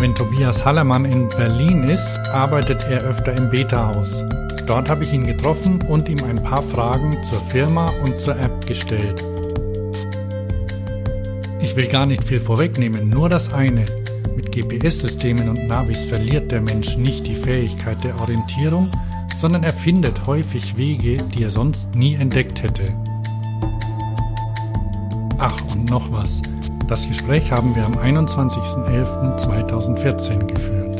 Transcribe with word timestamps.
Wenn 0.00 0.16
Tobias 0.16 0.64
Hallermann 0.64 1.04
in 1.04 1.28
Berlin 1.28 1.84
ist, 1.84 2.18
arbeitet 2.32 2.84
er 2.90 3.02
öfter 3.02 3.32
im 3.36 3.48
Beta-Haus. 3.50 4.24
Dort 4.66 4.90
habe 4.90 5.04
ich 5.04 5.12
ihn 5.12 5.24
getroffen 5.24 5.80
und 5.82 6.08
ihm 6.08 6.22
ein 6.24 6.42
paar 6.42 6.62
Fragen 6.62 7.16
zur 7.22 7.38
Firma 7.38 7.92
und 8.04 8.20
zur 8.20 8.36
App 8.36 8.66
gestellt. 8.66 9.24
Ich 11.60 11.76
will 11.76 11.86
gar 11.86 12.06
nicht 12.06 12.24
viel 12.24 12.40
vorwegnehmen, 12.40 13.08
nur 13.08 13.28
das 13.28 13.52
eine. 13.52 13.84
Mit 14.34 14.50
GPS-Systemen 14.50 15.48
und 15.48 15.68
Navis 15.68 16.04
verliert 16.04 16.50
der 16.50 16.60
Mensch 16.60 16.96
nicht 16.96 17.26
die 17.28 17.36
Fähigkeit 17.36 18.02
der 18.02 18.20
Orientierung, 18.20 18.90
sondern 19.36 19.62
er 19.62 19.72
findet 19.72 20.26
häufig 20.26 20.76
Wege, 20.76 21.16
die 21.16 21.44
er 21.44 21.50
sonst 21.50 21.94
nie 21.94 22.14
entdeckt 22.14 22.62
hätte. 22.62 22.92
Ach, 25.44 25.60
und 25.74 25.90
noch 25.90 26.12
was. 26.12 26.40
Das 26.86 27.08
Gespräch 27.08 27.50
haben 27.50 27.74
wir 27.74 27.84
am 27.84 27.94
21.11.2014 27.94 30.46
geführt. 30.46 30.96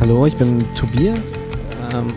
Hallo, 0.00 0.26
ich 0.26 0.36
bin 0.36 0.64
Tobias. 0.74 1.18
Ähm, 1.92 2.14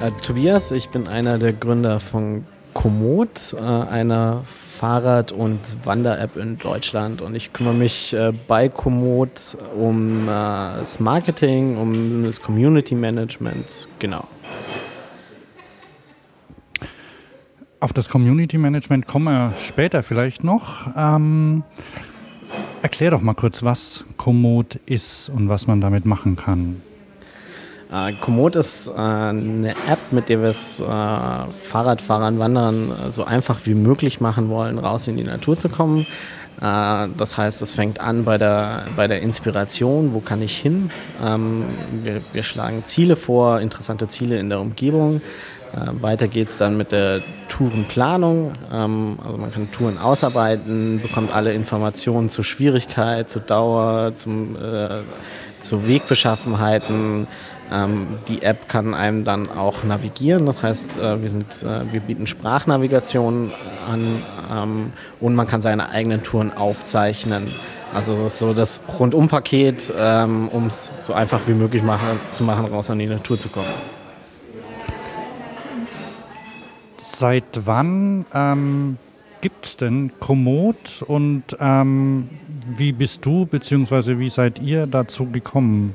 äh, 0.00 0.12
Tobias, 0.22 0.70
ich 0.70 0.90
bin 0.90 1.08
einer 1.08 1.40
der 1.40 1.52
Gründer 1.52 1.98
von 1.98 2.46
Komoot, 2.74 3.56
äh, 3.58 3.64
einer 3.64 4.44
Fahrrad- 4.78 5.32
und 5.32 5.58
Wander-App 5.84 6.36
in 6.36 6.56
Deutschland. 6.58 7.20
Und 7.20 7.34
ich 7.34 7.52
kümmere 7.52 7.74
mich 7.74 8.14
äh, 8.14 8.32
bei 8.46 8.68
Komoot 8.68 9.56
um 9.76 10.24
äh, 10.24 10.26
das 10.26 11.00
Marketing, 11.00 11.76
um 11.76 12.24
das 12.24 12.40
Community 12.40 12.94
Management, 12.94 13.88
genau. 13.98 14.24
Auf 17.80 17.92
das 17.92 18.08
Community 18.08 18.58
Management 18.58 19.06
kommen 19.06 19.24
wir 19.26 19.52
später 19.58 20.02
vielleicht 20.02 20.42
noch. 20.44 20.88
Ähm, 20.96 21.62
erklär 22.82 23.10
doch 23.10 23.22
mal 23.22 23.34
kurz, 23.34 23.62
was 23.62 24.04
Komoot 24.16 24.76
ist 24.86 25.28
und 25.28 25.48
was 25.48 25.66
man 25.66 25.80
damit 25.80 26.06
machen 26.06 26.36
kann. 26.36 26.82
Äh, 27.90 28.12
Komoot 28.20 28.56
ist 28.56 28.88
äh, 28.88 28.92
eine 28.92 29.70
App, 29.70 29.98
mit 30.10 30.28
der 30.28 30.42
wir 30.42 30.50
es 30.50 30.78
äh, 30.80 30.84
Fahrradfahrern, 30.84 32.38
Wanderern 32.38 32.90
äh, 32.90 33.12
so 33.12 33.24
einfach 33.24 33.60
wie 33.64 33.74
möglich 33.74 34.20
machen 34.20 34.50
wollen, 34.50 34.78
raus 34.78 35.08
in 35.08 35.16
die 35.16 35.24
Natur 35.24 35.56
zu 35.56 35.68
kommen. 35.68 36.06
Äh, 36.60 37.08
das 37.16 37.38
heißt, 37.38 37.62
es 37.62 37.72
fängt 37.72 38.00
an 38.00 38.24
bei 38.24 38.36
der, 38.36 38.86
bei 38.96 39.06
der 39.06 39.22
Inspiration, 39.22 40.12
wo 40.12 40.20
kann 40.20 40.42
ich 40.42 40.56
hin? 40.58 40.90
Ähm, 41.24 41.64
wir, 42.02 42.20
wir 42.32 42.42
schlagen 42.42 42.84
Ziele 42.84 43.16
vor, 43.16 43.60
interessante 43.60 44.08
Ziele 44.08 44.38
in 44.38 44.50
der 44.50 44.60
Umgebung. 44.60 45.22
Äh, 45.72 46.02
weiter 46.02 46.28
geht 46.28 46.48
es 46.48 46.58
dann 46.58 46.76
mit 46.76 46.92
der 46.92 47.22
Tourenplanung. 47.48 48.52
Ähm, 48.72 49.18
also 49.24 49.38
man 49.38 49.50
kann 49.50 49.70
Touren 49.72 49.98
ausarbeiten, 49.98 51.00
bekommt 51.00 51.34
alle 51.34 51.52
Informationen 51.52 52.28
zur 52.28 52.44
Schwierigkeit, 52.44 53.30
zur 53.30 53.42
Dauer, 53.42 54.12
zum, 54.16 54.56
äh, 54.56 54.98
zu 55.62 55.86
Wegbeschaffenheiten, 55.86 57.26
ähm, 57.70 58.18
die 58.28 58.42
App 58.42 58.68
kann 58.68 58.94
einem 58.94 59.24
dann 59.24 59.48
auch 59.50 59.84
navigieren, 59.84 60.46
das 60.46 60.62
heißt, 60.62 60.96
äh, 60.96 61.20
wir, 61.20 61.28
sind, 61.28 61.62
äh, 61.62 61.92
wir 61.92 62.00
bieten 62.00 62.26
Sprachnavigation 62.26 63.52
an 63.86 64.22
ähm, 64.50 64.92
und 65.20 65.34
man 65.34 65.46
kann 65.46 65.60
seine 65.60 65.90
eigenen 65.90 66.22
Touren 66.22 66.52
aufzeichnen. 66.52 67.48
Also 67.92 68.22
das 68.22 68.34
ist 68.34 68.38
so 68.38 68.54
das 68.54 68.80
Rundumpaket, 68.98 69.92
ähm, 69.98 70.48
um 70.48 70.66
es 70.66 70.92
so 71.02 71.12
einfach 71.12 71.40
wie 71.46 71.54
möglich 71.54 71.82
machen, 71.82 72.20
zu 72.32 72.44
machen, 72.44 72.66
raus 72.66 72.90
an 72.90 72.98
die 72.98 73.06
Natur 73.06 73.38
zu 73.38 73.48
kommen. 73.48 73.66
Seit 76.98 77.60
wann 77.64 78.26
ähm, 78.32 78.96
gibt 79.40 79.66
es 79.66 79.76
denn 79.76 80.12
Komoot 80.20 81.02
und 81.06 81.44
ähm, 81.60 82.28
wie 82.76 82.92
bist 82.92 83.24
du 83.24 83.46
bzw. 83.46 84.18
wie 84.18 84.28
seid 84.28 84.60
ihr 84.60 84.86
dazu 84.86 85.26
gekommen? 85.26 85.94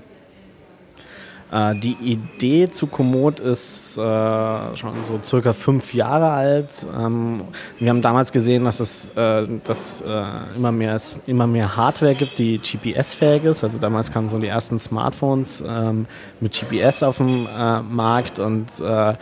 Äh, 1.53 1.75
die 1.75 1.95
Idee 2.01 2.67
zu 2.67 2.87
Komoot 2.87 3.39
ist 3.39 3.95
äh, 3.97 4.75
schon 4.75 4.93
so 5.05 5.19
circa 5.23 5.53
fünf 5.53 5.93
Jahre 5.93 6.31
alt. 6.31 6.87
Ähm, 6.97 7.43
wir 7.77 7.89
haben 7.89 8.01
damals 8.01 8.31
gesehen, 8.31 8.65
dass 8.65 8.79
es 8.79 9.11
äh, 9.15 9.47
dass, 9.63 10.01
äh, 10.01 10.23
immer, 10.55 10.71
mehr, 10.71 10.97
immer 11.27 11.45
mehr 11.45 11.75
Hardware 11.75 12.15
gibt, 12.15 12.39
die 12.39 12.57
GPS-fähig 12.57 13.43
ist. 13.43 13.63
Also 13.63 13.77
damals 13.77 14.11
kamen 14.11 14.29
so 14.29 14.39
die 14.39 14.47
ersten 14.47 14.79
Smartphones 14.79 15.63
ähm, 15.67 16.07
mit 16.39 16.59
GPS 16.59 17.03
auf 17.03 17.17
dem 17.17 17.45
äh, 17.45 17.81
Markt 17.81 18.39
und 18.39 18.67
äh, 18.79 19.13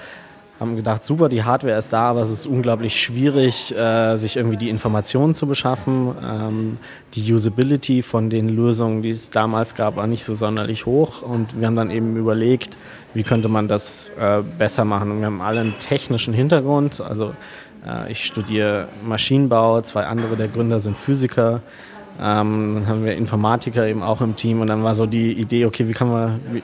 haben 0.61 0.75
gedacht, 0.75 1.03
super, 1.03 1.27
die 1.27 1.43
Hardware 1.43 1.75
ist 1.75 1.91
da, 1.91 2.11
aber 2.11 2.21
es 2.21 2.29
ist 2.29 2.45
unglaublich 2.45 3.01
schwierig, 3.01 3.75
äh, 3.75 4.15
sich 4.17 4.37
irgendwie 4.37 4.57
die 4.57 4.69
Informationen 4.69 5.33
zu 5.33 5.47
beschaffen. 5.47 6.13
Ähm, 6.23 6.77
die 7.15 7.33
Usability 7.33 8.03
von 8.03 8.29
den 8.29 8.47
Lösungen, 8.47 9.01
die 9.01 9.09
es 9.09 9.31
damals 9.31 9.73
gab, 9.73 9.95
war 9.95 10.05
nicht 10.05 10.23
so 10.23 10.35
sonderlich 10.35 10.85
hoch 10.85 11.23
und 11.23 11.59
wir 11.59 11.65
haben 11.65 11.75
dann 11.75 11.89
eben 11.89 12.15
überlegt, 12.15 12.77
wie 13.15 13.23
könnte 13.23 13.49
man 13.49 13.67
das 13.67 14.11
äh, 14.19 14.43
besser 14.59 14.85
machen. 14.85 15.09
Und 15.09 15.19
wir 15.21 15.25
haben 15.25 15.41
alle 15.41 15.61
einen 15.61 15.79
technischen 15.79 16.35
Hintergrund, 16.35 17.01
also 17.01 17.33
äh, 17.83 18.11
ich 18.11 18.23
studiere 18.23 18.87
Maschinenbau, 19.03 19.81
zwei 19.81 20.05
andere 20.05 20.35
der 20.35 20.47
Gründer 20.47 20.79
sind 20.79 20.95
Physiker. 20.95 21.61
Ähm, 22.19 22.75
dann 22.75 22.87
haben 22.87 23.05
wir 23.05 23.15
Informatiker 23.15 23.87
eben 23.87 24.03
auch 24.03 24.21
im 24.21 24.35
Team 24.35 24.61
und 24.61 24.67
dann 24.67 24.83
war 24.83 24.93
so 24.93 25.05
die 25.05 25.31
Idee, 25.33 25.65
okay, 25.65 25.87
wie 25.87 25.93
kann 25.93 26.09
man, 26.09 26.39
wie, 26.51 26.63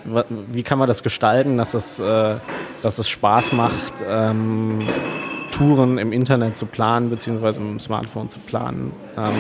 wie 0.52 0.64
kann 0.64 0.78
man 0.78 0.88
das 0.88 1.04
gestalten, 1.04 1.58
dass 1.58 1.74
es, 1.74 2.00
äh, 2.00 2.36
dass 2.82 3.00
es 3.00 3.10
Spaß 3.10 3.54
macht, 3.54 4.04
ähm, 4.08 4.80
Touren 5.52 5.98
im 5.98 6.12
Internet 6.12 6.58
zu 6.58 6.66
planen, 6.66 7.10
beziehungsweise 7.10 7.62
im 7.62 7.80
Smartphone 7.80 8.30
zu 8.30 8.40
planen. 8.40 8.92
Ähm, 9.18 9.34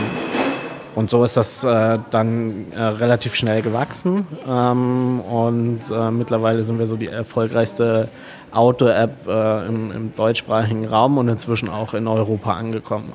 und 0.95 1.11
so 1.11 1.23
ist 1.23 1.37
das 1.37 1.63
äh, 1.63 1.99
dann 2.09 2.71
äh, 2.71 2.81
relativ 2.81 3.35
schnell 3.35 3.61
gewachsen 3.61 4.25
ähm, 4.49 5.19
und 5.19 5.81
äh, 5.91 6.09
mittlerweile 6.09 6.63
sind 6.63 6.79
wir 6.79 6.87
so 6.87 6.95
die 6.95 7.05
erfolgreichste 7.05 8.07
Outdoor-App 8.51 9.27
äh, 9.27 9.67
im, 9.67 9.91
im 9.91 10.15
deutschsprachigen 10.15 10.87
Raum 10.87 11.19
und 11.19 11.27
inzwischen 11.27 11.69
auch 11.69 11.93
in 11.93 12.07
Europa 12.07 12.53
angekommen. 12.53 13.13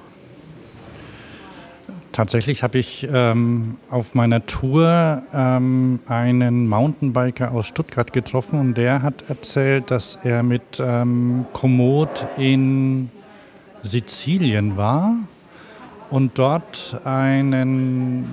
Tatsächlich 2.13 2.63
habe 2.63 2.79
ich 2.79 3.09
ähm, 3.11 3.77
auf 3.89 4.15
meiner 4.15 4.45
Tour 4.45 5.23
ähm, 5.33 5.99
einen 6.07 6.69
Mountainbiker 6.69 7.53
aus 7.53 7.67
Stuttgart 7.67 8.13
getroffen 8.13 8.61
und 8.61 8.75
der 8.75 9.01
hat 9.01 9.25
erzählt, 9.31 9.91
dass 9.91 10.19
er 10.23 10.43
mit 10.43 10.63
ähm, 10.79 11.47
Komoot 11.55 12.27
in 12.37 13.11
Sizilien 13.83 14.77
war 14.77 15.15
und 16.11 16.39
dort 16.39 17.01
einen, 17.05 18.27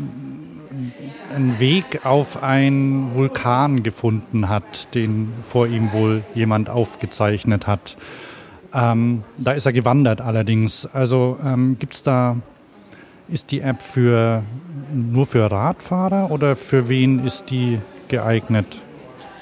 einen 1.34 1.60
Weg 1.62 2.06
auf 2.06 2.44
einen 2.44 3.16
Vulkan 3.16 3.82
gefunden 3.82 4.50
hat, 4.50 4.94
den 4.94 5.32
vor 5.42 5.68
ihm 5.68 5.94
wohl 5.94 6.22
jemand 6.36 6.70
aufgezeichnet 6.70 7.66
hat. 7.66 7.96
Ähm, 8.74 9.24
da 9.38 9.54
ist 9.54 9.66
er 9.66 9.72
gewandert 9.72 10.20
allerdings. 10.20 10.86
Also 10.86 11.40
ähm, 11.42 11.78
gibt 11.80 11.94
es 11.94 12.04
da 12.04 12.36
ist 13.32 13.52
die 13.52 13.62
App 13.62 13.82
für, 13.82 14.44
nur 14.94 15.26
für 15.26 15.50
Radfahrer 15.50 16.32
oder 16.32 16.56
für 16.56 16.90
wen 16.90 17.26
ist 17.26 17.50
die 17.50 17.80
geeignet? 18.08 18.82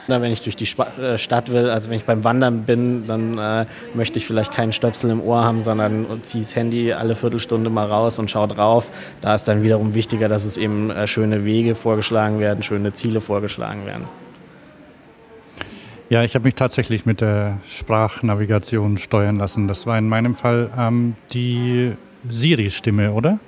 wenn 0.09 0.31
ich 0.31 0.41
durch 0.41 0.55
die 0.55 0.67
äh, 1.01 1.17
Stadt 1.17 1.51
will, 1.51 1.69
also 1.69 1.89
wenn 1.89 1.97
ich 1.97 2.05
beim 2.05 2.23
Wandern 2.23 2.63
bin, 2.63 3.07
dann 3.07 3.37
äh, 3.37 3.65
möchte 3.93 4.17
ich 4.17 4.25
vielleicht 4.25 4.53
keinen 4.53 4.71
Stöpsel 4.71 5.09
im 5.09 5.21
Ohr 5.21 5.43
haben, 5.43 5.61
sondern 5.61 6.05
ziehe 6.23 6.43
das 6.43 6.55
Handy 6.55 6.93
alle 6.93 7.15
Viertelstunde 7.15 7.69
mal 7.69 7.87
raus 7.87 8.17
und 8.17 8.31
schaue 8.31 8.47
drauf. 8.47 8.89
Da 9.19 9.35
ist 9.35 9.49
dann 9.49 9.63
wiederum 9.63 9.93
wichtiger, 9.93 10.29
dass 10.29 10.45
es 10.45 10.57
eben 10.57 10.91
äh, 10.91 11.07
schöne 11.07 11.43
Wege 11.43 11.75
vorgeschlagen 11.75 12.39
werden, 12.39 12.63
schöne 12.63 12.93
Ziele 12.93 13.19
vorgeschlagen 13.19 13.85
werden. 13.85 14.05
Ja, 16.09 16.23
ich 16.23 16.35
habe 16.35 16.45
mich 16.45 16.55
tatsächlich 16.55 17.05
mit 17.05 17.19
der 17.19 17.57
Sprachnavigation 17.67 18.97
steuern 18.97 19.37
lassen. 19.37 19.67
Das 19.67 19.85
war 19.85 19.97
in 19.97 20.07
meinem 20.07 20.35
Fall 20.35 20.71
ähm, 20.77 21.15
die 21.33 21.91
Siri-Stimme, 22.29 23.11
oder? 23.11 23.39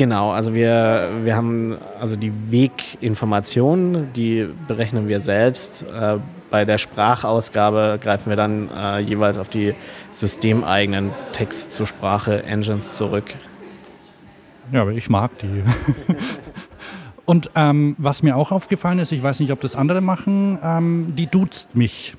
Genau, 0.00 0.30
also 0.30 0.54
wir, 0.54 1.10
wir 1.24 1.36
haben 1.36 1.76
also 2.00 2.16
die 2.16 2.32
Weginformationen, 2.50 4.10
die 4.14 4.48
berechnen 4.66 5.08
wir 5.08 5.20
selbst. 5.20 5.82
Äh, 5.82 6.16
bei 6.48 6.64
der 6.64 6.78
Sprachausgabe 6.78 7.98
greifen 8.00 8.30
wir 8.30 8.36
dann 8.36 8.70
äh, 8.74 9.00
jeweils 9.00 9.36
auf 9.36 9.50
die 9.50 9.74
systemeigenen 10.10 11.10
Text-zu-Sprache-Engines 11.32 12.96
zurück. 12.96 13.34
Ja, 14.72 14.80
aber 14.80 14.92
ich 14.92 15.10
mag 15.10 15.36
die. 15.40 15.64
Und 17.26 17.50
ähm, 17.54 17.94
was 17.98 18.22
mir 18.22 18.36
auch 18.36 18.52
aufgefallen 18.52 19.00
ist, 19.00 19.12
ich 19.12 19.22
weiß 19.22 19.38
nicht, 19.40 19.52
ob 19.52 19.60
das 19.60 19.76
andere 19.76 20.00
machen, 20.00 20.58
ähm, 20.62 21.12
die 21.14 21.26
duzt 21.26 21.74
mich. 21.74 22.16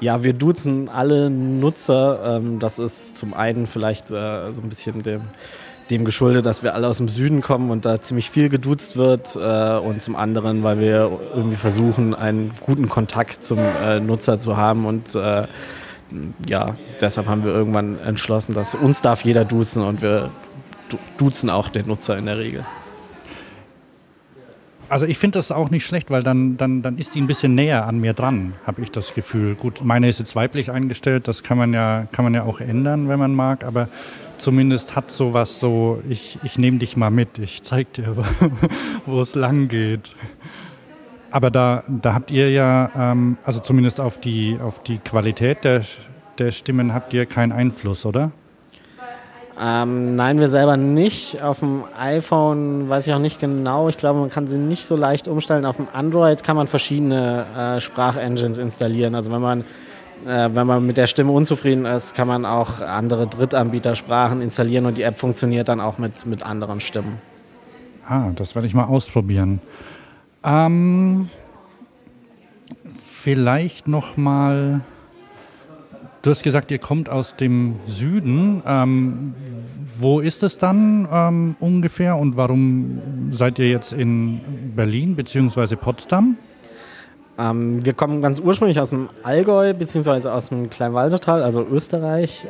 Ja, 0.00 0.22
wir 0.22 0.34
duzen 0.34 0.90
alle 0.90 1.30
Nutzer. 1.30 2.36
Ähm, 2.36 2.58
das 2.58 2.78
ist 2.78 3.16
zum 3.16 3.32
einen 3.32 3.66
vielleicht 3.66 4.10
äh, 4.10 4.52
so 4.52 4.60
ein 4.60 4.68
bisschen 4.68 5.02
dem, 5.02 5.22
dem 5.90 6.04
geschuldet, 6.04 6.46
dass 6.46 6.62
wir 6.62 6.74
alle 6.74 6.86
aus 6.86 6.98
dem 6.98 7.08
Süden 7.08 7.40
kommen 7.40 7.70
und 7.70 7.84
da 7.84 8.00
ziemlich 8.00 8.30
viel 8.30 8.48
geduzt 8.48 8.96
wird. 8.96 9.36
Äh, 9.36 9.78
und 9.78 10.00
zum 10.00 10.16
anderen, 10.16 10.62
weil 10.62 10.78
wir 10.78 11.10
irgendwie 11.34 11.56
versuchen, 11.56 12.14
einen 12.14 12.52
guten 12.60 12.88
Kontakt 12.88 13.44
zum 13.44 13.58
äh, 13.58 14.00
Nutzer 14.00 14.38
zu 14.38 14.56
haben. 14.56 14.86
Und 14.86 15.14
äh, 15.14 15.42
ja, 16.46 16.76
deshalb 17.00 17.28
haben 17.28 17.44
wir 17.44 17.52
irgendwann 17.52 17.98
entschlossen, 18.00 18.54
dass 18.54 18.74
uns 18.74 19.00
darf 19.02 19.24
jeder 19.24 19.44
duzen 19.44 19.82
und 19.82 20.02
wir 20.02 20.30
duzen 21.18 21.50
auch 21.50 21.68
den 21.68 21.86
Nutzer 21.86 22.16
in 22.16 22.26
der 22.26 22.38
Regel. 22.38 22.64
Also 24.90 25.06
ich 25.06 25.18
finde 25.18 25.38
das 25.38 25.52
auch 25.52 25.70
nicht 25.70 25.86
schlecht, 25.86 26.10
weil 26.10 26.24
dann, 26.24 26.56
dann, 26.56 26.82
dann 26.82 26.98
ist 26.98 27.14
die 27.14 27.20
ein 27.20 27.28
bisschen 27.28 27.54
näher 27.54 27.86
an 27.86 28.00
mir 28.00 28.12
dran, 28.12 28.54
habe 28.66 28.82
ich 28.82 28.90
das 28.90 29.14
Gefühl. 29.14 29.54
Gut, 29.54 29.84
meine 29.84 30.08
ist 30.08 30.18
jetzt 30.18 30.34
weiblich 30.34 30.72
eingestellt, 30.72 31.28
das 31.28 31.44
kann 31.44 31.56
man 31.56 31.72
ja, 31.72 32.08
kann 32.10 32.24
man 32.24 32.34
ja 32.34 32.42
auch 32.42 32.60
ändern, 32.60 33.08
wenn 33.08 33.20
man 33.20 33.32
mag, 33.32 33.62
aber 33.62 33.88
zumindest 34.36 34.96
hat 34.96 35.12
sowas 35.12 35.60
so, 35.60 36.02
ich, 36.08 36.40
ich 36.42 36.58
nehme 36.58 36.78
dich 36.78 36.96
mal 36.96 37.10
mit, 37.10 37.38
ich 37.38 37.62
zeig 37.62 37.92
dir, 37.92 38.16
wo 39.06 39.20
es 39.20 39.36
lang 39.36 39.68
geht. 39.68 40.16
Aber 41.30 41.52
da, 41.52 41.84
da 41.86 42.12
habt 42.12 42.32
ihr 42.32 42.50
ja, 42.50 42.90
ähm, 42.96 43.38
also 43.44 43.60
zumindest 43.60 44.00
auf 44.00 44.18
die, 44.18 44.58
auf 44.60 44.82
die 44.82 44.98
Qualität 44.98 45.62
der, 45.62 45.84
der 46.38 46.50
Stimmen 46.50 46.92
habt 46.92 47.14
ihr 47.14 47.26
keinen 47.26 47.52
Einfluss, 47.52 48.04
oder? 48.04 48.32
Ähm, 49.62 50.14
nein, 50.14 50.38
wir 50.38 50.48
selber 50.48 50.78
nicht. 50.78 51.42
Auf 51.42 51.60
dem 51.60 51.84
iPhone 51.98 52.88
weiß 52.88 53.06
ich 53.06 53.12
auch 53.12 53.18
nicht 53.18 53.38
genau. 53.38 53.90
Ich 53.90 53.98
glaube, 53.98 54.20
man 54.20 54.30
kann 54.30 54.46
sie 54.46 54.56
nicht 54.56 54.86
so 54.86 54.96
leicht 54.96 55.28
umstellen. 55.28 55.66
Auf 55.66 55.76
dem 55.76 55.88
Android 55.92 56.42
kann 56.42 56.56
man 56.56 56.66
verschiedene 56.66 57.44
äh, 57.54 57.80
Sprachengines 57.80 58.56
installieren. 58.56 59.14
Also 59.14 59.30
wenn 59.30 59.42
man, 59.42 59.60
äh, 60.26 60.48
wenn 60.54 60.66
man 60.66 60.86
mit 60.86 60.96
der 60.96 61.06
Stimme 61.06 61.32
unzufrieden 61.32 61.84
ist, 61.84 62.14
kann 62.14 62.26
man 62.26 62.46
auch 62.46 62.80
andere 62.80 63.26
Drittanbietersprachen 63.26 64.40
installieren 64.40 64.86
und 64.86 64.96
die 64.96 65.02
App 65.02 65.18
funktioniert 65.18 65.68
dann 65.68 65.80
auch 65.80 65.98
mit, 65.98 66.24
mit 66.24 66.42
anderen 66.42 66.80
Stimmen. 66.80 67.18
Ah, 68.08 68.30
das 68.34 68.54
werde 68.54 68.66
ich 68.66 68.72
mal 68.72 68.84
ausprobieren. 68.84 69.60
Ähm, 70.42 71.28
vielleicht 73.22 73.88
noch 73.88 74.16
mal 74.16 74.80
Du 76.22 76.28
hast 76.28 76.42
gesagt, 76.42 76.70
ihr 76.70 76.78
kommt 76.78 77.08
aus 77.08 77.34
dem 77.36 77.76
Süden. 77.86 78.62
Ähm, 78.66 79.34
wo 79.98 80.20
ist 80.20 80.42
es 80.42 80.58
dann 80.58 81.08
ähm, 81.10 81.56
ungefähr 81.60 82.16
und 82.16 82.36
warum 82.36 83.00
seid 83.30 83.58
ihr 83.58 83.70
jetzt 83.70 83.94
in 83.94 84.40
Berlin 84.76 85.16
bzw. 85.16 85.76
Potsdam? 85.76 86.36
Ähm, 87.38 87.82
wir 87.84 87.94
kommen 87.94 88.20
ganz 88.20 88.38
ursprünglich 88.38 88.78
aus 88.78 88.90
dem 88.90 89.08
Allgäu 89.22 89.72
bzw. 89.72 90.28
aus 90.28 90.50
dem 90.50 90.68
Kleinwalsertal, 90.68 91.42
also 91.42 91.66
Österreich. 91.66 92.46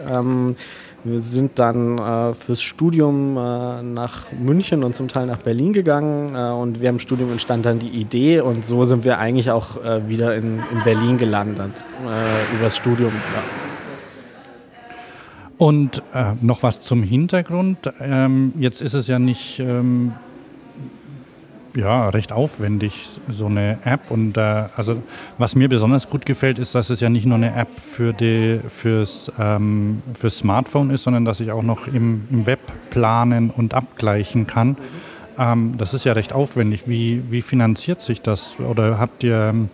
Wir 1.03 1.19
sind 1.19 1.59
dann 1.59 1.97
äh, 1.99 2.35
fürs 2.35 2.61
Studium 2.61 3.37
äh, 3.37 3.83
nach 3.83 4.31
München 4.33 4.85
und 4.85 4.95
zum 4.95 5.09
Teil 5.09 5.27
nach 5.27 5.39
Berlin 5.39 5.73
gegangen 5.73 6.35
äh, 6.35 6.53
und 6.53 6.81
während 6.81 6.99
dem 6.99 7.03
Studium 7.03 7.33
entstand 7.33 7.65
dann 7.65 7.79
die 7.79 7.89
Idee 7.89 8.41
und 8.41 8.67
so 8.67 8.85
sind 8.85 9.05
wir 9.05 9.19
eigentlich 9.19 9.51
auch 9.51 9.83
äh, 9.83 10.09
wieder 10.09 10.37
in, 10.37 10.59
in, 10.59 10.85
Berlin 10.85 11.17
gelandet, 11.17 11.85
äh, 12.05 12.57
übers 12.57 12.77
Studium. 12.77 13.13
Ja. 13.35 13.43
Und 15.57 16.03
äh, 16.13 16.33
noch 16.43 16.63
was 16.63 16.83
zum 16.83 17.03
Hintergrund. 17.03 17.79
Ähm, 17.99 18.53
jetzt 18.59 18.83
ist 18.83 18.95
es 18.95 19.09
ja 19.09 19.19
nicht 19.19 19.59
ähm, 19.59 20.13
ja, 21.75 22.09
recht 22.09 22.33
aufwendig, 22.33 23.21
so 23.29 23.47
eine 23.47 23.79
App. 23.85 24.11
Und 24.11 24.37
äh, 24.37 24.65
also 24.77 25.03
was 25.39 25.55
mir 25.55 25.69
besonders 25.69 26.09
gut 26.09 26.27
gefällt, 26.27 26.59
ist, 26.59 26.75
dass 26.75 26.91
es 26.91 27.01
ja 27.01 27.09
nicht 27.09 27.27
nur 27.27 27.37
eine 27.37 27.55
App 27.55 27.69
für 27.79 28.13
die, 28.13 28.61
fürs, 28.69 29.31
ähm, 29.39 30.03
fürs 30.19 30.39
Smartphone 30.39 30.91
ist, 30.91 31.05
sondern 31.05 31.25
dass 31.25 31.41
ich 31.41 31.53
auch 31.53 31.63
noch 31.63 31.87
im, 31.87 32.27
im 32.31 32.47
Web 32.47 32.61
planen 32.91 33.51
und 33.51 33.75
abgleichen 33.75 34.47
kann. 34.47 34.77
Ähm, 35.39 35.75
das 35.79 35.95
ist 35.95 36.05
ja 36.05 36.13
recht 36.13 36.33
aufwendig. 36.33 36.83
Wie, 36.87 37.23
wie 37.31 37.43
finanziert 37.43 38.01
sich 38.01 38.21
das? 38.21 38.59
Oder 38.61 38.99
habt 38.99 39.23
ihr 39.25 39.51
ähm, 39.51 39.71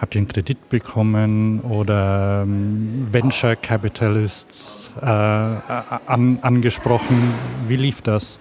Habt 0.00 0.14
ihr 0.14 0.20
einen 0.20 0.28
Kredit 0.28 0.70
bekommen 0.70 1.60
oder 1.60 2.44
ähm, 2.44 3.02
Venture 3.12 3.54
Capitalists 3.54 4.90
äh, 4.98 5.04
an, 5.04 6.38
angesprochen? 6.40 7.34
Wie 7.68 7.76
lief 7.76 8.00
das? 8.00 8.38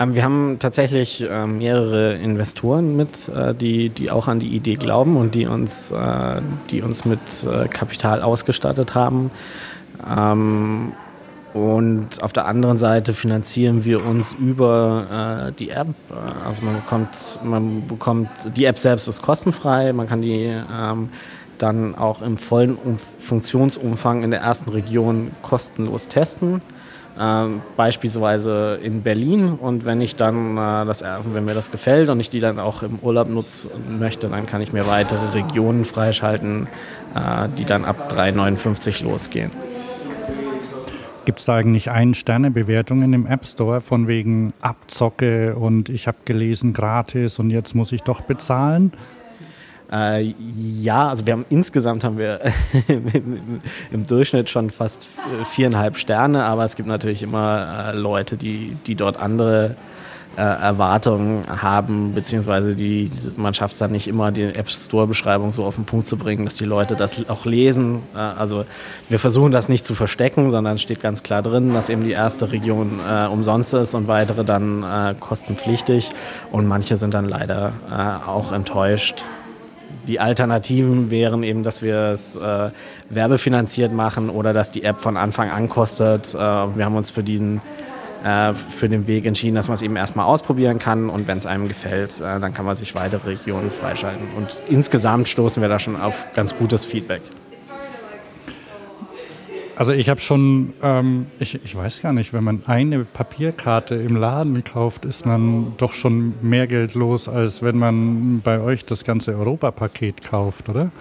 Ähm, 0.00 0.14
wir 0.14 0.24
haben 0.24 0.56
tatsächlich 0.58 1.28
äh, 1.28 1.46
mehrere 1.46 2.14
Investoren 2.14 2.96
mit, 2.96 3.28
äh, 3.28 3.54
die, 3.54 3.90
die 3.90 4.10
auch 4.10 4.28
an 4.28 4.40
die 4.40 4.48
Idee 4.48 4.74
glauben 4.74 5.16
und 5.16 5.34
die 5.34 5.46
uns, 5.46 5.90
äh, 5.90 6.40
die 6.70 6.82
uns 6.82 7.04
mit 7.04 7.20
äh, 7.44 7.68
Kapital 7.68 8.22
ausgestattet 8.22 8.94
haben. 8.94 9.30
Ähm, 10.16 10.92
und 11.52 12.20
auf 12.20 12.32
der 12.32 12.46
anderen 12.46 12.78
Seite 12.78 13.14
finanzieren 13.14 13.84
wir 13.84 14.04
uns 14.04 14.32
über 14.32 15.52
die 15.56 15.70
App. 15.70 15.86
Also 16.44 16.64
man 16.64 16.74
bekommt, 16.74 17.38
man 17.44 17.86
bekommt, 17.86 18.28
die 18.56 18.64
App 18.64 18.76
selbst 18.76 19.06
ist 19.06 19.22
kostenfrei, 19.22 19.92
man 19.92 20.08
kann 20.08 20.20
die 20.20 20.46
ähm, 20.46 21.10
dann 21.58 21.94
auch 21.94 22.22
im 22.22 22.38
vollen 22.38 22.76
um 22.76 22.98
Funktionsumfang 22.98 24.24
in 24.24 24.32
der 24.32 24.40
ersten 24.40 24.70
Region 24.70 25.30
kostenlos 25.42 26.08
testen. 26.08 26.60
Ähm, 27.18 27.62
beispielsweise 27.76 28.80
in 28.82 29.02
Berlin 29.02 29.50
und 29.50 29.84
wenn 29.84 30.00
ich 30.00 30.16
dann 30.16 30.56
äh, 30.56 30.84
das, 30.84 31.04
wenn 31.32 31.44
mir 31.44 31.54
das 31.54 31.70
gefällt 31.70 32.08
und 32.08 32.18
ich 32.18 32.28
die 32.28 32.40
dann 32.40 32.58
auch 32.58 32.82
im 32.82 32.98
Urlaub 33.02 33.28
nutzen 33.28 33.70
möchte, 34.00 34.28
dann 34.28 34.46
kann 34.46 34.60
ich 34.60 34.72
mir 34.72 34.88
weitere 34.88 35.28
Regionen 35.32 35.84
freischalten, 35.84 36.66
äh, 37.14 37.48
die 37.56 37.64
dann 37.64 37.84
ab 37.84 38.12
3,59 38.12 39.04
losgehen. 39.04 39.50
Gibt 41.24 41.38
es 41.38 41.46
da 41.46 41.54
eigentlich 41.54 41.90
Ein-Sterne-Bewertungen 41.90 43.12
im 43.12 43.26
App 43.26 43.46
Store 43.46 43.80
von 43.80 44.08
wegen 44.08 44.52
Abzocke 44.60 45.54
und 45.54 45.88
ich 45.88 46.08
habe 46.08 46.18
gelesen 46.24 46.72
gratis 46.72 47.38
und 47.38 47.50
jetzt 47.50 47.76
muss 47.76 47.92
ich 47.92 48.02
doch 48.02 48.22
bezahlen? 48.22 48.90
Äh, 49.94 50.34
ja, 50.80 51.08
also 51.08 51.24
wir 51.24 51.34
haben 51.34 51.44
insgesamt 51.50 52.02
haben 52.02 52.18
wir 52.18 52.40
im 53.92 54.06
Durchschnitt 54.06 54.50
schon 54.50 54.70
fast 54.70 55.08
viereinhalb 55.44 55.96
Sterne, 55.96 56.44
aber 56.44 56.64
es 56.64 56.74
gibt 56.74 56.88
natürlich 56.88 57.22
immer 57.22 57.92
äh, 57.92 57.96
Leute, 57.96 58.36
die, 58.36 58.76
die 58.86 58.96
dort 58.96 59.18
andere 59.18 59.76
äh, 60.36 60.40
Erwartungen 60.40 61.44
haben, 61.46 62.12
beziehungsweise 62.12 62.74
die, 62.74 63.08
man 63.36 63.54
schafft 63.54 63.74
es 63.74 63.78
dann 63.78 63.92
nicht 63.92 64.08
immer, 64.08 64.32
die 64.32 64.42
App 64.42 64.68
Store-Beschreibung 64.68 65.52
so 65.52 65.64
auf 65.64 65.76
den 65.76 65.84
Punkt 65.84 66.08
zu 66.08 66.16
bringen, 66.16 66.44
dass 66.44 66.56
die 66.56 66.64
Leute 66.64 66.96
das 66.96 67.28
auch 67.28 67.44
lesen. 67.44 68.00
Äh, 68.16 68.18
also 68.18 68.64
wir 69.08 69.20
versuchen 69.20 69.52
das 69.52 69.68
nicht 69.68 69.86
zu 69.86 69.94
verstecken, 69.94 70.50
sondern 70.50 70.78
steht 70.78 71.00
ganz 71.00 71.22
klar 71.22 71.40
drin, 71.40 71.72
dass 71.72 71.88
eben 71.88 72.02
die 72.02 72.10
erste 72.10 72.50
Region 72.50 72.98
äh, 73.08 73.26
umsonst 73.26 73.74
ist 73.74 73.94
und 73.94 74.08
weitere 74.08 74.44
dann 74.44 74.82
äh, 74.82 75.14
kostenpflichtig. 75.20 76.10
Und 76.50 76.66
manche 76.66 76.96
sind 76.96 77.14
dann 77.14 77.26
leider 77.26 77.74
äh, 77.88 78.28
auch 78.28 78.50
enttäuscht. 78.50 79.24
Die 80.08 80.20
Alternativen 80.20 81.10
wären 81.10 81.42
eben, 81.42 81.62
dass 81.62 81.82
wir 81.82 81.96
es 82.12 82.36
äh, 82.36 82.70
werbefinanziert 83.10 83.92
machen 83.92 84.30
oder 84.30 84.52
dass 84.52 84.70
die 84.70 84.84
App 84.84 85.00
von 85.00 85.16
Anfang 85.16 85.50
an 85.50 85.68
kostet. 85.68 86.34
wir 86.34 86.84
haben 86.84 86.96
uns 86.96 87.10
für 87.10 87.22
diesen 87.22 87.60
äh, 88.24 88.54
für 88.54 88.88
den 88.88 89.06
Weg 89.06 89.26
entschieden, 89.26 89.54
dass 89.54 89.68
man 89.68 89.74
es 89.74 89.82
eben 89.82 89.96
erstmal 89.96 90.24
ausprobieren 90.24 90.78
kann 90.78 91.10
und 91.10 91.26
wenn 91.26 91.36
es 91.36 91.44
einem 91.44 91.68
gefällt, 91.68 92.22
äh, 92.22 92.40
dann 92.40 92.54
kann 92.54 92.64
man 92.64 92.74
sich 92.74 92.94
weitere 92.94 93.28
Regionen 93.28 93.70
freischalten. 93.70 94.28
Und 94.34 94.62
insgesamt 94.70 95.28
stoßen 95.28 95.60
wir 95.60 95.68
da 95.68 95.78
schon 95.78 96.00
auf 96.00 96.24
ganz 96.34 96.56
gutes 96.56 96.86
Feedback. 96.86 97.20
Also 99.76 99.92
ich 99.92 100.08
habe 100.08 100.20
schon, 100.20 100.72
ähm, 100.82 101.26
ich, 101.40 101.62
ich 101.64 101.74
weiß 101.74 102.00
gar 102.00 102.12
nicht, 102.12 102.32
wenn 102.32 102.44
man 102.44 102.62
eine 102.66 103.04
Papierkarte 103.04 103.96
im 103.96 104.14
Laden 104.14 104.62
kauft, 104.62 105.04
ist 105.04 105.26
man 105.26 105.74
doch 105.78 105.92
schon 105.94 106.34
mehr 106.42 106.68
Geld 106.68 106.94
los, 106.94 107.28
als 107.28 107.60
wenn 107.60 107.78
man 107.78 108.40
bei 108.40 108.60
euch 108.60 108.84
das 108.84 109.02
ganze 109.02 109.34
Europapaket 109.34 110.22
kauft, 110.22 110.68
oder? 110.68 110.92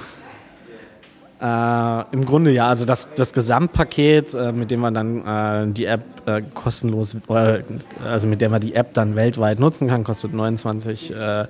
Äh, 1.40 2.16
Im 2.16 2.26
Grunde 2.26 2.52
ja, 2.52 2.68
also 2.68 2.86
das, 2.86 3.14
das 3.14 3.34
Gesamtpaket, 3.34 4.34
äh, 4.34 4.52
mit 4.52 4.72
dem 4.72 4.80
man 4.80 4.94
dann 4.96 5.26
äh, 5.70 5.72
die 5.72 5.86
App 5.86 6.06
äh, 6.26 6.42
kostenlos, 6.56 7.16
also 8.04 8.28
mit 8.28 8.42
der 8.42 8.50
man 8.50 8.62
die 8.62 8.74
App 8.74 8.96
dann 8.96 9.16
weltweit 9.16 9.60
nutzen 9.60 9.88
kann, 9.88 10.04
kostet 10.04 10.34
29 10.34 11.14
äh, 11.14 11.46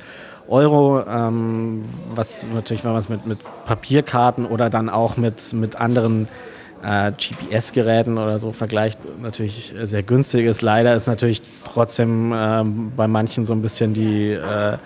Euro. 0.50 1.04
Ähm, 1.08 1.86
was 2.14 2.48
natürlich, 2.54 2.84
wenn 2.84 2.92
man 2.92 3.00
es 3.00 3.08
mit, 3.08 3.26
mit 3.26 3.40
Papierkarten 3.66 4.46
oder 4.46 4.70
dann 4.70 4.90
auch 4.90 5.16
mit, 5.16 5.54
mit 5.54 5.78
anderen 5.78 6.26
äh, 6.26 6.53
GPS-Geräten 6.84 8.18
oder 8.18 8.38
so 8.40 8.52
vergleicht, 8.52 9.00
natürlich 9.22 9.74
sehr 9.84 10.04
günstig 10.04 10.46
ist. 10.46 10.62
Leider 10.62 10.94
ist 10.94 11.08
natürlich 11.08 11.42
trotzdem 11.64 12.34
äh, 12.34 12.64
bei 12.96 13.08
manchen 13.08 13.46
so 13.46 13.54
ein 13.54 13.62
bisschen 13.62 13.94
die, 13.94 14.32
äh, 14.32 14.78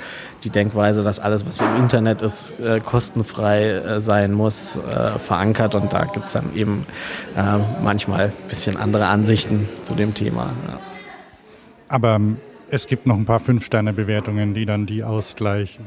die 0.44 0.52
Denkweise, 0.52 1.04
dass 1.04 1.20
alles, 1.20 1.48
was 1.48 1.60
im 1.60 1.76
Internet 1.76 2.22
ist, 2.22 2.54
äh, 2.60 2.80
kostenfrei 2.82 3.72
äh, 3.72 4.02
sein 4.02 4.34
muss, 4.34 4.76
äh, 4.76 5.18
verankert. 5.18 5.74
Und 5.74 5.92
da 5.92 6.06
gibt 6.06 6.28
es 6.28 6.34
dann 6.34 6.56
eben 6.56 6.86
manchmal 7.82 8.26
ein 8.26 8.34
bisschen 8.48 8.78
andere 8.78 9.08
Ansichten 9.08 9.68
zu 9.84 9.96
dem 9.96 10.14
Thema. 10.14 10.54
Ja. 10.68 10.80
Aber 11.90 12.16
ähm, 12.16 12.38
es 12.70 12.88
gibt 12.88 13.08
noch 13.08 13.16
ein 13.16 13.26
paar 13.26 13.40
Fünf-Sterne-Bewertungen, 13.40 14.54
die 14.54 14.66
dann 14.66 14.86
die 14.86 15.04
ausgleichen. 15.04 15.86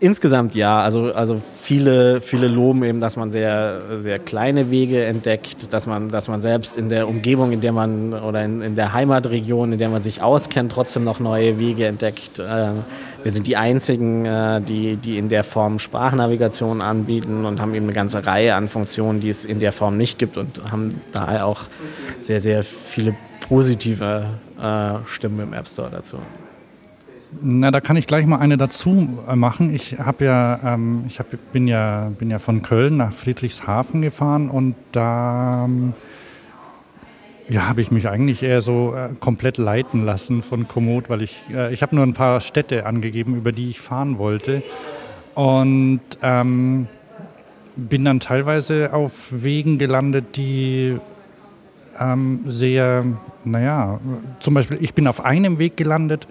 Insgesamt 0.00 0.54
ja, 0.54 0.80
also, 0.80 1.12
also 1.12 1.40
viele, 1.40 2.20
viele 2.20 2.46
loben 2.46 2.84
eben, 2.84 3.00
dass 3.00 3.16
man 3.16 3.32
sehr, 3.32 3.98
sehr 3.98 4.20
kleine 4.20 4.70
Wege 4.70 5.04
entdeckt, 5.04 5.72
dass 5.72 5.88
man, 5.88 6.08
dass 6.08 6.28
man 6.28 6.40
selbst 6.40 6.78
in 6.78 6.88
der 6.88 7.08
Umgebung, 7.08 7.50
in 7.50 7.60
der 7.60 7.72
man 7.72 8.14
oder 8.14 8.44
in, 8.44 8.60
in 8.62 8.76
der 8.76 8.92
Heimatregion, 8.92 9.72
in 9.72 9.78
der 9.78 9.88
man 9.88 10.00
sich 10.00 10.22
auskennt, 10.22 10.70
trotzdem 10.70 11.02
noch 11.02 11.18
neue 11.18 11.58
Wege 11.58 11.86
entdeckt. 11.86 12.38
Äh, 12.38 12.68
wir 13.24 13.32
sind 13.32 13.48
die 13.48 13.56
einzigen, 13.56 14.24
äh, 14.24 14.60
die, 14.60 14.96
die 14.96 15.18
in 15.18 15.28
der 15.28 15.42
Form 15.42 15.80
Sprachnavigation 15.80 16.80
anbieten 16.80 17.44
und 17.44 17.60
haben 17.60 17.74
eben 17.74 17.86
eine 17.86 17.94
ganze 17.94 18.24
Reihe 18.24 18.54
an 18.54 18.68
Funktionen, 18.68 19.18
die 19.18 19.30
es 19.30 19.44
in 19.44 19.58
der 19.58 19.72
Form 19.72 19.96
nicht 19.96 20.16
gibt 20.16 20.36
und 20.36 20.62
haben 20.70 20.90
daher 21.10 21.44
auch 21.44 21.62
sehr, 22.20 22.38
sehr 22.38 22.62
viele 22.62 23.16
positive 23.48 24.26
äh, 24.62 25.06
Stimmen 25.06 25.40
im 25.40 25.52
App 25.52 25.66
Store 25.66 25.90
dazu. 25.90 26.18
Na, 27.42 27.70
da 27.70 27.80
kann 27.80 27.96
ich 27.96 28.06
gleich 28.06 28.24
mal 28.26 28.38
eine 28.38 28.56
dazu 28.56 29.18
äh, 29.28 29.36
machen. 29.36 29.74
Ich 29.74 29.98
habe 29.98 30.24
ja, 30.24 30.60
ähm, 30.64 31.04
ich 31.06 31.18
hab, 31.18 31.26
bin 31.52 31.68
ja, 31.68 32.10
bin 32.18 32.30
ja 32.30 32.38
von 32.38 32.62
Köln 32.62 32.96
nach 32.96 33.12
Friedrichshafen 33.12 34.00
gefahren 34.00 34.48
und 34.48 34.74
da 34.92 35.66
ähm, 35.66 35.92
ja, 37.48 37.68
habe 37.68 37.80
ich 37.80 37.90
mich 37.90 38.08
eigentlich 38.08 38.42
eher 38.42 38.60
so 38.60 38.94
äh, 38.94 39.10
komplett 39.20 39.58
leiten 39.58 40.04
lassen 40.04 40.42
von 40.42 40.68
Komoot, 40.68 41.10
weil 41.10 41.22
ich, 41.22 41.42
äh, 41.52 41.72
ich 41.72 41.82
habe 41.82 41.96
nur 41.96 42.04
ein 42.04 42.14
paar 42.14 42.40
Städte 42.40 42.86
angegeben, 42.86 43.36
über 43.36 43.52
die 43.52 43.70
ich 43.70 43.80
fahren 43.80 44.18
wollte 44.18 44.62
und 45.34 46.00
ähm, 46.22 46.88
bin 47.76 48.04
dann 48.04 48.20
teilweise 48.20 48.92
auf 48.92 49.42
Wegen 49.42 49.78
gelandet, 49.78 50.36
die 50.36 50.98
ähm, 52.00 52.40
sehr, 52.46 53.04
naja, 53.44 54.00
zum 54.40 54.54
Beispiel, 54.54 54.78
ich 54.80 54.94
bin 54.94 55.06
auf 55.06 55.24
einem 55.24 55.58
Weg 55.58 55.76
gelandet, 55.76 56.26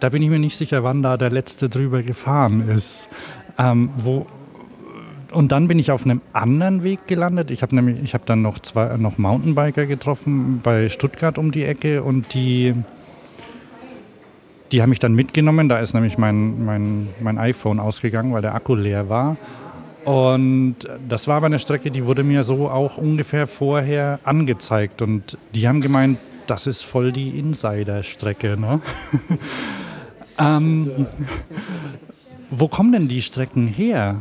da 0.00 0.08
bin 0.08 0.22
ich 0.22 0.30
mir 0.30 0.38
nicht 0.38 0.56
sicher, 0.56 0.84
wann 0.84 1.02
da 1.02 1.16
der 1.16 1.30
letzte 1.30 1.68
drüber 1.68 2.02
gefahren 2.02 2.68
ist. 2.68 3.08
Ähm, 3.58 3.90
wo, 3.96 4.26
und 5.32 5.52
dann 5.52 5.68
bin 5.68 5.78
ich 5.78 5.90
auf 5.90 6.04
einem 6.04 6.22
anderen 6.32 6.82
Weg 6.82 7.06
gelandet. 7.06 7.50
Ich 7.50 7.62
habe 7.62 7.74
nämlich, 7.74 8.02
ich 8.02 8.14
habe 8.14 8.24
dann 8.24 8.42
noch 8.42 8.58
zwei 8.60 8.96
noch 8.96 9.18
Mountainbiker 9.18 9.86
getroffen 9.86 10.60
bei 10.62 10.88
Stuttgart 10.88 11.38
um 11.38 11.52
die 11.52 11.64
Ecke 11.64 12.02
und 12.02 12.32
die, 12.34 12.74
die 14.72 14.80
haben 14.80 14.90
mich 14.90 15.00
dann 15.00 15.14
mitgenommen. 15.14 15.68
Da 15.68 15.78
ist 15.80 15.94
nämlich 15.94 16.16
mein, 16.16 16.64
mein, 16.64 17.08
mein 17.20 17.38
iPhone 17.38 17.80
ausgegangen, 17.80 18.32
weil 18.32 18.42
der 18.42 18.54
Akku 18.54 18.74
leer 18.74 19.08
war. 19.08 19.36
Und 20.04 20.76
das 21.06 21.28
war 21.28 21.36
aber 21.36 21.46
eine 21.46 21.58
Strecke, 21.58 21.90
die 21.90 22.06
wurde 22.06 22.22
mir 22.22 22.42
so 22.44 22.70
auch 22.70 22.96
ungefähr 22.96 23.46
vorher 23.46 24.20
angezeigt. 24.24 25.02
Und 25.02 25.36
die 25.54 25.68
haben 25.68 25.82
gemeint, 25.82 26.18
das 26.46 26.66
ist 26.66 26.82
voll 26.82 27.12
die 27.12 27.38
Insider-Strecke. 27.38 28.56
Ne? 28.58 28.80
Ähm, 30.38 31.06
wo 32.50 32.68
kommen 32.68 32.92
denn 32.92 33.08
die 33.08 33.22
Strecken 33.22 33.66
her? 33.66 34.16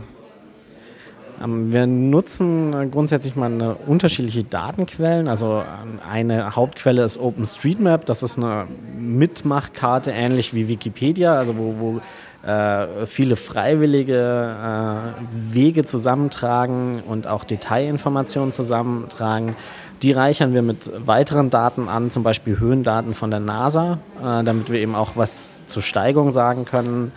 Ähm, 1.43 1.71
wir 1.71 1.87
nutzen 1.87 2.73
äh, 2.73 2.87
grundsätzlich 2.87 3.35
mal 3.35 3.77
unterschiedliche 3.85 4.43
Datenquellen. 4.43 5.27
Also 5.27 5.61
ähm, 5.61 5.99
eine 6.09 6.55
Hauptquelle 6.55 7.03
ist 7.03 7.19
OpenStreetMap. 7.19 8.05
Das 8.05 8.23
ist 8.23 8.37
eine 8.37 8.67
Mitmachkarte, 8.99 10.11
ähnlich 10.11 10.53
wie 10.53 10.67
Wikipedia, 10.67 11.35
also 11.35 11.57
wo, 11.57 11.75
wo 11.79 12.01
äh, 12.47 13.05
viele 13.05 13.35
freiwillige 13.35 14.15
äh, 14.15 15.53
Wege 15.53 15.85
zusammentragen 15.85 17.01
und 17.07 17.27
auch 17.27 17.43
Detailinformationen 17.43 18.51
zusammentragen. 18.51 19.55
Die 20.01 20.11
reichern 20.11 20.53
wir 20.53 20.61
mit 20.61 20.91
weiteren 21.07 21.49
Daten 21.49 21.89
an, 21.89 22.11
zum 22.11 22.23
Beispiel 22.23 22.59
Höhendaten 22.59 23.13
von 23.13 23.31
der 23.31 23.39
NASA, 23.39 23.99
äh, 24.19 24.43
damit 24.43 24.69
wir 24.69 24.79
eben 24.79 24.95
auch 24.95 25.15
was 25.15 25.65
zur 25.67 25.81
Steigung 25.81 26.31
sagen 26.31 26.65
können. 26.65 27.11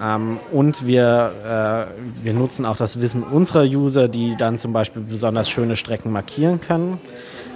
Ähm, 0.00 0.38
und 0.52 0.86
wir, 0.86 1.88
äh, 1.94 2.24
wir 2.24 2.32
nutzen 2.34 2.66
auch 2.66 2.76
das 2.76 3.00
Wissen 3.00 3.22
unserer 3.22 3.64
User, 3.64 4.08
die 4.08 4.36
dann 4.36 4.58
zum 4.58 4.72
Beispiel 4.72 5.02
besonders 5.02 5.48
schöne 5.48 5.76
Strecken 5.76 6.12
markieren 6.12 6.60
können. 6.60 6.98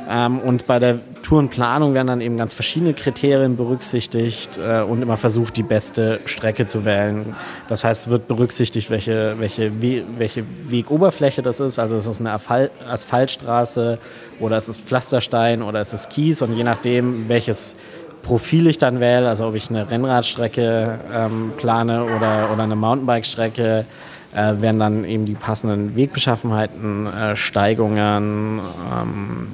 Ähm, 0.09 0.39
und 0.39 0.67
bei 0.67 0.79
der 0.79 0.99
Tourenplanung 1.23 1.95
werden 1.95 2.09
dann 2.09 2.21
eben 2.21 2.37
ganz 2.37 2.53
verschiedene 2.53 2.95
Kriterien 2.95 3.57
berücksichtigt 3.57 4.59
äh, 4.59 4.83
und 4.83 5.03
immer 5.03 5.17
versucht, 5.17 5.57
die 5.57 5.63
beste 5.63 6.21
Strecke 6.27 6.67
zu 6.67 6.85
wählen. 6.85 7.35
Das 7.69 7.85
heißt, 7.85 8.07
es 8.07 8.11
wird 8.11 8.29
berücksichtigt, 8.29 8.91
welche, 8.91 9.37
welche, 9.39 9.81
We 9.81 10.05
welche 10.19 10.45
Wegoberfläche 10.69 11.43
das 11.43 11.61
ist. 11.61 11.79
Also 11.79 11.97
ist 11.97 12.07
es 12.07 12.21
eine 12.21 12.33
Asphaltstraße 12.33 13.99
oder 14.41 14.57
ist 14.57 14.69
es 14.69 14.77
Pflasterstein 14.77 15.63
oder 15.63 15.81
ist 15.81 15.93
es 15.93 16.09
Kies. 16.09 16.43
Und 16.43 16.57
je 16.57 16.65
nachdem, 16.65 17.29
welches 17.29 17.75
Profil 18.23 18.67
ich 18.67 18.79
dann 18.79 19.01
wähle, 19.01 19.29
also 19.29 19.49
ob 19.49 19.55
ich 19.55 19.71
eine 19.71 19.91
Rennradstrecke 19.91 20.99
ähm, 21.13 21.53
plane 21.57 22.05
oder, 22.05 22.51
oder 22.53 22.63
eine 22.63 22.77
Mountainbike-Strecke, 22.77 23.87
äh, 24.35 24.61
werden 24.61 24.81
dann 24.81 25.05
eben 25.05 25.25
die 25.25 25.35
passenden 25.35 25.95
Wegbeschaffenheiten, 25.95 27.07
äh, 27.07 27.37
Steigungen, 27.37 28.61
ähm, 28.93 29.49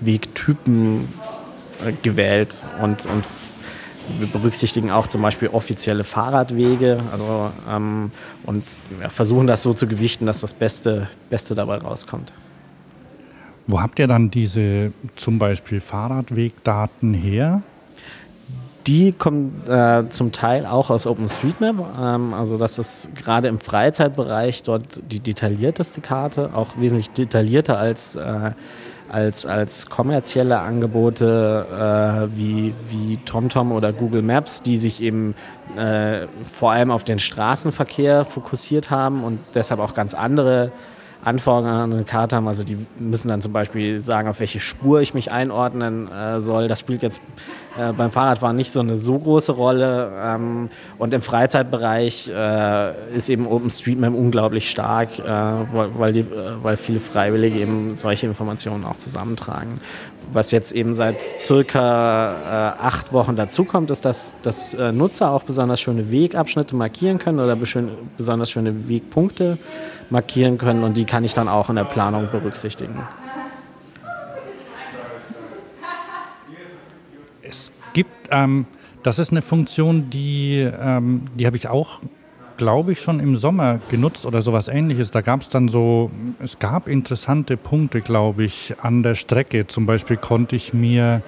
Wegtypen 0.00 1.08
äh, 1.84 1.92
gewählt 2.02 2.64
und, 2.82 3.06
und 3.06 3.24
wir 4.18 4.26
berücksichtigen 4.26 4.90
auch 4.90 5.06
zum 5.06 5.22
Beispiel 5.22 5.48
offizielle 5.48 6.04
Fahrradwege 6.04 6.98
also, 7.12 7.50
ähm, 7.68 8.10
und 8.44 8.64
ja, 9.00 9.08
versuchen 9.08 9.46
das 9.46 9.62
so 9.62 9.72
zu 9.72 9.86
gewichten, 9.86 10.26
dass 10.26 10.40
das 10.40 10.54
Beste, 10.54 11.08
Beste 11.28 11.54
dabei 11.54 11.78
rauskommt. 11.78 12.32
Wo 13.66 13.80
habt 13.80 13.98
ihr 13.98 14.08
dann 14.08 14.30
diese 14.30 14.92
zum 15.16 15.38
Beispiel 15.38 15.80
Fahrradwegdaten 15.80 17.14
her? 17.14 17.62
Die 18.86 19.12
kommen 19.12 19.62
äh, 19.68 20.08
zum 20.08 20.32
Teil 20.32 20.66
auch 20.66 20.90
aus 20.90 21.06
OpenStreetMap. 21.06 21.98
Ähm, 22.00 22.34
also 22.34 22.56
das 22.56 22.78
ist 22.78 23.14
gerade 23.14 23.46
im 23.48 23.60
Freizeitbereich 23.60 24.62
dort 24.62 25.02
die 25.10 25.20
detaillierteste 25.20 26.00
Karte, 26.00 26.50
auch 26.54 26.78
wesentlich 26.78 27.10
detaillierter 27.10 27.78
als 27.78 28.16
äh, 28.16 28.52
als, 29.10 29.44
als 29.44 29.86
kommerzielle 29.86 30.60
Angebote 30.60 31.66
äh, 32.30 32.36
wie, 32.36 32.74
wie 32.88 33.18
TomTom 33.24 33.72
oder 33.72 33.92
Google 33.92 34.22
Maps, 34.22 34.62
die 34.62 34.76
sich 34.76 35.02
eben 35.02 35.34
äh, 35.76 36.26
vor 36.44 36.72
allem 36.72 36.90
auf 36.90 37.02
den 37.04 37.18
Straßenverkehr 37.18 38.24
fokussiert 38.24 38.90
haben 38.90 39.24
und 39.24 39.40
deshalb 39.54 39.80
auch 39.80 39.94
ganz 39.94 40.14
andere 40.14 40.70
Anforderungen 41.22 41.80
an 41.80 41.92
eine 41.92 42.04
Karte 42.04 42.36
haben. 42.36 42.48
Also 42.48 42.64
die 42.64 42.78
müssen 42.98 43.28
dann 43.28 43.42
zum 43.42 43.52
Beispiel 43.52 44.00
sagen, 44.00 44.28
auf 44.28 44.40
welche 44.40 44.60
Spur 44.60 45.00
ich 45.00 45.12
mich 45.12 45.30
einordnen 45.30 46.10
äh, 46.10 46.40
soll. 46.40 46.68
Das 46.68 46.80
spielt 46.80 47.02
jetzt 47.02 47.20
äh, 47.78 47.92
beim 47.92 48.10
Fahrradfahren 48.10 48.56
nicht 48.56 48.70
so 48.70 48.80
eine 48.80 48.96
so 48.96 49.18
große 49.18 49.52
Rolle. 49.52 50.12
Ähm, 50.22 50.70
und 50.98 51.12
im 51.12 51.20
Freizeitbereich 51.20 52.30
äh, 52.34 53.16
ist 53.16 53.28
eben 53.28 53.46
OpenStreetMap 53.46 54.14
unglaublich 54.14 54.70
stark, 54.70 55.18
äh, 55.18 55.22
weil, 55.22 55.90
weil, 55.98 56.12
die, 56.12 56.20
äh, 56.20 56.52
weil 56.62 56.76
viele 56.76 57.00
Freiwillige 57.00 57.58
eben 57.58 57.96
solche 57.96 58.26
Informationen 58.26 58.84
auch 58.84 58.96
zusammentragen. 58.96 59.80
Was 60.32 60.52
jetzt 60.52 60.72
eben 60.72 60.94
seit 60.94 61.16
circa 61.42 62.76
äh, 62.78 62.82
acht 62.82 63.12
Wochen 63.12 63.36
dazukommt, 63.36 63.90
ist, 63.90 64.04
dass, 64.04 64.36
dass 64.42 64.76
Nutzer 64.92 65.32
auch 65.32 65.42
besonders 65.42 65.80
schöne 65.80 66.10
Wegabschnitte 66.10 66.76
markieren 66.76 67.18
können 67.18 67.40
oder 67.40 67.56
besonders 67.56 68.50
schöne 68.50 68.88
Wegpunkte 68.88 69.58
markieren 70.10 70.58
können 70.58 70.82
und 70.82 70.96
die 70.96 71.04
kann 71.04 71.24
ich 71.24 71.34
dann 71.34 71.48
auch 71.48 71.70
in 71.70 71.76
der 71.76 71.84
Planung 71.84 72.28
berücksichtigen. 72.30 72.94
Es 77.42 77.72
gibt, 77.92 78.28
ähm, 78.30 78.66
das 79.02 79.18
ist 79.18 79.30
eine 79.30 79.42
Funktion, 79.42 80.10
die, 80.10 80.68
ähm, 80.80 81.26
die 81.34 81.46
habe 81.46 81.56
ich 81.56 81.68
auch, 81.68 82.00
glaube 82.56 82.92
ich, 82.92 83.00
schon 83.00 83.20
im 83.20 83.36
Sommer 83.36 83.78
genutzt 83.88 84.26
oder 84.26 84.42
sowas 84.42 84.68
ähnliches. 84.68 85.10
Da 85.10 85.22
gab 85.22 85.40
es 85.40 85.48
dann 85.48 85.68
so, 85.68 86.10
es 86.40 86.58
gab 86.58 86.88
interessante 86.88 87.56
Punkte, 87.56 88.02
glaube 88.02 88.44
ich, 88.44 88.74
an 88.82 89.02
der 89.02 89.14
Strecke. 89.14 89.66
Zum 89.66 89.86
Beispiel 89.86 90.16
konnte 90.16 90.56
ich 90.56 90.74
mir 90.74 91.22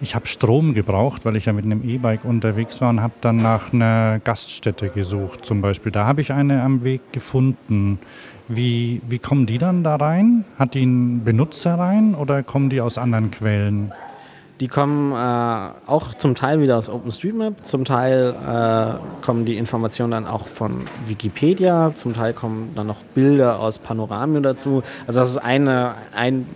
ich 0.00 0.14
habe 0.14 0.26
Strom 0.26 0.74
gebraucht, 0.74 1.24
weil 1.24 1.36
ich 1.36 1.46
ja 1.46 1.52
mit 1.52 1.64
einem 1.64 1.82
E-Bike 1.88 2.24
unterwegs 2.24 2.80
war 2.80 2.90
und 2.90 3.00
habe 3.00 3.14
dann 3.20 3.36
nach 3.38 3.72
einer 3.72 4.20
Gaststätte 4.20 4.88
gesucht 4.88 5.44
zum 5.44 5.60
Beispiel. 5.60 5.92
Da 5.92 6.06
habe 6.06 6.20
ich 6.20 6.32
eine 6.32 6.62
am 6.62 6.84
Weg 6.84 7.12
gefunden. 7.12 7.98
Wie, 8.46 9.02
wie 9.06 9.18
kommen 9.18 9.46
die 9.46 9.58
dann 9.58 9.84
da 9.84 9.96
rein? 9.96 10.44
Hat 10.58 10.74
die 10.74 10.82
einen 10.82 11.24
Benutzer 11.24 11.78
rein 11.78 12.14
oder 12.14 12.42
kommen 12.42 12.70
die 12.70 12.80
aus 12.80 12.96
anderen 12.96 13.30
Quellen? 13.30 13.92
Die 14.60 14.66
kommen 14.66 15.12
äh, 15.12 15.70
auch 15.88 16.14
zum 16.14 16.34
Teil 16.34 16.60
wieder 16.60 16.78
aus 16.78 16.88
OpenStreetMap, 16.88 17.64
zum 17.64 17.84
Teil 17.84 18.34
äh, 18.34 19.24
kommen 19.24 19.44
die 19.44 19.56
Informationen 19.56 20.10
dann 20.10 20.26
auch 20.26 20.48
von 20.48 20.86
Wikipedia, 21.06 21.92
zum 21.94 22.12
Teil 22.14 22.32
kommen 22.32 22.72
dann 22.74 22.88
noch 22.88 23.04
Bilder 23.14 23.60
aus 23.60 23.78
Panoramio 23.78 24.40
dazu. 24.40 24.82
Also 25.06 25.20
das 25.20 25.30
ist 25.30 25.36
eine, 25.36 25.94
ein 26.12 26.46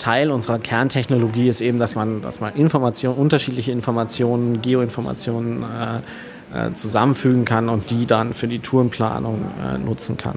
Teil 0.00 0.30
unserer 0.32 0.58
Kerntechnologie 0.58 1.48
ist 1.48 1.60
eben, 1.60 1.78
dass 1.78 1.94
man, 1.94 2.22
dass 2.22 2.40
man 2.40 2.54
Informationen, 2.56 3.16
unterschiedliche 3.16 3.70
Informationen, 3.70 4.60
Geoinformationen 4.60 5.62
äh, 5.62 6.68
äh, 6.68 6.74
zusammenfügen 6.74 7.44
kann 7.44 7.68
und 7.68 7.90
die 7.90 8.06
dann 8.06 8.34
für 8.34 8.48
die 8.48 8.58
Tourenplanung 8.58 9.44
äh, 9.62 9.78
nutzen 9.78 10.16
kann. 10.16 10.36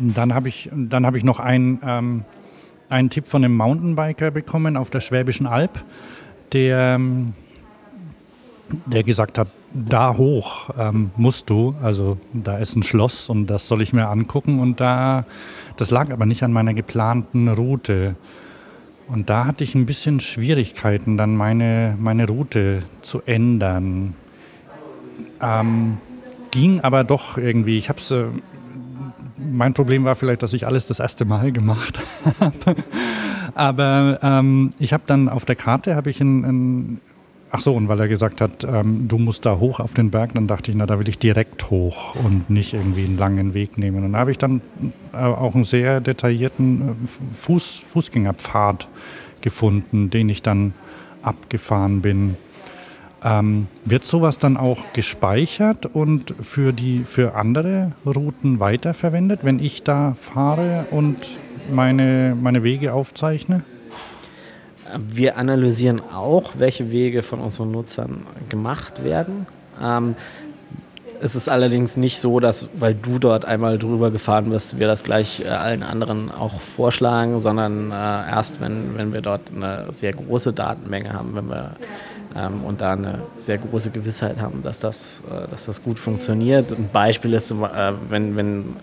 Dann 0.00 0.34
habe 0.34 0.48
ich, 0.48 0.70
hab 0.90 1.14
ich 1.14 1.22
noch 1.22 1.38
ein, 1.38 1.80
ähm, 1.86 2.24
einen 2.88 3.10
Tipp 3.10 3.28
von 3.28 3.44
einem 3.44 3.56
Mountainbiker 3.56 4.32
bekommen 4.32 4.76
auf 4.76 4.90
der 4.90 5.00
Schwäbischen 5.00 5.46
Alb, 5.46 5.84
der, 6.52 6.94
ähm, 6.96 7.34
der 8.86 9.04
gesagt 9.04 9.38
hat, 9.38 9.48
da 9.74 10.16
hoch 10.16 10.70
ähm, 10.78 11.10
musst 11.16 11.48
du, 11.50 11.74
also 11.82 12.18
da 12.32 12.58
ist 12.58 12.76
ein 12.76 12.82
Schloss 12.82 13.28
und 13.28 13.46
das 13.46 13.66
soll 13.66 13.82
ich 13.82 13.92
mir 13.92 14.08
angucken 14.08 14.60
und 14.60 14.80
da, 14.80 15.24
das 15.76 15.90
lag 15.90 16.10
aber 16.10 16.26
nicht 16.26 16.42
an 16.42 16.52
meiner 16.52 16.74
geplanten 16.74 17.48
Route. 17.48 18.16
Und 19.08 19.30
da 19.30 19.46
hatte 19.46 19.64
ich 19.64 19.74
ein 19.74 19.86
bisschen 19.86 20.20
Schwierigkeiten, 20.20 21.16
dann 21.16 21.36
meine, 21.36 21.96
meine 21.98 22.26
Route 22.26 22.80
zu 23.02 23.22
ändern. 23.26 24.14
Ähm, 25.40 25.98
ging 26.50 26.80
aber 26.80 27.04
doch 27.04 27.36
irgendwie. 27.36 27.78
Ich 27.78 27.88
habe 27.88 28.00
äh, 28.14 28.26
mein 29.38 29.74
Problem 29.74 30.04
war 30.04 30.14
vielleicht, 30.14 30.42
dass 30.42 30.52
ich 30.52 30.66
alles 30.66 30.86
das 30.86 31.00
erste 31.00 31.24
Mal 31.24 31.52
gemacht 31.52 32.00
habe. 32.40 32.76
Aber 33.54 34.18
ähm, 34.22 34.70
ich 34.78 34.92
habe 34.92 35.02
dann 35.06 35.28
auf 35.28 35.44
der 35.44 35.56
Karte 35.56 36.00
ich 36.06 36.20
ein, 36.20 36.44
ein 36.44 37.00
Ach 37.54 37.60
so, 37.60 37.74
und 37.74 37.86
weil 37.86 38.00
er 38.00 38.08
gesagt 38.08 38.40
hat, 38.40 38.64
ähm, 38.64 39.08
du 39.08 39.18
musst 39.18 39.44
da 39.44 39.58
hoch 39.58 39.78
auf 39.78 39.92
den 39.92 40.10
Berg, 40.10 40.32
dann 40.32 40.46
dachte 40.46 40.70
ich, 40.70 40.76
na, 40.76 40.86
da 40.86 40.98
will 40.98 41.06
ich 41.06 41.18
direkt 41.18 41.68
hoch 41.68 42.14
und 42.14 42.48
nicht 42.48 42.72
irgendwie 42.72 43.04
einen 43.04 43.18
langen 43.18 43.52
Weg 43.52 43.76
nehmen. 43.76 44.06
Und 44.06 44.14
da 44.14 44.20
habe 44.20 44.30
ich 44.30 44.38
dann 44.38 44.62
äh, 45.12 45.18
auch 45.18 45.54
einen 45.54 45.64
sehr 45.64 46.00
detaillierten 46.00 46.80
äh, 46.80 47.34
Fuß, 47.34 47.82
Fußgängerpfad 47.84 48.88
gefunden, 49.42 50.08
den 50.08 50.30
ich 50.30 50.40
dann 50.40 50.72
abgefahren 51.20 52.00
bin. 52.00 52.38
Ähm, 53.22 53.66
wird 53.84 54.04
sowas 54.04 54.38
dann 54.38 54.56
auch 54.56 54.94
gespeichert 54.94 55.84
und 55.84 56.34
für, 56.40 56.72
die, 56.72 57.00
für 57.00 57.34
andere 57.34 57.92
Routen 58.06 58.60
weiterverwendet, 58.60 59.40
wenn 59.42 59.58
ich 59.58 59.82
da 59.82 60.14
fahre 60.14 60.86
und 60.90 61.36
meine, 61.70 62.34
meine 62.40 62.62
Wege 62.62 62.94
aufzeichne? 62.94 63.62
Wir 64.98 65.36
analysieren 65.36 66.00
auch, 66.00 66.52
welche 66.58 66.90
Wege 66.90 67.22
von 67.22 67.40
unseren 67.40 67.70
Nutzern 67.70 68.26
gemacht 68.48 69.04
werden. 69.04 69.46
Ähm, 69.80 70.16
es 71.20 71.36
ist 71.36 71.48
allerdings 71.48 71.96
nicht 71.96 72.18
so, 72.18 72.40
dass, 72.40 72.68
weil 72.74 72.94
du 72.94 73.20
dort 73.20 73.44
einmal 73.44 73.78
drüber 73.78 74.10
gefahren 74.10 74.50
bist, 74.50 74.80
wir 74.80 74.88
das 74.88 75.04
gleich 75.04 75.40
äh, 75.40 75.48
allen 75.48 75.84
anderen 75.84 76.32
auch 76.32 76.60
vorschlagen, 76.60 77.38
sondern 77.38 77.92
äh, 77.92 77.94
erst, 77.94 78.60
wenn, 78.60 78.96
wenn 78.96 79.12
wir 79.12 79.20
dort 79.20 79.52
eine 79.54 79.86
sehr 79.92 80.12
große 80.12 80.52
Datenmenge 80.52 81.12
haben, 81.12 81.36
wenn 81.36 81.48
wir 81.48 81.76
ähm, 82.34 82.64
und 82.64 82.80
da 82.80 82.94
eine 82.94 83.20
sehr 83.38 83.58
große 83.58 83.90
Gewissheit 83.90 84.40
haben, 84.40 84.62
dass 84.64 84.80
das, 84.80 85.20
äh, 85.30 85.48
dass 85.48 85.66
das 85.66 85.82
gut 85.82 86.00
funktioniert. 86.00 86.72
Ein 86.72 86.88
Beispiel 86.92 87.34
ist, 87.34 87.52
äh, 87.52 87.92
wenn, 88.08 88.36
wenn 88.36 88.76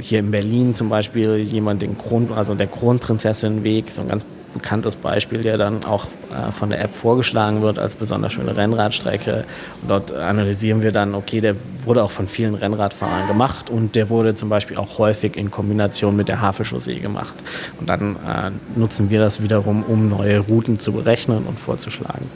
hier 0.00 0.18
in 0.18 0.30
Berlin 0.30 0.74
zum 0.74 0.88
Beispiel 0.88 1.36
jemand 1.36 1.82
den 1.82 1.96
Kron, 1.96 2.32
also 2.32 2.54
der 2.54 2.66
Kronprinzessin-Weg, 2.66 3.92
so 3.92 4.02
ein 4.02 4.08
ganz 4.08 4.24
bekanntes 4.52 4.96
Beispiel, 4.96 5.42
der 5.42 5.58
dann 5.58 5.84
auch 5.84 6.06
äh, 6.30 6.50
von 6.50 6.70
der 6.70 6.80
App 6.82 6.92
vorgeschlagen 6.92 7.62
wird 7.62 7.78
als 7.78 7.94
besonders 7.94 8.32
schöne 8.32 8.56
Rennradstrecke. 8.56 9.44
Und 9.82 9.90
dort 9.90 10.12
analysieren 10.12 10.82
wir 10.82 10.92
dann, 10.92 11.14
okay, 11.14 11.40
der 11.40 11.54
wurde 11.84 12.02
auch 12.02 12.10
von 12.10 12.26
vielen 12.26 12.54
Rennradfahrern 12.54 13.28
gemacht 13.28 13.70
und 13.70 13.94
der 13.94 14.08
wurde 14.08 14.34
zum 14.34 14.48
Beispiel 14.48 14.76
auch 14.76 14.98
häufig 14.98 15.36
in 15.36 15.50
Kombination 15.50 16.16
mit 16.16 16.28
der 16.28 16.40
Havelchaussee 16.40 16.98
gemacht. 16.98 17.36
Und 17.78 17.88
dann 17.88 18.16
äh, 18.16 18.50
nutzen 18.78 19.10
wir 19.10 19.20
das 19.20 19.42
wiederum, 19.42 19.82
um 19.82 20.08
neue 20.08 20.38
Routen 20.40 20.78
zu 20.78 20.92
berechnen 20.92 21.44
und 21.44 21.58
vorzuschlagen. 21.58 22.30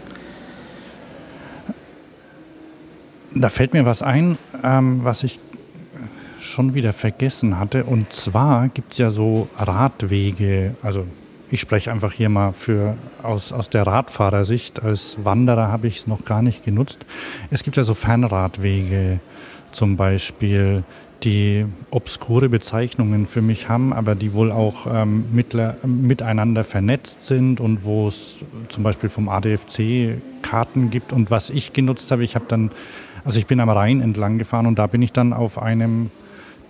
Da 3.35 3.49
fällt 3.49 3.73
mir 3.73 3.87
was 3.87 4.03
ein, 4.03 4.37
ähm, 4.63 5.03
was 5.03 5.23
ich 5.23 5.41
schon 6.43 6.75
wieder 6.75 6.93
vergessen 6.93 7.59
hatte. 7.59 7.85
Und 7.85 8.13
zwar 8.13 8.69
gibt 8.69 8.93
es 8.93 8.99
ja 8.99 9.11
so 9.11 9.49
Radwege, 9.57 10.75
also 10.83 11.07
ich 11.51 11.61
spreche 11.61 11.93
einfach 11.93 12.13
hier 12.13 12.31
mal 12.31 12.53
für, 12.53 12.97
aus, 13.23 13.53
aus 13.53 13.69
der 13.69 13.87
Radfahrersicht. 13.87 14.83
Als 14.83 15.19
Wanderer 15.23 15.69
habe 15.69 15.87
ich 15.87 15.99
es 15.99 16.07
noch 16.07 16.25
gar 16.25 16.41
nicht 16.41 16.65
genutzt. 16.65 17.05
Es 17.51 17.63
gibt 17.63 17.77
ja 17.77 17.85
so 17.85 17.93
Fernradwege 17.93 19.21
zum 19.71 19.97
Beispiel, 19.97 20.83
die 21.25 21.67
obskure 21.91 22.49
Bezeichnungen 22.49 23.27
für 23.27 23.43
mich 23.43 23.69
haben, 23.69 23.93
aber 23.93 24.15
die 24.15 24.33
wohl 24.33 24.51
auch 24.51 24.87
ähm, 24.91 25.27
mittler, 25.33 25.77
miteinander 25.85 26.65
vernetzt 26.65 27.27
sind 27.27 27.61
und 27.61 27.85
wo 27.85 28.09
es 28.09 28.41
zum 28.69 28.83
Beispiel 28.83 29.09
vom 29.09 29.29
ADFC 29.29 30.17
Karten 30.41 30.91
gibt. 30.91 31.13
Und 31.13 31.31
was 31.31 31.51
ich 31.51 31.73
genutzt 31.73 32.11
habe, 32.11 32.25
ich 32.25 32.35
habe 32.35 32.47
dann, 32.49 32.71
also 33.25 33.39
ich 33.39 33.47
bin 33.47 33.61
am 33.61 33.69
Rhein 33.69 34.01
entlang 34.01 34.39
gefahren 34.39 34.67
und 34.67 34.79
da 34.79 34.87
bin 34.87 35.03
ich 35.03 35.13
dann 35.13 35.33
auf 35.33 35.61
einem 35.63 36.11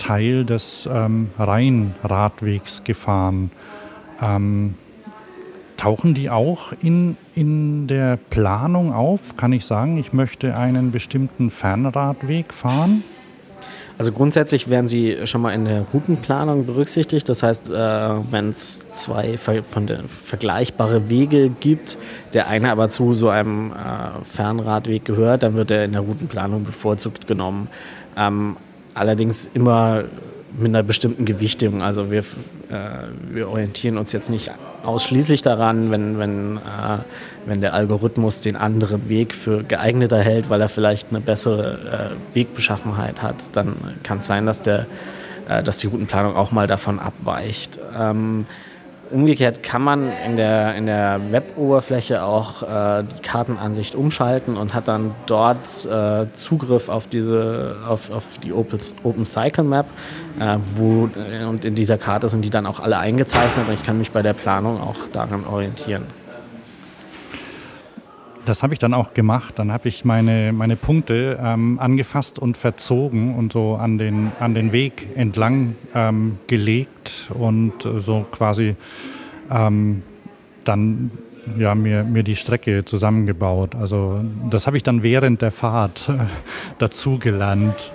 Teil 0.02 0.44
des 0.44 0.88
ähm, 0.92 1.30
Rheinradwegs 1.38 2.82
gefahren. 2.82 3.52
Ähm, 4.20 4.74
tauchen 5.76 6.14
die 6.14 6.28
auch 6.28 6.72
in, 6.82 7.16
in 7.34 7.86
der 7.86 8.18
Planung 8.30 8.92
auf? 8.92 9.36
Kann 9.36 9.52
ich 9.52 9.64
sagen, 9.64 9.98
ich 9.98 10.12
möchte 10.12 10.56
einen 10.56 10.90
bestimmten 10.90 11.50
Fernradweg 11.50 12.52
fahren? 12.52 13.04
Also 13.96 14.10
grundsätzlich 14.10 14.68
werden 14.68 14.88
sie 14.88 15.18
schon 15.26 15.42
mal 15.42 15.52
in 15.52 15.66
der 15.66 15.82
Routenplanung 15.92 16.66
berücksichtigt. 16.66 17.28
Das 17.28 17.44
heißt, 17.44 17.68
äh, 17.68 17.72
wenn 17.72 18.48
es 18.48 18.90
zwei 18.90 19.36
vergleichbare 19.36 21.10
Wege 21.10 21.50
gibt, 21.50 21.96
der 22.32 22.48
eine 22.48 22.72
aber 22.72 22.88
zu 22.88 23.14
so 23.14 23.28
einem 23.28 23.70
äh, 23.70 24.24
Fernradweg 24.24 25.04
gehört, 25.04 25.44
dann 25.44 25.54
wird 25.54 25.70
er 25.70 25.84
in 25.84 25.92
der 25.92 26.00
Routenplanung 26.00 26.64
bevorzugt 26.64 27.28
genommen. 27.28 27.68
Allerdings 28.94 29.48
immer 29.55 30.05
mit 30.59 30.68
einer 30.68 30.83
bestimmten 30.83 31.24
Gewichtung. 31.24 31.83
Also 31.83 32.11
wir, 32.11 32.20
äh, 32.20 32.24
wir 33.31 33.48
orientieren 33.48 33.96
uns 33.96 34.12
jetzt 34.12 34.31
nicht 34.31 34.50
ausschließlich 34.85 35.42
daran, 35.42 35.90
wenn, 35.90 36.18
wenn, 36.18 36.57
äh, 36.59 36.61
wenn 37.46 37.61
der 37.61 37.74
Algorithmus 37.74 38.40
den 38.40 38.57
anderen 38.57 39.09
Weg 39.09 39.35
für 39.35 39.62
geeigneter 39.62 40.20
hält, 40.20 40.50
weil 40.50 40.61
er 40.61 40.68
vielleicht 40.68 41.11
eine 41.11 41.20
bessere 41.20 42.12
äh, 42.33 42.35
Wegbeschaffenheit 42.35 43.22
hat, 43.22 43.37
dann 43.52 43.74
kann 44.02 44.18
es 44.18 44.26
sein, 44.26 44.46
dass, 44.46 44.62
der, 44.62 44.87
äh, 45.48 45.62
dass 45.62 45.78
die 45.78 45.87
Routenplanung 45.87 46.37
auch 46.37 46.52
mal 46.52 46.66
davon 46.66 46.98
abweicht. 46.98 47.78
Ähm, 47.96 48.46
Umgekehrt 49.12 49.62
kann 49.62 49.83
man 49.83 50.11
in 50.11 50.37
der, 50.37 50.75
in 50.75 50.87
der 50.87 51.20
Web-Oberfläche 51.31 52.22
auch 52.22 52.62
äh, 52.62 53.05
die 53.05 53.22
Kartenansicht 53.22 53.94
umschalten 53.94 54.57
und 54.57 54.72
hat 54.72 54.88
dann 54.88 55.14
dort 55.27 55.85
äh, 55.85 56.27
Zugriff 56.35 56.88
auf 56.88 57.07
diese 57.07 57.77
auf, 57.87 58.11
auf 58.11 58.38
die 58.42 58.53
Open, 58.53 58.79
Open 59.03 59.27
Cycle 59.27 59.64
Map, 59.64 59.87
äh, 60.40 60.57
wo 60.77 61.11
äh, 61.31 61.44
und 61.44 61.64
in 61.64 61.75
dieser 61.75 61.98
Karte 61.98 62.29
sind 62.31 62.42
die 62.42 62.51
dann 62.51 62.64
auch 62.64 62.81
alle 62.81 62.98
eingezeichnet 62.98 63.68
und 63.68 63.75
ich 63.75 63.83
kann 63.83 63.98
mich 63.98 64.12
bei 64.12 64.22
der 64.22 64.33
Planung 64.33 64.81
auch 64.81 64.96
daran 65.12 65.46
orientieren 65.46 66.05
das 68.44 68.62
habe 68.62 68.72
ich 68.72 68.78
dann 68.78 68.94
auch 68.94 69.14
gemacht. 69.14 69.59
Dann 69.59 69.72
habe 69.72 69.88
ich 69.88 70.05
meine, 70.05 70.52
meine 70.52 70.76
Punkte 70.76 71.38
ähm, 71.42 71.78
angefasst 71.78 72.38
und 72.38 72.57
verzogen 72.57 73.35
und 73.35 73.52
so 73.52 73.76
an 73.76 73.98
den, 73.98 74.33
an 74.40 74.55
den 74.55 74.72
Weg 74.72 75.09
entlang 75.16 75.76
ähm, 75.94 76.38
gelegt 76.46 77.31
und 77.35 77.72
so 77.98 78.26
quasi 78.31 78.76
ähm, 79.50 80.02
dann 80.64 81.11
ja, 81.59 81.74
mir, 81.74 82.05
mir 82.05 82.22
die 82.22 82.37
Strecke 82.37 82.85
zusammengebaut. 82.85 83.74
Also 83.74 84.20
das 84.50 84.66
habe 84.66 84.76
ich 84.76 84.83
dann 84.83 85.02
während 85.02 85.42
der 85.42 85.50
Fahrt 85.50 86.09
äh, 86.09 86.18
dazu 86.78 87.18
gelernt. 87.18 87.92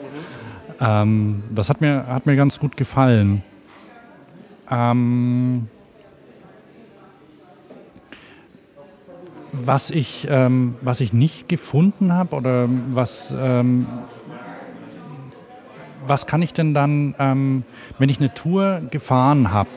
Ähm, 0.79 1.43
das 1.53 1.69
hat 1.69 1.81
mir, 1.81 2.07
hat 2.07 2.25
mir 2.25 2.35
ganz 2.35 2.59
gut 2.59 2.77
gefallen. 2.77 3.43
Ähm, 4.69 5.67
Was 9.63 9.91
ich, 9.91 10.27
ähm, 10.29 10.75
was 10.81 11.01
ich 11.01 11.13
nicht 11.13 11.49
gefunden 11.49 12.13
habe 12.13 12.35
oder 12.35 12.69
was, 12.91 13.33
ähm, 13.37 13.87
was 16.05 16.25
kann 16.25 16.41
ich 16.41 16.53
denn 16.53 16.73
dann, 16.73 17.15
ähm, 17.19 17.63
wenn 17.97 18.09
ich 18.09 18.19
eine 18.19 18.33
Tour 18.33 18.81
gefahren 18.91 19.51
habe, 19.51 19.69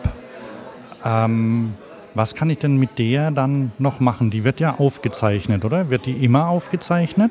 ähm, 1.05 1.75
was 2.15 2.35
kann 2.35 2.51
ich 2.51 2.59
denn 2.59 2.77
mit 2.77 2.99
der 2.99 3.31
dann 3.31 3.73
noch 3.79 4.01
machen? 4.01 4.31
Die 4.31 4.45
wird 4.45 4.61
ja 4.61 4.77
aufgezeichnet, 4.79 5.65
oder? 5.65 5.91
Wird 5.91 6.07
die 6.07 6.25
immer 6.25 6.49
aufgezeichnet? 6.49 7.31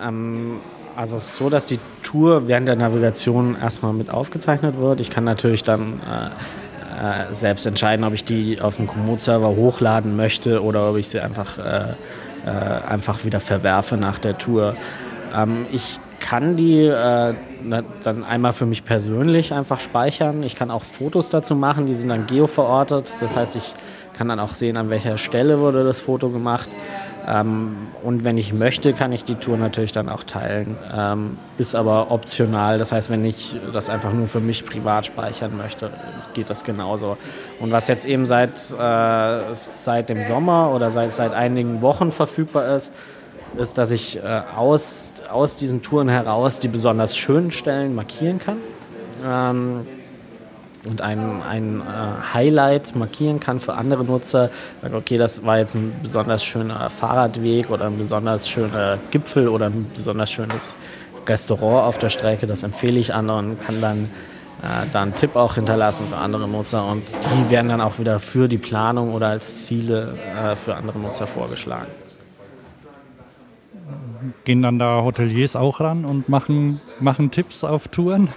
Ähm, 0.00 0.56
also 0.96 1.16
es 1.16 1.30
ist 1.30 1.36
so, 1.36 1.48
dass 1.48 1.66
die 1.66 1.78
Tour 2.02 2.48
während 2.48 2.66
der 2.66 2.76
Navigation 2.76 3.56
erstmal 3.60 3.92
mit 3.92 4.10
aufgezeichnet 4.10 4.78
wird. 4.78 5.00
Ich 5.00 5.10
kann 5.10 5.24
natürlich 5.24 5.62
dann 5.62 6.00
äh, 6.00 6.30
äh, 6.98 7.34
selbst 7.34 7.66
entscheiden, 7.66 8.04
ob 8.04 8.12
ich 8.12 8.24
die 8.24 8.60
auf 8.60 8.76
dem 8.76 8.86
Komoot-Server 8.86 9.48
hochladen 9.48 10.16
möchte 10.16 10.62
oder 10.62 10.90
ob 10.90 10.96
ich 10.96 11.08
sie 11.08 11.20
einfach, 11.20 11.58
äh, 11.58 11.94
äh, 12.44 12.50
einfach 12.50 13.24
wieder 13.24 13.40
verwerfe 13.40 13.96
nach 13.96 14.18
der 14.18 14.36
Tour. 14.38 14.74
Ähm, 15.34 15.66
ich 15.70 16.00
kann 16.20 16.56
die 16.56 16.84
äh, 16.84 17.34
dann 18.02 18.24
einmal 18.24 18.52
für 18.52 18.66
mich 18.66 18.84
persönlich 18.84 19.52
einfach 19.54 19.80
speichern. 19.80 20.42
Ich 20.42 20.56
kann 20.56 20.70
auch 20.70 20.82
Fotos 20.82 21.30
dazu 21.30 21.54
machen, 21.54 21.86
die 21.86 21.94
sind 21.94 22.08
dann 22.08 22.26
geoverortet. 22.26 23.16
Das 23.20 23.36
heißt, 23.36 23.56
ich 23.56 23.74
kann 24.14 24.28
dann 24.28 24.40
auch 24.40 24.54
sehen, 24.54 24.76
an 24.76 24.90
welcher 24.90 25.16
Stelle 25.16 25.60
wurde 25.60 25.84
das 25.84 26.00
Foto 26.00 26.30
gemacht. 26.30 26.68
Ähm, 27.28 27.76
und 28.02 28.24
wenn 28.24 28.38
ich 28.38 28.52
möchte, 28.54 28.94
kann 28.94 29.12
ich 29.12 29.22
die 29.22 29.34
Tour 29.34 29.58
natürlich 29.58 29.92
dann 29.92 30.08
auch 30.08 30.22
teilen. 30.22 30.76
Ähm, 30.96 31.36
ist 31.58 31.74
aber 31.74 32.10
optional. 32.10 32.78
Das 32.78 32.90
heißt, 32.90 33.10
wenn 33.10 33.24
ich 33.24 33.58
das 33.72 33.90
einfach 33.90 34.12
nur 34.12 34.26
für 34.26 34.40
mich 34.40 34.64
privat 34.64 35.06
speichern 35.06 35.56
möchte, 35.56 35.90
geht 36.32 36.48
das 36.48 36.64
genauso. 36.64 37.18
Und 37.60 37.70
was 37.70 37.86
jetzt 37.88 38.06
eben 38.06 38.26
seit, 38.26 38.56
äh, 38.72 39.52
seit 39.52 40.08
dem 40.08 40.24
Sommer 40.24 40.72
oder 40.74 40.90
seit, 40.90 41.12
seit 41.12 41.34
einigen 41.34 41.82
Wochen 41.82 42.10
verfügbar 42.10 42.74
ist, 42.74 42.92
ist, 43.56 43.76
dass 43.76 43.90
ich 43.90 44.16
äh, 44.16 44.42
aus, 44.56 45.12
aus 45.30 45.56
diesen 45.56 45.82
Touren 45.82 46.08
heraus 46.08 46.60
die 46.60 46.68
besonders 46.68 47.16
schönen 47.16 47.50
Stellen 47.50 47.94
markieren 47.94 48.38
kann. 48.38 48.56
Und 50.84 51.00
ein, 51.00 51.42
ein 51.42 51.80
äh, 51.80 52.34
Highlight 52.34 52.94
markieren 52.94 53.40
kann 53.40 53.58
für 53.60 53.74
andere 53.74 54.04
Nutzer. 54.04 54.50
Okay, 54.82 55.18
das 55.18 55.44
war 55.44 55.58
jetzt 55.58 55.74
ein 55.74 55.92
besonders 56.02 56.44
schöner 56.44 56.88
Fahrradweg 56.88 57.70
oder 57.70 57.86
ein 57.86 57.98
besonders 57.98 58.48
schöner 58.48 58.98
Gipfel 59.10 59.48
oder 59.48 59.66
ein 59.66 59.86
besonders 59.94 60.30
schönes 60.30 60.76
Restaurant 61.26 61.86
auf 61.86 61.98
der 61.98 62.08
Strecke. 62.08 62.46
Das 62.46 62.62
empfehle 62.62 62.98
ich 62.98 63.12
anderen 63.12 63.50
und 63.50 63.60
kann 63.60 63.80
dann 63.80 64.04
äh, 64.62 64.86
da 64.92 65.02
einen 65.02 65.14
Tipp 65.14 65.36
auch 65.36 65.54
hinterlassen 65.54 66.06
für 66.08 66.16
andere 66.16 66.48
Nutzer. 66.48 66.86
Und 66.86 67.02
die 67.08 67.50
werden 67.50 67.68
dann 67.68 67.80
auch 67.80 67.98
wieder 67.98 68.20
für 68.20 68.48
die 68.48 68.58
Planung 68.58 69.12
oder 69.12 69.28
als 69.28 69.66
Ziele 69.66 70.16
äh, 70.16 70.56
für 70.56 70.76
andere 70.76 70.98
Nutzer 70.98 71.26
vorgeschlagen. 71.26 71.88
Gehen 74.44 74.62
dann 74.62 74.78
da 74.78 75.02
Hoteliers 75.02 75.56
auch 75.56 75.80
ran 75.80 76.04
und 76.04 76.28
machen, 76.28 76.80
machen 77.00 77.30
Tipps 77.30 77.64
auf 77.64 77.88
Touren? 77.88 78.28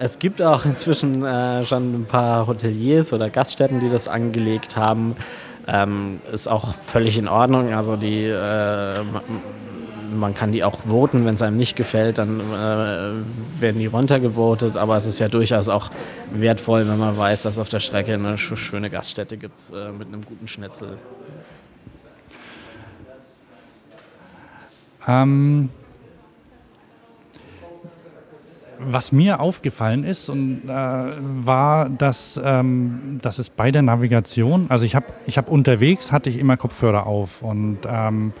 Es 0.00 0.20
gibt 0.20 0.40
auch 0.40 0.64
inzwischen 0.64 1.24
äh, 1.24 1.64
schon 1.64 2.02
ein 2.02 2.06
paar 2.06 2.46
Hoteliers 2.46 3.12
oder 3.12 3.30
Gaststätten, 3.30 3.80
die 3.80 3.90
das 3.90 4.06
angelegt 4.06 4.76
haben. 4.76 5.16
Ähm, 5.66 6.20
ist 6.32 6.46
auch 6.46 6.74
völlig 6.74 7.18
in 7.18 7.26
Ordnung. 7.26 7.74
Also 7.74 7.96
die, 7.96 8.24
äh, 8.24 8.94
man 10.14 10.34
kann 10.34 10.52
die 10.52 10.62
auch 10.62 10.78
voten, 10.78 11.26
wenn 11.26 11.34
es 11.34 11.42
einem 11.42 11.56
nicht 11.56 11.74
gefällt, 11.74 12.18
dann 12.18 12.38
äh, 12.38 13.60
werden 13.60 13.78
die 13.78 13.86
runtergevotet. 13.86 14.76
Aber 14.76 14.96
es 14.96 15.04
ist 15.04 15.18
ja 15.18 15.28
durchaus 15.28 15.68
auch 15.68 15.90
wertvoll, 16.32 16.88
wenn 16.88 16.98
man 16.98 17.18
weiß, 17.18 17.42
dass 17.42 17.58
auf 17.58 17.68
der 17.68 17.80
Strecke 17.80 18.14
eine 18.14 18.38
schöne 18.38 18.90
Gaststätte 18.90 19.36
gibt 19.36 19.60
äh, 19.74 19.90
mit 19.90 20.06
einem 20.06 20.24
guten 20.24 20.46
Schnitzel. 20.46 20.96
Ähm, 25.08 25.70
was 28.78 29.12
mir 29.12 29.40
aufgefallen 29.40 30.04
ist, 30.04 30.28
und, 30.28 30.62
äh, 30.64 30.68
war, 30.68 31.88
dass, 31.88 32.40
ähm, 32.42 33.18
dass 33.22 33.38
es 33.38 33.50
bei 33.50 33.70
der 33.70 33.82
Navigation, 33.82 34.66
also 34.68 34.84
ich 34.84 34.94
habe 34.94 35.06
ich 35.26 35.38
hab 35.38 35.50
unterwegs, 35.50 36.12
hatte 36.12 36.30
ich 36.30 36.38
immer 36.38 36.56
Kopfhörer 36.56 37.06
auf 37.06 37.42
und 37.42 37.78
ähm, 37.86 38.32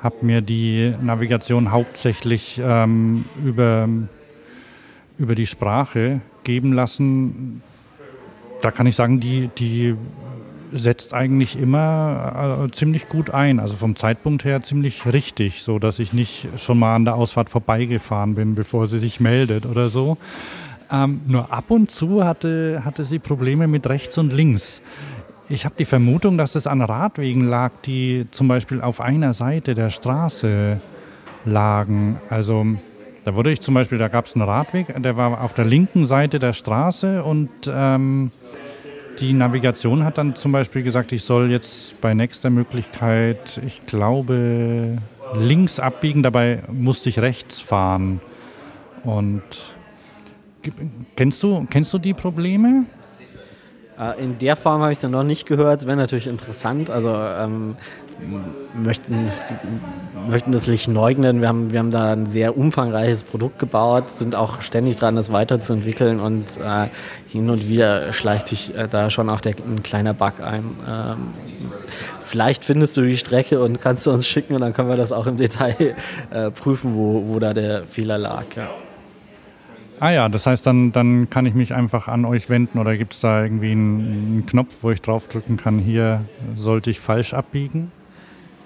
habe 0.00 0.16
mir 0.22 0.40
die 0.40 0.94
Navigation 1.00 1.70
hauptsächlich 1.70 2.60
ähm, 2.62 3.24
über, 3.44 3.88
über 5.18 5.34
die 5.34 5.46
Sprache 5.46 6.20
geben 6.44 6.72
lassen. 6.72 7.62
Da 8.62 8.70
kann 8.70 8.86
ich 8.86 8.96
sagen, 8.96 9.20
die, 9.20 9.50
die 9.58 9.94
setzt 10.72 11.14
eigentlich 11.14 11.58
immer 11.58 12.64
äh, 12.66 12.70
ziemlich 12.70 13.08
gut 13.08 13.30
ein. 13.30 13.60
Also 13.60 13.76
vom 13.76 13.96
Zeitpunkt 13.96 14.44
her 14.44 14.60
ziemlich 14.60 15.06
richtig, 15.06 15.62
so 15.62 15.78
dass 15.78 15.98
ich 15.98 16.12
nicht 16.12 16.48
schon 16.56 16.78
mal 16.78 16.94
an 16.94 17.04
der 17.04 17.14
Ausfahrt 17.14 17.50
vorbeigefahren 17.50 18.34
bin, 18.34 18.54
bevor 18.54 18.86
sie 18.86 18.98
sich 18.98 19.20
meldet 19.20 19.66
oder 19.66 19.88
so. 19.88 20.16
Ähm, 20.90 21.20
nur 21.26 21.52
ab 21.52 21.70
und 21.70 21.90
zu 21.90 22.24
hatte, 22.24 22.82
hatte 22.84 23.04
sie 23.04 23.18
Probleme 23.18 23.68
mit 23.68 23.88
rechts 23.88 24.18
und 24.18 24.32
links. 24.32 24.80
Ich 25.48 25.64
habe 25.64 25.74
die 25.78 25.84
Vermutung, 25.84 26.38
dass 26.38 26.54
es 26.54 26.66
an 26.66 26.80
Radwegen 26.80 27.48
lag, 27.48 27.72
die 27.84 28.26
zum 28.30 28.48
Beispiel 28.48 28.80
auf 28.80 29.00
einer 29.00 29.34
Seite 29.34 29.74
der 29.74 29.90
Straße 29.90 30.80
lagen. 31.44 32.20
Also 32.28 32.66
da 33.24 33.34
wurde 33.34 33.52
ich 33.52 33.60
zum 33.60 33.74
Beispiel, 33.74 33.98
da 33.98 34.08
gab 34.08 34.26
es 34.26 34.34
einen 34.34 34.44
Radweg, 34.44 34.94
der 35.02 35.16
war 35.16 35.40
auf 35.40 35.52
der 35.54 35.64
linken 35.64 36.06
Seite 36.06 36.38
der 36.38 36.52
Straße 36.52 37.22
und 37.22 37.50
ähm, 37.68 38.30
die 39.20 39.32
Navigation 39.32 40.04
hat 40.04 40.18
dann 40.18 40.34
zum 40.34 40.52
Beispiel 40.52 40.82
gesagt, 40.82 41.12
ich 41.12 41.22
soll 41.24 41.50
jetzt 41.50 42.00
bei 42.00 42.14
nächster 42.14 42.50
Möglichkeit, 42.50 43.60
ich 43.64 43.84
glaube, 43.86 44.98
links 45.34 45.78
abbiegen, 45.78 46.22
dabei 46.22 46.62
musste 46.70 47.08
ich 47.08 47.18
rechts 47.18 47.60
fahren. 47.60 48.20
Und 49.04 49.42
kennst 51.16 51.42
du, 51.42 51.66
kennst 51.70 51.92
du 51.92 51.98
die 51.98 52.14
Probleme? 52.14 52.84
Äh, 54.00 54.22
in 54.22 54.38
der 54.38 54.56
Form 54.56 54.80
habe 54.82 54.92
ich 54.92 55.02
es 55.02 55.08
noch 55.08 55.22
nicht 55.22 55.46
gehört. 55.46 55.80
Es 55.80 55.86
wäre 55.86 55.96
natürlich 55.96 56.26
interessant. 56.26 56.88
Also 56.88 57.14
ähm, 57.14 57.76
möchten, 58.74 59.28
möchten 60.28 60.52
das 60.52 60.66
nicht 60.66 60.86
leugnen. 60.86 61.40
Wir 61.40 61.48
haben, 61.48 61.72
wir 61.72 61.78
haben 61.78 61.90
da 61.90 62.12
ein 62.12 62.26
sehr 62.26 62.56
umfangreiches 62.56 63.24
Produkt 63.24 63.58
gebaut, 63.58 64.10
sind 64.10 64.34
auch 64.34 64.62
ständig 64.62 64.96
dran, 64.96 65.16
das 65.16 65.32
weiterzuentwickeln 65.32 66.20
und 66.20 66.56
äh, 66.58 66.88
hin 67.28 67.50
und 67.50 67.68
wieder 67.68 68.12
schleicht 68.12 68.46
sich 68.46 68.76
äh, 68.76 68.88
da 68.88 69.10
schon 69.10 69.28
auch 69.28 69.40
der, 69.40 69.54
ein 69.56 69.82
kleiner 69.82 70.14
Bug 70.14 70.40
ein. 70.40 70.76
Ähm, 70.88 71.16
vielleicht 72.20 72.64
findest 72.64 72.96
du 72.96 73.02
die 73.02 73.16
Strecke 73.16 73.62
und 73.62 73.80
kannst 73.80 74.06
du 74.06 74.10
uns 74.10 74.26
schicken 74.26 74.54
und 74.54 74.60
dann 74.60 74.72
können 74.72 74.88
wir 74.88 74.96
das 74.96 75.12
auch 75.12 75.26
im 75.26 75.36
Detail 75.36 75.96
äh, 76.30 76.50
prüfen, 76.50 76.94
wo, 76.94 77.24
wo 77.26 77.38
da 77.38 77.54
der 77.54 77.86
Fehler 77.86 78.18
lag. 78.18 78.44
Ja. 78.56 78.70
Ah 80.00 80.10
ja, 80.10 80.28
das 80.30 80.46
heißt, 80.46 80.66
dann, 80.66 80.92
dann 80.92 81.28
kann 81.28 81.44
ich 81.44 81.54
mich 81.54 81.74
einfach 81.74 82.08
an 82.08 82.24
euch 82.24 82.48
wenden 82.48 82.78
oder 82.78 82.96
gibt 82.96 83.12
es 83.12 83.20
da 83.20 83.42
irgendwie 83.42 83.72
einen, 83.72 84.00
einen, 84.00 84.46
Knopf, 84.46 84.76
wo 84.80 84.90
ich 84.90 85.02
draufdrücken 85.02 85.58
kann, 85.58 85.78
hier 85.78 86.24
sollte 86.56 86.88
ich 86.88 86.98
falsch 86.98 87.34
abbiegen? 87.34 87.92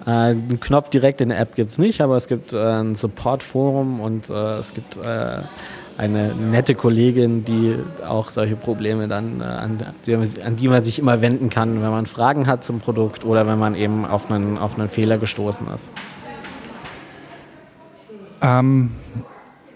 Äh, 0.05 0.09
einen 0.09 0.61
Knopf 0.61 0.89
direkt 0.89 1.19
in 1.19 1.27
der 1.29 1.39
App 1.39 1.55
gibt 1.55 1.71
es 1.71 1.77
nicht, 1.77 1.99
aber 1.99 2.15
es 2.15 2.27
gibt 2.27 2.53
äh, 2.53 2.57
ein 2.57 2.95
Support-Forum 2.95 3.99
und 3.99 4.29
äh, 4.29 4.59
es 4.59 4.73
gibt 4.73 4.95
äh, 4.95 5.41
eine 5.97 6.33
nette 6.35 6.73
Kollegin, 6.73 7.43
die 7.43 7.75
auch 8.07 8.29
solche 8.29 8.55
Probleme 8.55 9.09
dann, 9.09 9.41
äh, 9.41 9.43
an, 9.43 9.85
die, 10.05 10.15
an, 10.15 10.55
die, 10.55 10.67
man 10.69 10.85
sich 10.85 10.99
immer 10.99 11.21
wenden 11.21 11.49
kann, 11.49 11.81
wenn 11.81 11.91
man 11.91 12.05
Fragen 12.05 12.47
hat 12.47 12.63
zum 12.63 12.79
Produkt 12.79 13.25
oder 13.25 13.45
wenn 13.45 13.59
man 13.59 13.75
eben 13.75 14.05
auf 14.05 14.31
einen, 14.31 14.57
auf 14.57 14.79
einen 14.79 14.87
Fehler 14.87 15.17
gestoßen 15.17 15.67
ist. 15.67 15.91
Ähm, 18.41 18.91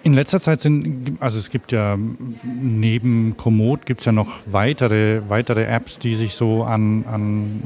in 0.03 0.13
letzter 0.13 0.39
Zeit 0.39 0.61
sind, 0.61 1.17
also 1.19 1.39
es 1.39 1.49
gibt 1.49 1.71
ja 1.71 1.97
neben 2.43 3.35
Komoot 3.37 3.85
gibt 3.85 4.01
es 4.01 4.05
ja 4.05 4.11
noch 4.11 4.29
weitere, 4.45 5.21
weitere 5.27 5.65
Apps, 5.65 5.99
die 5.99 6.15
sich 6.15 6.35
so 6.35 6.63
an, 6.63 7.05
an, 7.05 7.61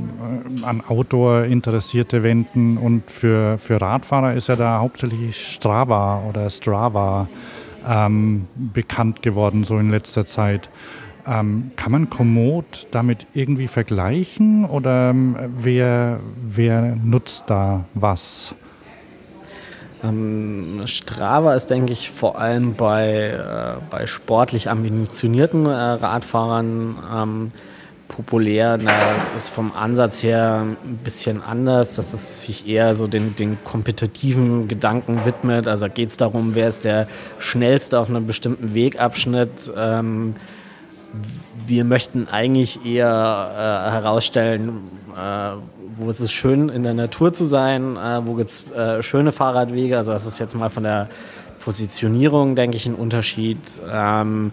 äh, 0.61 0.65
an 0.65 0.81
Outdoor-Interessierte 0.87 2.23
wenden. 2.23 2.77
Und 2.77 3.09
für, 3.11 3.57
für 3.57 3.79
Radfahrer 3.79 4.33
ist 4.33 4.47
ja 4.47 4.55
da 4.55 4.79
hauptsächlich 4.79 5.53
Strava 5.53 6.23
oder 6.27 6.49
Strava 6.49 7.27
ähm, 7.87 8.47
bekannt 8.55 9.21
geworden, 9.21 9.63
so 9.63 9.77
in 9.77 9.89
letzter 9.89 10.25
Zeit. 10.25 10.69
Ähm, 11.25 11.71
kann 11.75 11.91
man 11.91 12.09
Komoot 12.09 12.87
damit 12.91 13.27
irgendwie 13.33 13.67
vergleichen 13.67 14.65
oder 14.65 15.11
ähm, 15.11 15.37
wer, 15.55 16.19
wer 16.45 16.95
nutzt 16.95 17.45
da 17.47 17.85
was? 17.93 18.55
Ähm, 20.03 20.81
Strava 20.85 21.55
ist, 21.55 21.67
denke 21.67 21.93
ich, 21.93 22.09
vor 22.11 22.37
allem 22.37 22.75
bei, 22.75 23.29
äh, 23.29 23.81
bei 23.89 24.05
sportlich 24.05 24.69
ambitionierten 24.69 25.65
äh, 25.65 25.69
Radfahrern 25.69 26.97
ähm, 27.13 27.51
populär. 28.09 28.77
Da 28.77 28.91
ist 29.35 29.49
vom 29.49 29.71
Ansatz 29.75 30.21
her 30.21 30.65
ein 30.65 30.97
bisschen 30.97 31.41
anders, 31.41 31.95
dass 31.95 32.13
es 32.13 32.43
sich 32.43 32.67
eher 32.67 32.95
so 32.95 33.07
den, 33.07 33.35
den 33.35 33.63
kompetitiven 33.63 34.67
Gedanken 34.67 35.25
widmet. 35.25 35.67
Also 35.67 35.87
geht 35.89 36.09
es 36.09 36.17
darum, 36.17 36.53
wer 36.53 36.67
ist 36.67 36.83
der 36.83 37.07
schnellste 37.39 37.99
auf 37.99 38.09
einem 38.09 38.27
bestimmten 38.27 38.73
Wegabschnitt. 38.73 39.71
Ähm, 39.75 40.35
wir 41.67 41.83
möchten 41.83 42.27
eigentlich 42.29 42.85
eher 42.85 43.07
äh, 43.07 43.91
herausstellen, 43.91 44.79
äh, 45.15 45.51
wo 45.95 46.09
ist 46.09 46.19
es 46.19 46.31
schön 46.31 46.69
in 46.69 46.83
der 46.83 46.93
Natur 46.93 47.33
zu 47.33 47.45
sein, 47.45 47.97
äh, 47.97 48.25
wo 48.25 48.33
gibt 48.33 48.51
es 48.51 48.71
äh, 48.71 49.03
schöne 49.03 49.31
Fahrradwege. 49.31 49.97
Also 49.97 50.11
das 50.11 50.25
ist 50.25 50.39
jetzt 50.39 50.55
mal 50.55 50.69
von 50.69 50.83
der 50.83 51.09
Positionierung, 51.63 52.55
denke 52.55 52.77
ich, 52.77 52.85
ein 52.85 52.95
Unterschied. 52.95 53.59
Ähm, 53.91 54.51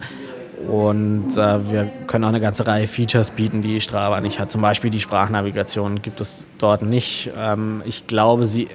und 0.68 1.36
äh, 1.36 1.70
wir 1.70 1.90
können 2.06 2.24
auch 2.24 2.28
eine 2.28 2.40
ganze 2.40 2.66
Reihe 2.66 2.86
Features 2.86 3.30
bieten, 3.30 3.62
die 3.62 3.80
Strava 3.80 4.20
nicht 4.20 4.38
hat. 4.38 4.50
Zum 4.50 4.60
Beispiel 4.60 4.90
die 4.90 5.00
Sprachnavigation 5.00 6.02
gibt 6.02 6.20
es 6.20 6.44
dort 6.58 6.82
nicht. 6.82 7.30
Ähm, 7.38 7.82
ich 7.86 8.06
glaube, 8.06 8.46
sie 8.46 8.68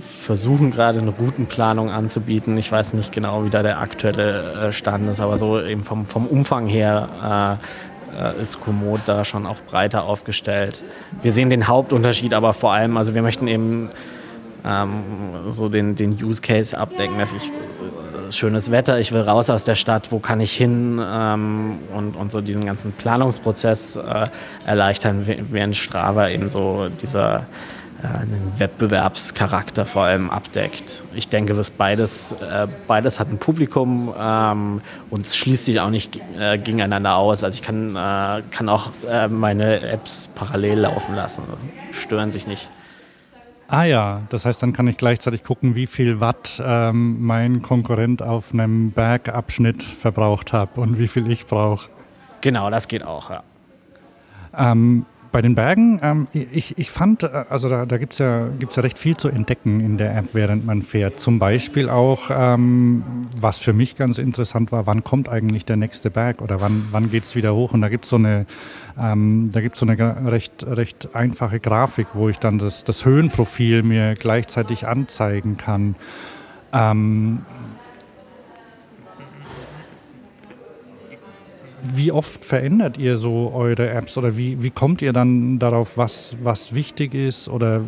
versuchen 0.00 0.70
gerade 0.70 0.98
eine 0.98 1.10
Routenplanung 1.10 1.90
anzubieten. 1.90 2.56
Ich 2.56 2.70
weiß 2.70 2.94
nicht 2.94 3.12
genau, 3.12 3.44
wie 3.44 3.50
da 3.50 3.62
der 3.62 3.80
aktuelle 3.80 4.68
äh, 4.68 4.72
Stand 4.72 5.08
ist, 5.10 5.20
aber 5.20 5.36
so 5.36 5.60
eben 5.60 5.82
vom, 5.82 6.06
vom 6.06 6.26
Umfang 6.26 6.66
her 6.66 7.58
äh, 7.60 8.32
äh, 8.38 8.42
ist 8.42 8.60
Komoot 8.60 9.00
da 9.06 9.24
schon 9.24 9.46
auch 9.46 9.60
breiter 9.68 10.04
aufgestellt. 10.04 10.84
Wir 11.22 11.32
sehen 11.32 11.50
den 11.50 11.68
Hauptunterschied 11.68 12.34
aber 12.34 12.54
vor 12.54 12.72
allem, 12.72 12.96
also 12.96 13.14
wir 13.14 13.22
möchten 13.22 13.48
eben 13.48 13.90
ähm, 14.64 15.02
so 15.48 15.68
den, 15.68 15.96
den 15.96 16.12
Use 16.22 16.40
Case 16.40 16.76
abdecken, 16.76 17.18
dass 17.18 17.32
ich 17.32 17.48
äh, 17.48 18.32
schönes 18.32 18.70
Wetter, 18.70 19.00
ich 19.00 19.12
will 19.12 19.22
raus 19.22 19.50
aus 19.50 19.64
der 19.64 19.74
Stadt, 19.74 20.12
wo 20.12 20.18
kann 20.18 20.40
ich 20.40 20.52
hin 20.52 21.00
ähm, 21.02 21.78
und, 21.94 22.16
und 22.16 22.32
so 22.32 22.40
diesen 22.40 22.64
ganzen 22.64 22.92
Planungsprozess 22.92 23.96
äh, 23.96 24.26
erleichtern, 24.66 25.26
während 25.50 25.76
Strava 25.76 26.28
eben 26.28 26.48
so 26.48 26.88
dieser 26.88 27.46
einen 28.02 28.52
Wettbewerbscharakter 28.58 29.86
vor 29.86 30.04
allem 30.04 30.30
abdeckt. 30.30 31.02
Ich 31.14 31.28
denke, 31.28 31.54
dass 31.54 31.70
beides, 31.70 32.32
äh, 32.32 32.66
beides 32.86 33.20
hat 33.20 33.28
ein 33.28 33.38
Publikum 33.38 34.12
ähm, 34.18 34.80
und 35.10 35.26
es 35.26 35.36
schließt 35.36 35.66
sich 35.66 35.80
auch 35.80 35.90
nicht 35.90 36.20
äh, 36.38 36.58
gegeneinander 36.58 37.16
aus. 37.16 37.44
Also 37.44 37.54
ich 37.54 37.62
kann, 37.62 37.96
äh, 37.96 38.42
kann 38.50 38.68
auch 38.68 38.90
äh, 39.08 39.28
meine 39.28 39.80
Apps 39.80 40.28
parallel 40.34 40.80
laufen 40.80 41.14
lassen, 41.14 41.44
stören 41.92 42.30
sich 42.30 42.46
nicht. 42.46 42.68
Ah 43.68 43.84
ja, 43.84 44.20
das 44.28 44.44
heißt, 44.44 44.62
dann 44.62 44.74
kann 44.74 44.86
ich 44.86 44.98
gleichzeitig 44.98 45.44
gucken, 45.44 45.74
wie 45.74 45.86
viel 45.86 46.20
Watt 46.20 46.60
ähm, 46.62 47.24
mein 47.24 47.62
Konkurrent 47.62 48.20
auf 48.20 48.52
einem 48.52 48.90
Bergabschnitt 48.90 49.82
verbraucht 49.82 50.52
hat 50.52 50.76
und 50.76 50.98
wie 50.98 51.08
viel 51.08 51.30
ich 51.30 51.46
brauche. 51.46 51.88
Genau, 52.42 52.68
das 52.68 52.86
geht 52.86 53.02
auch, 53.02 53.30
ja. 53.30 53.42
Ähm, 54.54 55.06
bei 55.32 55.40
den 55.40 55.54
Bergen, 55.54 55.98
ähm, 56.02 56.28
ich, 56.32 56.78
ich 56.78 56.90
fand, 56.90 57.22
äh, 57.22 57.44
also 57.48 57.68
da, 57.68 57.86
da 57.86 57.96
gibt 57.98 58.12
es 58.12 58.18
ja, 58.18 58.48
gibt's 58.58 58.76
ja 58.76 58.82
recht 58.82 58.98
viel 58.98 59.16
zu 59.16 59.28
entdecken 59.28 59.80
in 59.80 59.96
der 59.96 60.14
App, 60.16 60.28
während 60.34 60.66
man 60.66 60.82
fährt. 60.82 61.18
Zum 61.18 61.38
Beispiel 61.38 61.88
auch, 61.88 62.30
ähm, 62.30 63.02
was 63.36 63.58
für 63.58 63.72
mich 63.72 63.96
ganz 63.96 64.18
interessant 64.18 64.70
war, 64.70 64.86
wann 64.86 65.02
kommt 65.02 65.28
eigentlich 65.28 65.64
der 65.64 65.76
nächste 65.76 66.10
Berg 66.10 66.42
oder 66.42 66.60
wann, 66.60 66.86
wann 66.92 67.10
geht 67.10 67.24
es 67.24 67.34
wieder 67.34 67.54
hoch? 67.54 67.72
Und 67.72 67.80
da 67.80 67.88
gibt 67.88 68.04
es 68.04 68.10
so 68.10 68.16
eine, 68.16 68.46
ähm, 69.00 69.50
so 69.72 69.86
eine 69.86 70.30
recht, 70.30 70.66
recht 70.66 71.14
einfache 71.14 71.58
Grafik, 71.58 72.08
wo 72.12 72.28
ich 72.28 72.38
dann 72.38 72.58
das, 72.58 72.84
das 72.84 73.04
Höhenprofil 73.06 73.82
mir 73.82 74.14
gleichzeitig 74.14 74.86
anzeigen 74.86 75.56
kann. 75.56 75.94
Ähm, 76.74 77.40
Wie 81.82 82.12
oft 82.12 82.44
verändert 82.44 82.96
ihr 82.96 83.18
so 83.18 83.50
eure 83.52 83.90
Apps 83.90 84.16
oder 84.16 84.36
wie, 84.36 84.62
wie 84.62 84.70
kommt 84.70 85.02
ihr 85.02 85.12
dann 85.12 85.58
darauf, 85.58 85.98
was, 85.98 86.36
was 86.40 86.72
wichtig 86.74 87.12
ist? 87.12 87.48
Oder 87.48 87.80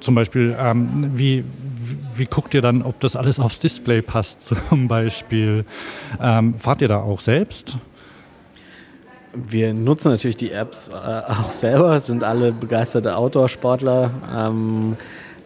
zum 0.00 0.14
Beispiel, 0.14 0.54
ähm, 0.58 1.10
wie, 1.14 1.44
wie 2.14 2.26
guckt 2.26 2.52
ihr 2.52 2.60
dann, 2.60 2.82
ob 2.82 3.00
das 3.00 3.16
alles 3.16 3.40
aufs 3.40 3.58
Display 3.58 4.02
passt 4.02 4.42
zum 4.68 4.86
Beispiel? 4.86 5.64
Ähm, 6.20 6.58
fahrt 6.58 6.82
ihr 6.82 6.88
da 6.88 6.98
auch 6.98 7.20
selbst? 7.20 7.78
Wir 9.32 9.72
nutzen 9.72 10.10
natürlich 10.10 10.36
die 10.36 10.50
Apps 10.50 10.88
äh, 10.88 10.92
auch 10.92 11.50
selber, 11.50 12.00
sind 12.00 12.22
alle 12.22 12.52
begeisterte 12.52 13.16
Outdoor-Sportler. 13.16 14.10
Ähm, 14.36 14.96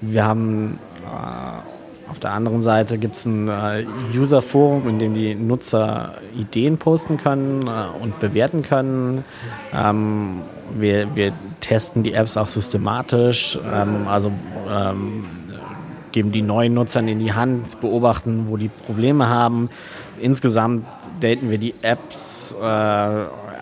wir 0.00 0.24
haben 0.24 0.78
äh, 1.04 1.84
auf 2.14 2.20
der 2.20 2.31
anderen 2.31 2.62
Seite 2.62 2.96
gibt 2.96 3.16
es 3.16 3.27
ein 3.27 3.48
äh, 3.48 3.85
User-Forum, 4.16 4.88
in 4.88 5.00
dem 5.00 5.14
die 5.14 5.35
Nutzer 5.35 6.14
Ideen 6.38 6.79
posten 6.79 7.16
können 7.16 7.66
äh, 7.66 8.00
und 8.00 8.20
bewerten 8.20 8.62
können. 8.62 9.24
Ähm, 9.72 10.42
wir, 10.79 11.16
wir, 11.16 11.33
testen 11.59 12.05
die 12.05 12.12
Apps 12.12 12.37
auch 12.37 12.46
systematisch, 12.46 13.59
ähm, 13.74 14.07
also 14.07 14.31
ähm, 14.70 15.24
geben 16.12 16.31
die 16.31 16.42
neuen 16.42 16.74
Nutzern 16.74 17.09
in 17.09 17.18
die 17.18 17.33
Hand, 17.33 17.81
beobachten, 17.81 18.44
wo 18.46 18.57
die 18.57 18.68
Probleme 18.68 19.29
haben. 19.29 19.70
Insgesamt 20.20 20.87
daten 21.18 21.50
wir 21.50 21.59
die 21.59 21.74
Apps 21.83 22.55
äh, 22.61 22.64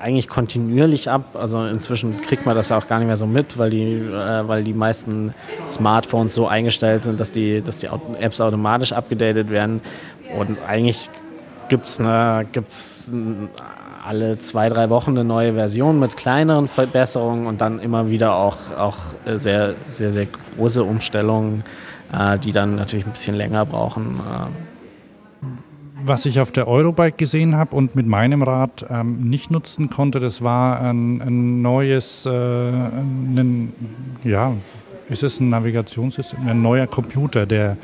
eigentlich 0.02 0.28
kontinuierlich 0.28 1.08
ab. 1.08 1.24
Also 1.34 1.64
inzwischen 1.64 2.20
kriegt 2.22 2.44
man 2.44 2.56
das 2.56 2.70
ja 2.70 2.78
auch 2.78 2.88
gar 2.88 2.98
nicht 2.98 3.06
mehr 3.06 3.16
so 3.16 3.26
mit, 3.26 3.56
weil 3.56 3.70
die, 3.70 3.82
äh, 3.82 4.48
weil 4.48 4.64
die 4.64 4.74
meisten 4.74 5.32
Smartphones 5.68 6.34
so 6.34 6.48
eingestellt 6.48 7.04
sind, 7.04 7.20
dass 7.20 7.30
die, 7.30 7.62
dass 7.62 7.78
die 7.78 7.88
Apps 8.18 8.40
automatisch 8.40 8.92
abgedatet 8.92 9.50
werden. 9.50 9.80
Und 10.36 10.58
eigentlich 10.66 11.08
gibt 11.68 11.86
es 11.86 12.00
eine, 12.00 12.46
gibt's 12.50 13.10
alle 14.04 14.38
zwei, 14.40 14.68
drei 14.68 14.90
Wochen 14.90 15.12
eine 15.12 15.24
neue 15.24 15.54
Version 15.54 16.00
mit 16.00 16.16
kleineren 16.16 16.66
Verbesserungen 16.66 17.46
und 17.46 17.60
dann 17.60 17.78
immer 17.78 18.10
wieder 18.10 18.34
auch, 18.34 18.56
auch 18.76 18.98
sehr, 19.36 19.76
sehr, 19.88 20.12
sehr 20.12 20.26
große 20.56 20.82
Umstellungen, 20.82 21.62
äh, 22.12 22.38
die 22.40 22.50
dann 22.50 22.74
natürlich 22.74 23.06
ein 23.06 23.12
bisschen 23.12 23.36
länger 23.36 23.64
brauchen. 23.64 24.18
Äh, 24.18 24.71
was 26.04 26.26
ich 26.26 26.40
auf 26.40 26.52
der 26.52 26.68
Eurobike 26.68 27.16
gesehen 27.16 27.56
habe 27.56 27.76
und 27.76 27.94
mit 27.94 28.06
meinem 28.06 28.42
Rad 28.42 28.86
ähm, 28.90 29.20
nicht 29.20 29.50
nutzen 29.50 29.90
konnte, 29.90 30.20
das 30.20 30.42
war 30.42 30.80
ein, 30.80 31.20
ein 31.20 31.62
neues, 31.62 32.26
äh, 32.26 32.30
ein, 32.30 33.72
ja, 34.24 34.54
ist 35.08 35.22
es 35.22 35.40
ein 35.40 35.50
Navigationssystem, 35.50 36.46
ein 36.46 36.62
neuer 36.62 36.86
Computer, 36.86 37.46
der, 37.46 37.76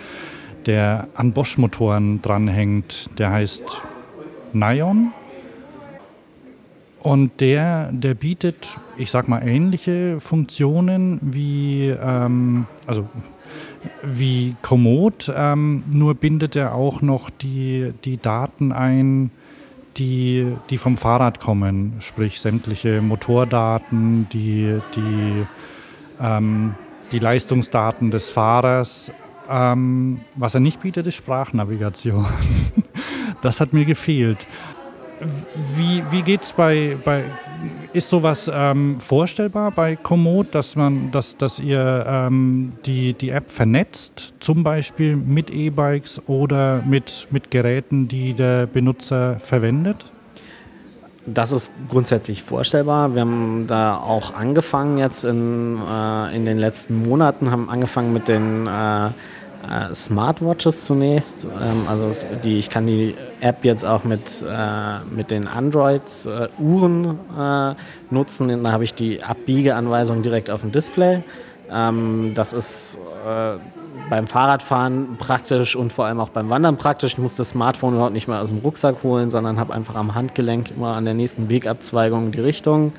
der 0.67 1.09
an 1.15 1.33
Bosch-Motoren 1.33 2.23
dranhängt. 2.23 3.11
Der 3.19 3.31
heißt 3.31 3.83
Nion. 4.53 5.13
Und 7.01 7.41
der, 7.41 7.91
der 7.93 8.15
bietet, 8.15 8.77
ich 8.97 9.11
sag 9.11 9.29
mal, 9.29 9.47
ähnliche 9.47 10.21
Funktionen 10.21 11.21
wie, 11.23 11.89
ähm, 11.89 12.67
also 12.87 13.07
wie 14.03 14.57
Komoot, 14.63 15.33
ähm, 15.35 15.85
nur 15.93 16.15
bindet 16.15 16.57
er 16.57 16.75
auch 16.75 17.03
noch 17.03 17.31
die, 17.31 17.93
die 18.05 18.17
Daten 18.17 18.73
ein, 18.73 19.31
die, 19.97 20.57
die 20.71 20.79
vom 20.79 20.97
Fahrrad 20.97 21.41
kommen, 21.41 21.95
sprich 22.01 22.41
sämtliche 22.41 23.01
Motordaten, 23.03 24.29
die, 24.33 24.81
die, 24.95 25.45
ähm, 26.21 26.75
die 27.13 27.19
Leistungsdaten 27.19 28.11
des 28.11 28.31
Fahrers. 28.31 29.13
Ähm, 29.51 30.21
was 30.35 30.55
er 30.55 30.61
nicht 30.61 30.81
bietet, 30.81 31.07
ist 31.07 31.15
Sprachnavigation. 31.15 32.27
das 33.43 33.61
hat 33.61 33.73
mir 33.73 33.85
gefehlt. 33.85 34.47
Wie, 35.75 36.03
wie 36.11 36.23
geht 36.23 36.43
es 36.43 36.53
bei, 36.53 36.97
bei, 37.05 37.25
ist 37.93 38.09
sowas 38.09 38.51
ähm, 38.53 38.99
vorstellbar 38.99 39.71
bei 39.73 39.97
Komoot, 39.97 40.55
dass 40.55 40.77
man, 40.77 41.11
dass, 41.11 41.37
dass 41.37 41.59
ihr 41.59 42.05
ähm, 42.07 42.73
die, 42.87 43.15
die 43.15 43.31
App 43.31 43.51
vernetzt, 43.51 44.33
zum 44.41 44.63
Beispiel 44.63 45.17
mit 45.17 45.51
E-Bikes 45.51 46.23
oder 46.27 46.83
mit, 46.87 47.29
mit 47.31 47.51
Geräten, 47.51 48.09
die 48.09 48.35
der 48.35 48.67
Benutzer 48.67 49.39
verwendet? 49.41 50.07
Das 51.27 51.53
ist 51.53 51.73
grundsätzlich 51.91 52.43
vorstellbar. 52.43 53.15
Wir 53.15 53.23
haben 53.23 53.67
da 53.67 53.99
auch 53.99 54.35
angefangen 54.35 54.97
jetzt 54.97 55.25
in, 55.25 55.79
äh, 55.79 56.35
in 56.35 56.47
den 56.47 56.57
letzten 56.57 57.03
Monaten, 57.03 57.51
haben 57.51 57.69
angefangen 57.69 58.13
mit 58.13 58.29
den 58.29 58.67
äh, 58.67 59.11
äh, 59.69 59.95
Smartwatches 59.95 60.85
zunächst. 60.85 61.45
Ähm, 61.45 61.87
also 61.89 62.11
die, 62.45 62.59
ich 62.59 62.71
kann 62.71 62.87
die 62.87 63.15
App 63.41 63.65
jetzt 63.65 63.85
auch 63.85 64.05
mit, 64.05 64.43
äh, 64.43 64.99
mit 65.15 65.31
den 65.31 65.47
Android-Uhren 65.47 67.19
äh, 67.39 67.75
nutzen. 68.11 68.65
Da 68.65 68.73
habe 68.73 68.85
ich 68.85 68.95
die 68.95 69.23
Abbiegeanweisung 69.23 70.23
direkt 70.23 70.51
auf 70.51 70.63
dem 70.63 70.73
Display. 70.73 71.23
Ähm, 71.71 72.33
das 72.35 72.53
ist 72.53 72.99
äh, 73.27 73.59
beim 74.09 74.27
Fahrradfahren 74.27 75.17
praktisch 75.19 75.77
und 75.77 75.93
vor 75.93 76.07
allem 76.07 76.21
auch 76.21 76.31
beim 76.31 76.49
Wandern 76.49 76.77
praktisch. 76.77 77.13
Ich 77.13 77.19
muss 77.19 77.37
das 77.37 77.51
Smartphone 77.51 77.95
überhaupt 77.95 78.15
nicht 78.15 78.29
mehr 78.29 78.41
aus 78.41 78.49
dem 78.49 78.59
Rucksack 78.59 79.03
holen, 79.03 79.29
sondern 79.29 79.59
habe 79.59 79.75
einfach 79.75 79.95
am 79.95 80.15
Handgelenk 80.15 80.71
immer 80.71 80.95
an 80.95 81.05
der 81.05 81.15
nächsten 81.15 81.49
Wegabzweigung 81.49 82.33
die 82.33 82.41
Richtung. 82.41 82.93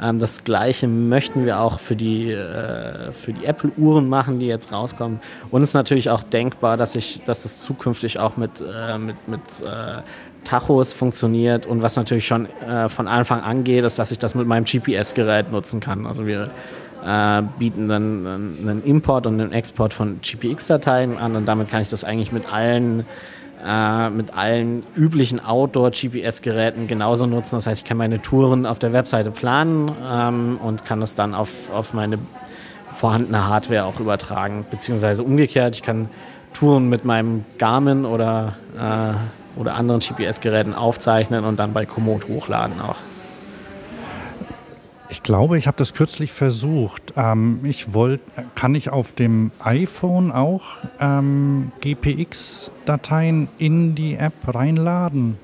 Ähm, 0.00 0.18
das 0.18 0.44
gleiche 0.44 0.88
möchten 0.88 1.44
wir 1.46 1.60
auch 1.60 1.78
für 1.78 1.96
die, 1.96 2.32
äh, 2.32 3.12
für 3.12 3.32
die 3.32 3.44
Apple-Uhren 3.44 4.08
machen, 4.08 4.38
die 4.38 4.46
jetzt 4.46 4.72
rauskommen. 4.72 5.20
Und 5.50 5.62
es 5.62 5.70
ist 5.70 5.74
natürlich 5.74 6.10
auch 6.10 6.22
denkbar, 6.22 6.76
dass, 6.76 6.94
ich, 6.94 7.22
dass 7.24 7.42
das 7.42 7.60
zukünftig 7.60 8.18
auch 8.18 8.36
mit, 8.36 8.60
äh, 8.60 8.98
mit, 8.98 9.28
mit 9.28 9.40
äh, 9.64 10.02
Tachos 10.44 10.92
funktioniert. 10.92 11.66
Und 11.66 11.82
was 11.82 11.96
natürlich 11.96 12.26
schon 12.26 12.46
äh, 12.60 12.88
von 12.88 13.08
Anfang 13.08 13.40
an 13.40 13.64
geht, 13.64 13.84
ist, 13.84 13.98
dass 13.98 14.10
ich 14.10 14.18
das 14.18 14.34
mit 14.34 14.46
meinem 14.46 14.64
GPS-Gerät 14.64 15.50
nutzen 15.52 15.80
kann. 15.80 16.06
Also 16.06 16.26
wir 16.26 16.50
äh, 17.04 17.42
bieten 17.58 17.88
dann 17.88 18.26
einen 18.26 18.82
Import 18.84 19.26
und 19.26 19.40
einen 19.40 19.52
Export 19.52 19.94
von 19.94 20.20
GPX-Dateien 20.20 21.18
an 21.18 21.36
und 21.36 21.46
damit 21.46 21.70
kann 21.70 21.82
ich 21.82 21.88
das 21.88 22.04
eigentlich 22.04 22.32
mit 22.32 22.50
allen 22.52 23.06
äh, 23.64 24.10
mit 24.10 24.36
allen 24.36 24.84
üblichen 24.94 25.40
Outdoor-GPS-Geräten 25.44 26.86
genauso 26.86 27.26
nutzen. 27.26 27.56
Das 27.56 27.66
heißt, 27.66 27.82
ich 27.82 27.88
kann 27.88 27.96
meine 27.96 28.20
Touren 28.20 28.66
auf 28.66 28.78
der 28.78 28.92
Webseite 28.92 29.30
planen 29.30 29.90
ähm, 30.06 30.58
und 30.62 30.84
kann 30.84 31.00
das 31.00 31.14
dann 31.14 31.34
auf, 31.34 31.70
auf 31.70 31.94
meine 31.94 32.18
vorhandene 32.88 33.48
Hardware 33.48 33.84
auch 33.86 34.00
übertragen. 34.00 34.66
Beziehungsweise 34.70 35.22
umgekehrt, 35.22 35.76
ich 35.76 35.82
kann 35.82 36.08
Touren 36.52 36.88
mit 36.88 37.04
meinem 37.04 37.44
Garmin 37.58 38.04
oder, 38.04 38.54
äh, 38.76 39.60
oder 39.60 39.74
anderen 39.74 40.00
GPS-Geräten 40.00 40.74
aufzeichnen 40.74 41.44
und 41.44 41.58
dann 41.58 41.72
bei 41.72 41.86
Komoot 41.86 42.28
hochladen 42.28 42.80
auch. 42.80 42.96
Ich 45.14 45.22
glaube, 45.22 45.56
ich 45.56 45.68
habe 45.68 45.76
das 45.76 45.94
kürzlich 45.94 46.32
versucht. 46.32 47.14
Ähm, 47.16 47.60
ich 47.62 47.94
wollte, 47.94 48.24
kann 48.56 48.74
ich 48.74 48.90
auf 48.90 49.12
dem 49.12 49.52
iPhone 49.62 50.32
auch 50.32 50.78
ähm, 50.98 51.70
GPX-Dateien 51.80 53.46
in 53.58 53.94
die 53.94 54.16
App 54.16 54.32
reinladen? 54.52 55.38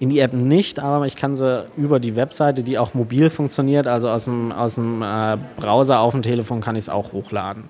in 0.00 0.10
die 0.10 0.18
App 0.18 0.32
nicht, 0.32 0.80
aber 0.80 1.06
ich 1.06 1.14
kann 1.14 1.36
sie 1.36 1.66
über 1.76 2.00
die 2.00 2.16
Webseite, 2.16 2.64
die 2.64 2.76
auch 2.76 2.94
mobil 2.94 3.30
funktioniert, 3.30 3.86
also 3.86 4.10
aus 4.10 4.24
dem, 4.24 4.50
aus 4.50 4.74
dem 4.74 5.00
äh, 5.00 5.38
Browser 5.56 6.00
auf 6.00 6.12
dem 6.12 6.22
Telefon 6.22 6.60
kann 6.60 6.74
ich 6.74 6.82
es 6.82 6.88
auch 6.88 7.12
hochladen. 7.12 7.64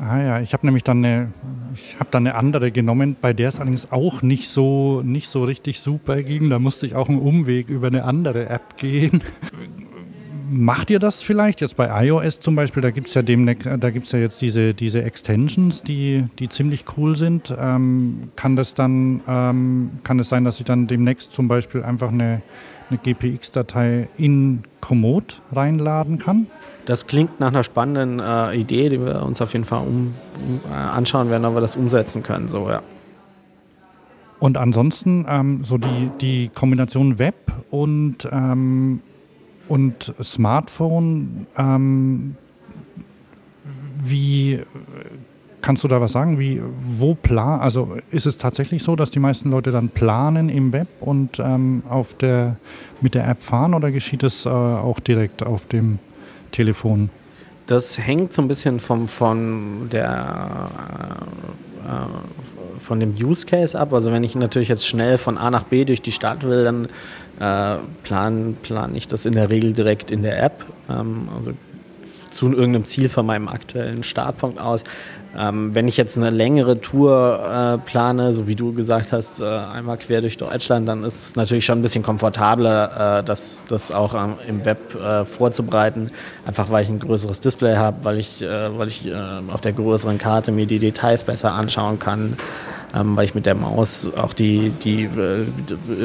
Ah 0.00 0.18
ja, 0.18 0.40
ich 0.40 0.52
habe 0.52 0.66
nämlich 0.66 0.82
dann 0.82 1.04
eine, 1.04 1.32
ich 1.74 1.98
habe 1.98 2.10
dann 2.10 2.26
eine 2.26 2.36
andere 2.36 2.70
genommen, 2.72 3.16
bei 3.20 3.32
der 3.32 3.48
es 3.48 3.56
allerdings 3.56 3.90
auch 3.90 4.22
nicht 4.22 4.48
so, 4.48 5.02
nicht 5.02 5.28
so 5.28 5.44
richtig 5.44 5.80
super 5.80 6.22
ging. 6.22 6.50
Da 6.50 6.58
musste 6.58 6.86
ich 6.86 6.94
auch 6.94 7.08
einen 7.08 7.18
Umweg 7.18 7.68
über 7.68 7.86
eine 7.86 8.04
andere 8.04 8.48
App 8.48 8.76
gehen. 8.76 9.22
Macht 10.54 10.90
ihr 10.90 10.98
das 10.98 11.22
vielleicht 11.22 11.62
jetzt 11.62 11.78
bei 11.78 12.06
iOS 12.06 12.40
zum 12.40 12.56
Beispiel? 12.56 12.82
Da 12.82 12.90
gibt 12.90 13.08
es 13.08 13.14
ja, 13.14 13.22
ja 14.12 14.18
jetzt 14.18 14.42
diese, 14.42 14.74
diese 14.74 15.02
Extensions, 15.02 15.82
die, 15.82 16.24
die 16.38 16.50
ziemlich 16.50 16.84
cool 16.98 17.14
sind. 17.14 17.54
Ähm, 17.58 18.30
kann 18.36 18.54
das 18.54 18.74
ähm, 19.26 19.92
kann 20.04 20.18
es 20.18 20.28
sein, 20.28 20.44
dass 20.44 20.58
ich 20.58 20.66
dann 20.66 20.86
demnächst 20.86 21.32
zum 21.32 21.48
Beispiel 21.48 21.82
einfach 21.82 22.12
eine, 22.12 22.42
eine 22.90 22.98
GPX-Datei 22.98 24.08
in 24.18 24.64
Komoot 24.82 25.40
reinladen 25.52 26.18
kann? 26.18 26.48
Das 26.84 27.06
klingt 27.06 27.38
nach 27.38 27.48
einer 27.48 27.62
spannenden 27.62 28.18
äh, 28.18 28.56
Idee, 28.56 28.88
die 28.88 29.00
wir 29.00 29.22
uns 29.22 29.40
auf 29.40 29.52
jeden 29.52 29.64
Fall 29.64 29.82
um, 29.82 30.14
um, 30.36 30.60
äh, 30.68 30.74
anschauen 30.74 31.30
werden, 31.30 31.44
ob 31.44 31.54
wir 31.54 31.60
das 31.60 31.76
umsetzen 31.76 32.22
können. 32.22 32.48
So, 32.48 32.68
ja. 32.68 32.82
Und 34.40 34.58
ansonsten 34.58 35.24
ähm, 35.28 35.64
so 35.64 35.78
die, 35.78 36.10
die 36.20 36.50
Kombination 36.52 37.20
Web 37.20 37.52
und, 37.70 38.28
ähm, 38.32 39.00
und 39.68 40.12
Smartphone, 40.20 41.46
ähm, 41.56 42.36
wie 44.02 44.60
kannst 45.60 45.84
du 45.84 45.88
da 45.88 46.00
was 46.00 46.10
sagen? 46.10 46.40
Wie, 46.40 46.60
wo 46.76 47.14
plan, 47.14 47.60
also 47.60 47.96
ist 48.10 48.26
es 48.26 48.36
tatsächlich 48.36 48.82
so, 48.82 48.96
dass 48.96 49.12
die 49.12 49.20
meisten 49.20 49.50
Leute 49.50 49.70
dann 49.70 49.88
planen 49.88 50.48
im 50.48 50.72
Web 50.72 50.88
und 51.00 51.38
ähm, 51.38 51.84
auf 51.88 52.14
der, 52.14 52.56
mit 53.00 53.14
der 53.14 53.28
App 53.28 53.44
fahren 53.44 53.72
oder 53.72 53.92
geschieht 53.92 54.24
es 54.24 54.44
äh, 54.44 54.48
auch 54.48 54.98
direkt 54.98 55.44
auf 55.44 55.66
dem 55.66 56.00
Telefon? 56.52 57.10
Das 57.66 57.98
hängt 57.98 58.32
so 58.32 58.42
ein 58.42 58.48
bisschen 58.48 58.80
vom, 58.80 59.08
von, 59.08 59.88
der, 59.90 60.68
äh, 61.84 62.78
von 62.78 63.00
dem 63.00 63.14
Use 63.14 63.46
Case 63.46 63.78
ab. 63.78 63.92
Also 63.92 64.12
wenn 64.12 64.24
ich 64.24 64.34
natürlich 64.34 64.68
jetzt 64.68 64.86
schnell 64.86 65.18
von 65.18 65.38
A 65.38 65.50
nach 65.50 65.64
B 65.64 65.84
durch 65.84 66.02
die 66.02 66.12
Stadt 66.12 66.44
will, 66.44 66.64
dann 66.64 66.88
äh, 67.40 67.78
plan, 68.02 68.56
plan 68.62 68.94
ich 68.94 69.08
das 69.08 69.26
in 69.26 69.34
der 69.34 69.50
Regel 69.50 69.72
direkt 69.72 70.10
in 70.10 70.22
der 70.22 70.42
App. 70.42 70.64
Ähm, 70.88 71.28
also 71.36 71.52
zu 72.32 72.52
irgendeinem 72.52 72.86
Ziel 72.86 73.08
von 73.08 73.26
meinem 73.26 73.48
aktuellen 73.48 74.02
Startpunkt 74.02 74.60
aus. 74.60 74.84
Ähm, 75.36 75.74
wenn 75.74 75.88
ich 75.88 75.96
jetzt 75.96 76.18
eine 76.18 76.28
längere 76.28 76.80
Tour 76.80 77.40
äh, 77.42 77.78
plane, 77.88 78.32
so 78.34 78.46
wie 78.46 78.54
du 78.54 78.72
gesagt 78.74 79.12
hast, 79.12 79.40
äh, 79.40 79.44
einmal 79.44 79.96
quer 79.96 80.20
durch 80.20 80.36
Deutschland, 80.36 80.86
dann 80.86 81.04
ist 81.04 81.24
es 81.24 81.36
natürlich 81.36 81.64
schon 81.64 81.78
ein 81.78 81.82
bisschen 81.82 82.02
komfortabler, 82.02 83.20
äh, 83.20 83.24
das, 83.24 83.64
das 83.66 83.92
auch 83.92 84.14
ähm, 84.14 84.34
im 84.46 84.64
Web 84.66 84.94
äh, 84.94 85.24
vorzubereiten. 85.24 86.10
Einfach 86.44 86.68
weil 86.70 86.82
ich 86.82 86.90
ein 86.90 86.98
größeres 86.98 87.40
Display 87.40 87.76
habe, 87.76 88.04
weil 88.04 88.18
ich, 88.18 88.42
äh, 88.42 88.78
weil 88.78 88.88
ich 88.88 89.06
äh, 89.06 89.14
auf 89.50 89.62
der 89.62 89.72
größeren 89.72 90.18
Karte 90.18 90.52
mir 90.52 90.66
die 90.66 90.78
Details 90.78 91.24
besser 91.24 91.52
anschauen 91.52 91.98
kann. 91.98 92.36
Ähm, 92.94 93.16
weil 93.16 93.24
ich 93.24 93.34
mit 93.34 93.46
der 93.46 93.54
Maus 93.54 94.06
auch 94.18 94.34
die, 94.34 94.68
die, 94.68 95.08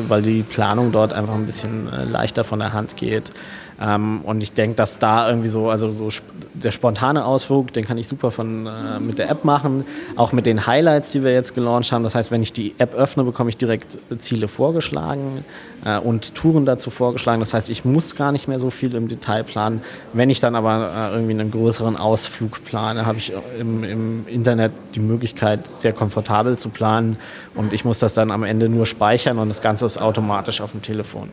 weil 0.08 0.22
die 0.22 0.42
Planung 0.42 0.94
dort 0.94 1.12
einfach 1.12 1.34
ein 1.34 1.46
bisschen 1.46 1.90
leichter 2.10 2.46
von 2.46 2.60
der 2.60 2.72
Hand 2.72 2.96
geht. 2.96 3.34
Ähm, 3.80 4.22
und 4.24 4.42
ich 4.42 4.54
denke, 4.54 4.76
dass 4.76 4.98
da 5.00 5.30
irgendwie 5.30 5.48
so, 5.48 5.70
also 5.70 5.92
so 5.92 6.10
der 6.54 6.72
spontane 6.72 7.26
Ausflug, 7.26 7.74
den 7.74 7.86
kann 7.86 7.98
ich 7.98 8.08
super 8.08 8.32
von, 8.32 8.66
äh, 8.66 9.00
mit 9.00 9.20
der 9.20 9.30
App 9.30 9.46
machen. 9.46 9.86
Auch 10.16 10.32
mit 10.32 10.46
den 10.46 10.66
Highlights, 10.66 11.12
die 11.12 11.24
wir 11.24 11.34
jetzt 11.34 11.54
gelauncht 11.54 11.92
haben. 11.92 12.04
Das 12.04 12.16
heißt, 12.16 12.32
wenn 12.32 12.42
ich 12.42 12.54
die 12.54 12.74
App 12.80 12.96
öffne, 12.96 13.24
bekomme 13.24 13.50
ich 13.50 13.58
direkt 13.58 13.98
Ziele 14.18 14.48
vorgeschlagen 14.48 15.46
äh, 15.86 16.00
und 16.00 16.34
Touren 16.34 16.66
dazu 16.66 16.90
vorgeschlagen. 16.90 17.40
Das 17.40 17.54
heißt, 17.54 17.70
ich 17.70 17.86
muss 17.86 18.16
gar 18.16 18.32
nicht 18.32 18.48
mehr 18.48 18.60
so 18.60 18.70
viel 18.72 18.96
im 18.96 19.08
Detail 19.08 19.44
planen. 19.44 19.82
Wenn 20.14 20.30
ich 20.30 20.40
dann 20.40 20.56
aber 20.56 20.90
äh, 21.12 21.14
irgendwie 21.14 21.34
einen 21.34 21.52
größeren 21.52 21.98
Ausflug 21.98 22.64
plane, 22.66 23.06
habe 23.06 23.20
ich 23.20 23.32
im, 23.60 23.84
im 23.84 24.28
Internet 24.28 24.72
die 24.96 25.00
Möglichkeit, 25.00 25.66
sehr 25.66 25.94
komfortabel 25.94 26.58
zu 26.58 26.70
planen. 26.70 27.18
Und 27.54 27.74
ich 27.74 27.86
muss 27.86 28.00
das 28.00 28.16
dann 28.16 28.32
am 28.32 28.44
Ende 28.44 28.70
nur 28.70 28.88
speichern 28.88 29.38
und 29.38 29.50
das 29.50 29.62
Ganze 29.62 29.86
ist 29.86 30.02
automatisch 30.02 30.62
auf 30.62 30.72
dem 30.72 30.82
Telefon. 30.82 31.30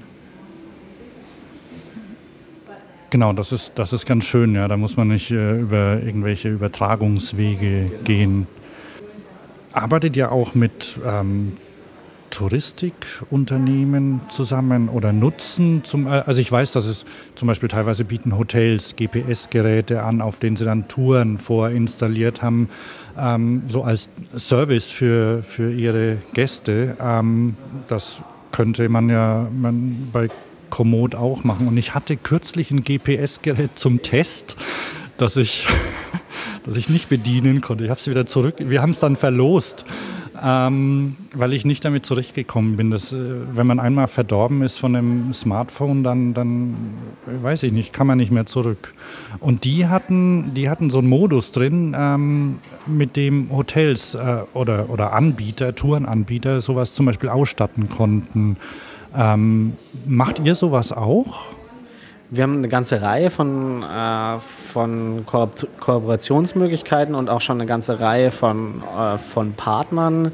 Genau, 3.15 3.33
das 3.33 3.53
ist, 3.53 3.75
das 3.77 3.93
ist 3.93 4.07
ganz 4.07 4.25
schön. 4.25 4.57
Ja. 4.57 4.67
Da 4.67 4.77
muss 4.77 4.97
man 4.97 5.07
nicht 5.07 5.31
äh, 5.31 5.61
über 5.61 6.03
irgendwelche 6.03 6.49
Übertragungswege 6.49 7.89
gehen. 8.03 8.49
Arbeitet 9.73 10.17
ihr 10.17 10.33
auch 10.33 10.57
mit 10.57 10.99
ähm, 11.07 11.53
Touristikunternehmen 12.31 14.23
zusammen 14.29 14.89
oder 14.89 15.13
nutzen 15.13 15.85
zum, 15.85 16.09
äh, 16.09 16.25
also 16.27 16.41
ich 16.41 16.51
weiß, 16.51 16.73
dass 16.73 16.87
es 16.87 17.05
zum 17.37 17.47
Beispiel 17.47 17.69
teilweise 17.69 18.05
bieten 18.05 18.37
Hotels 18.37 18.97
GPS-Geräte 18.97 20.03
an, 20.03 20.21
auf 20.21 20.41
denen 20.41 20.57
sie 20.57 20.65
dann 20.65 20.89
Touren 20.89 21.39
vorinstalliert 21.39 22.43
haben, 22.43 22.69
ähm, 23.17 23.63
so 23.69 23.85
als 23.85 24.09
Service 24.37 24.89
für, 24.89 25.45
für 25.45 25.71
ihre 25.71 26.17
Gäste. 26.33 26.97
Ähm, 27.01 27.55
das 27.87 28.25
könnte 28.51 28.89
man 28.89 29.09
ja 29.09 29.47
man 29.53 30.09
bei 30.13 30.31
Komoot 30.75 31.15
auch 31.15 31.45
machen. 31.45 31.69
Und 31.69 31.77
ich 31.77 31.95
hatte 31.95 32.17
kürzlich 32.17 32.73
ein 32.73 32.83
GPS-Gerät 32.83 33.79
zum 33.79 34.03
Test, 34.03 34.57
das 35.19 35.37
ich, 35.37 35.69
das 36.65 36.75
ich 36.75 36.89
nicht 36.89 37.09
bedienen 37.09 37.61
konnte. 37.61 37.85
Ich 37.85 37.91
habe 37.91 38.01
es 38.01 38.09
wieder 38.09 38.27
zurück. 38.27 38.57
Wir 38.59 38.83
haben 38.83 38.91
es 38.91 38.99
dann 38.99 39.15
verlost. 39.15 39.85
Ähm, 40.43 41.15
weil 41.33 41.55
ich 41.55 41.65
nicht 41.65 41.85
damit 41.85 42.05
zurechtgekommen 42.05 42.77
bin. 42.77 42.91
Dass, 42.91 43.13
äh, 43.13 43.17
wenn 43.53 43.69
man 43.69 43.79
einmal 43.79 44.09
verdorben 44.09 44.63
ist 44.63 44.77
von 44.77 44.97
einem 44.97 45.33
Smartphone, 45.33 46.03
dann, 46.03 46.35
dann 46.35 46.75
weiß 47.25 47.63
ich 47.63 47.73
nicht, 47.73 47.93
kann 47.93 48.09
man 48.09 48.19
nicht 48.19 48.33
mehr 48.33 48.45
zurück. 48.45 48.95
Und 49.39 49.63
die 49.63 49.87
hatten, 49.87 50.55
die 50.55 50.69
hatten 50.69 50.91
so 50.91 50.99
einen 50.99 51.09
Modus 51.09 51.53
drin, 51.53 51.95
ähm, 51.97 52.57
mit 52.87 53.15
dem 53.15 53.49
Hotels 53.53 54.17
äh, 54.17 54.39
oder, 54.55 54.91
oder 54.91 55.13
Anbieter, 55.13 55.77
Tourenanbieter 55.77 56.61
sowas 56.61 56.95
zum 56.95 57.07
Beispiel 57.07 57.29
ausstatten 57.29 57.89
konnten. 57.89 58.57
Ähm, 59.17 59.77
macht 60.07 60.39
ihr 60.41 60.55
sowas 60.55 60.93
auch? 60.93 61.47
Wir 62.31 62.43
haben 62.43 62.59
eine 62.59 62.69
ganze 62.69 63.01
Reihe 63.01 63.31
von, 63.31 63.83
äh, 63.83 64.39
von 64.39 65.25
Ko 65.27 65.49
Kooperationsmöglichkeiten 65.79 67.15
und 67.15 67.29
auch 67.31 67.41
schon 67.41 67.61
eine 67.61 67.67
ganze 67.67 68.01
Reihe 68.01 68.31
von, 68.31 68.83
äh, 68.99 69.19
von 69.19 69.53
Partnern. 69.53 70.33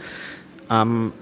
Ähm, 0.70 1.12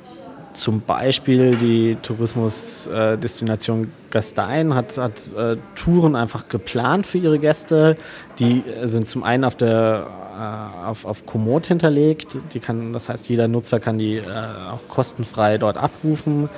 zum 0.53 0.81
Beispiel 0.81 1.57
die 1.57 1.97
Tourismusdestination 2.03 3.85
äh, 3.85 3.87
Gastein 4.11 4.75
hat, 4.75 4.99
hat 4.99 5.33
äh, 5.37 5.57
Touren 5.75 6.17
einfach 6.17 6.49
geplant 6.49 7.07
für 7.07 7.19
ihre 7.19 7.39
Gäste. 7.39 7.97
Die 8.39 8.63
sind 8.85 9.09
zum 9.09 9.23
einen 9.23 9.45
auf 9.45 9.55
der 9.55 10.07
äh, 10.39 10.87
auf, 10.87 11.05
auf 11.05 11.27
Komoot 11.27 11.67
hinterlegt. 11.67 12.39
Die 12.53 12.61
kann, 12.61 12.93
das 12.93 13.09
heißt, 13.09 13.29
jeder 13.29 13.49
Nutzer 13.49 13.81
kann 13.81 13.99
die 13.99 14.17
äh, 14.17 14.25
auch 14.25 14.87
kostenfrei 14.89 15.59
dort 15.59 15.77
abrufen. 15.77 16.49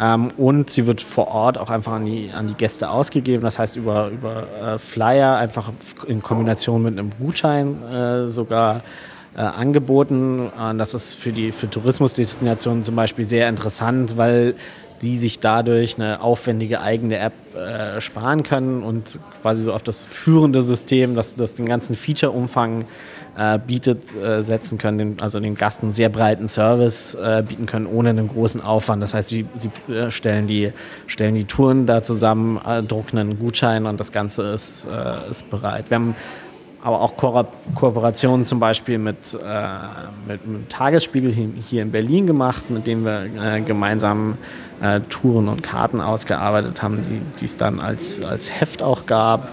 Ähm, 0.00 0.28
und 0.36 0.70
sie 0.70 0.86
wird 0.86 1.00
vor 1.00 1.28
Ort 1.28 1.58
auch 1.58 1.70
einfach 1.70 1.92
an 1.92 2.04
die, 2.04 2.30
an 2.32 2.46
die 2.46 2.54
Gäste 2.54 2.90
ausgegeben. 2.90 3.42
Das 3.42 3.58
heißt, 3.58 3.76
über, 3.76 4.08
über 4.08 4.46
äh, 4.60 4.78
Flyer, 4.78 5.36
einfach 5.36 5.72
in 6.06 6.22
Kombination 6.22 6.82
mit 6.82 6.98
einem 6.98 7.10
Gutschein 7.18 7.82
äh, 7.82 8.28
sogar 8.28 8.82
äh, 9.36 9.40
angeboten. 9.40 10.50
das 10.78 10.94
ist 10.94 11.14
für 11.14 11.32
die 11.32 11.52
für 11.52 11.68
Tourismusdestinationen 11.68 12.82
zum 12.82 12.96
Beispiel 12.96 13.24
sehr 13.24 13.48
interessant, 13.48 14.16
weil 14.16 14.54
die 15.02 15.16
sich 15.16 15.38
dadurch 15.38 15.96
eine 15.98 16.20
aufwendige 16.20 16.80
eigene 16.80 17.18
App 17.18 17.32
äh, 17.54 18.00
sparen 18.00 18.42
können 18.42 18.82
und 18.82 19.20
quasi 19.40 19.62
so 19.62 19.72
auf 19.72 19.82
das 19.82 20.04
führende 20.04 20.62
System, 20.62 21.14
das, 21.14 21.34
das 21.34 21.54
den 21.54 21.66
ganzen 21.66 21.94
Feature-Umfang 21.94 22.84
äh, 23.36 23.58
bietet, 23.58 24.14
äh, 24.14 24.42
setzen 24.42 24.78
können, 24.78 24.98
den, 24.98 25.16
also 25.20 25.38
den 25.40 25.54
Gast 25.54 25.82
einen 25.82 25.92
sehr 25.92 26.08
breiten 26.08 26.48
Service 26.48 27.14
äh, 27.14 27.44
bieten 27.46 27.66
können, 27.66 27.86
ohne 27.86 28.10
einen 28.10 28.28
großen 28.28 28.60
Aufwand. 28.60 29.02
Das 29.02 29.14
heißt, 29.14 29.28
sie, 29.28 29.46
sie 29.54 29.70
äh, 29.92 30.10
stellen, 30.10 30.46
die, 30.46 30.72
stellen 31.06 31.34
die 31.34 31.44
Touren 31.44 31.86
da 31.86 32.02
zusammen, 32.02 32.60
äh, 32.66 32.82
drucken 32.82 33.18
einen 33.18 33.38
Gutschein 33.38 33.86
und 33.86 34.00
das 34.00 34.12
Ganze 34.12 34.42
ist, 34.52 34.86
ist 35.30 35.48
bereit. 35.50 35.90
Wir 35.90 35.96
haben 35.96 36.14
aber 36.88 37.00
auch 37.00 37.16
Ko 37.16 37.44
Kooperationen 37.74 38.44
zum 38.44 38.58
Beispiel 38.58 38.98
mit, 38.98 39.38
mit, 40.26 40.46
mit 40.46 40.70
Tagesspiegel 40.70 41.30
hier 41.30 41.82
in 41.82 41.92
Berlin 41.92 42.26
gemacht, 42.26 42.70
mit 42.70 42.86
dem 42.86 43.04
wir 43.04 43.28
gemeinsam 43.60 44.38
Touren 45.08 45.48
und 45.48 45.62
Karten 45.62 46.00
ausgearbeitet 46.00 46.82
haben, 46.82 47.00
die 47.40 47.44
es 47.44 47.56
dann 47.56 47.80
als, 47.80 48.24
als 48.24 48.50
Heft 48.50 48.82
auch 48.82 49.06
gab. 49.06 49.50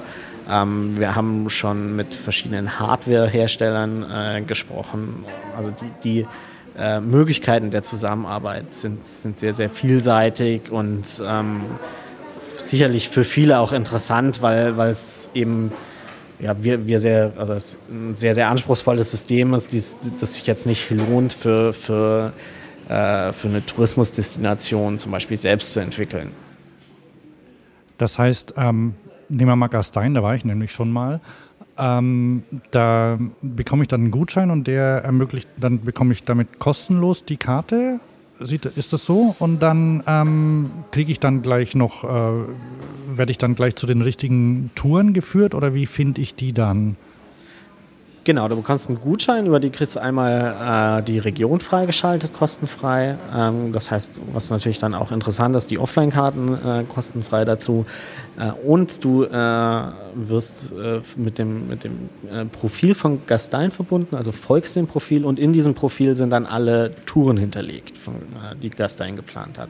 Ähm, 0.49 0.99
wir 0.99 1.15
haben 1.15 1.49
schon 1.49 1.95
mit 1.95 2.15
verschiedenen 2.15 2.79
Hardware-Herstellern 2.79 4.03
äh, 4.09 4.41
gesprochen. 4.41 5.25
Also 5.57 5.71
die, 5.71 5.91
die 6.03 6.27
äh, 6.77 6.99
Möglichkeiten 6.99 7.71
der 7.71 7.83
Zusammenarbeit 7.83 8.73
sind, 8.73 9.05
sind 9.05 9.39
sehr, 9.39 9.53
sehr 9.53 9.69
vielseitig 9.69 10.71
und 10.71 11.05
ähm, 11.25 11.61
sicherlich 12.57 13.09
für 13.09 13.23
viele 13.23 13.59
auch 13.59 13.71
interessant, 13.71 14.41
weil 14.41 14.77
es 14.79 15.29
eben 15.33 15.71
ja, 16.39 16.61
wir, 16.63 16.85
wir 16.85 16.99
sehr, 16.99 17.33
also 17.37 17.53
es 17.53 17.77
ein 17.89 18.15
sehr, 18.15 18.33
sehr 18.33 18.49
anspruchsvolles 18.49 19.11
System 19.11 19.53
ist, 19.53 19.71
dies, 19.71 19.97
das 20.19 20.35
sich 20.35 20.47
jetzt 20.47 20.65
nicht 20.65 20.89
lohnt 20.89 21.33
für, 21.33 21.73
für 21.73 22.33
äh, 22.89 23.33
für 23.33 23.47
eine 23.47 23.65
Tourismusdestination 23.65 24.99
zum 24.99 25.11
Beispiel 25.11 25.37
selbst 25.37 25.73
zu 25.73 25.79
entwickeln. 25.79 26.31
Das 27.97 28.19
heißt, 28.19 28.53
ähm, 28.57 28.93
nehmen 29.27 29.49
wir 29.49 29.55
mal 29.55 29.67
Gastein, 29.67 30.13
da 30.13 30.21
war 30.21 30.35
ich 30.35 30.45
nämlich 30.45 30.71
schon 30.71 30.91
mal. 30.91 31.19
Ähm, 31.79 32.43
da 32.69 33.17
bekomme 33.41 33.81
ich 33.81 33.87
dann 33.87 34.01
einen 34.01 34.11
Gutschein 34.11 34.51
und 34.51 34.67
der 34.67 35.03
ermöglicht, 35.03 35.49
dann 35.57 35.81
bekomme 35.81 36.13
ich 36.13 36.23
damit 36.25 36.59
kostenlos 36.59 37.25
die 37.25 37.37
Karte. 37.37 37.99
Sieht, 38.39 38.65
ist 38.65 38.91
das 38.91 39.05
so? 39.05 39.35
Und 39.39 39.61
dann 39.61 40.03
ähm, 40.07 40.69
kriege 40.91 41.11
ich 41.11 41.19
dann 41.19 41.41
gleich 41.41 41.73
noch, 41.73 42.03
äh, 42.03 42.07
werde 43.15 43.31
ich 43.31 43.37
dann 43.37 43.55
gleich 43.55 43.75
zu 43.75 43.85
den 43.85 44.01
richtigen 44.01 44.71
Touren 44.75 45.13
geführt 45.13 45.55
oder 45.55 45.73
wie 45.73 45.85
finde 45.85 46.21
ich 46.21 46.35
die 46.35 46.51
dann? 46.51 46.97
Genau, 48.25 48.47
du 48.47 48.55
bekommst 48.55 48.89
einen 48.89 48.99
Gutschein, 48.99 49.45
über 49.45 49.59
die 49.59 49.69
kriegst 49.69 49.95
du 49.95 49.99
einmal 50.01 50.99
äh, 50.99 51.03
die 51.03 51.19
Region 51.19 51.59
freigeschaltet, 51.59 52.33
kostenfrei. 52.33 53.19
Ähm, 53.31 53.71
das 53.71 53.91
heißt, 53.91 54.19
was 54.33 54.49
natürlich 54.49 54.79
dann 54.79 54.95
auch 54.95 55.11
interessant 55.11 55.55
ist, 55.55 55.69
die 55.69 55.77
Offline-Karten 55.77 56.53
äh, 56.55 56.83
kostenfrei 56.85 57.45
dazu. 57.45 57.85
Äh, 58.39 58.49
und 58.67 59.03
du 59.03 59.25
äh, 59.25 59.29
wirst 60.15 60.73
äh, 60.81 61.01
mit 61.17 61.37
dem, 61.37 61.67
mit 61.67 61.83
dem 61.83 62.09
äh, 62.27 62.45
Profil 62.45 62.95
von 62.95 63.21
Gastein 63.27 63.69
verbunden, 63.69 64.15
also 64.15 64.31
folgst 64.31 64.75
dem 64.75 64.87
Profil 64.87 65.23
und 65.23 65.37
in 65.37 65.53
diesem 65.53 65.75
Profil 65.75 66.15
sind 66.15 66.31
dann 66.31 66.47
alle 66.47 66.95
Touren 67.05 67.37
hinterlegt, 67.37 67.95
von, 67.95 68.15
die 68.59 68.71
Gastein 68.71 69.17
geplant 69.17 69.59
hat. 69.59 69.69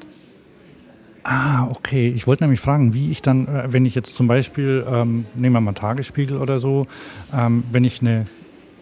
Ah, 1.23 1.67
okay. 1.71 2.07
Ich 2.15 2.25
wollte 2.25 2.45
nämlich 2.45 2.61
fragen, 2.61 2.93
wie 2.93 3.11
ich 3.11 3.21
dann, 3.21 3.47
wenn 3.67 3.85
ich 3.85 3.95
jetzt 3.95 4.15
zum 4.15 4.27
Beispiel, 4.27 4.85
ähm, 4.87 5.25
nehmen 5.33 5.55
wir 5.55 5.59
mal 5.59 5.73
Tagesspiegel 5.73 6.37
oder 6.37 6.59
so, 6.59 6.87
ähm, 7.33 7.65
wenn 7.71 7.83
ich 7.83 7.99
eine 7.99 8.27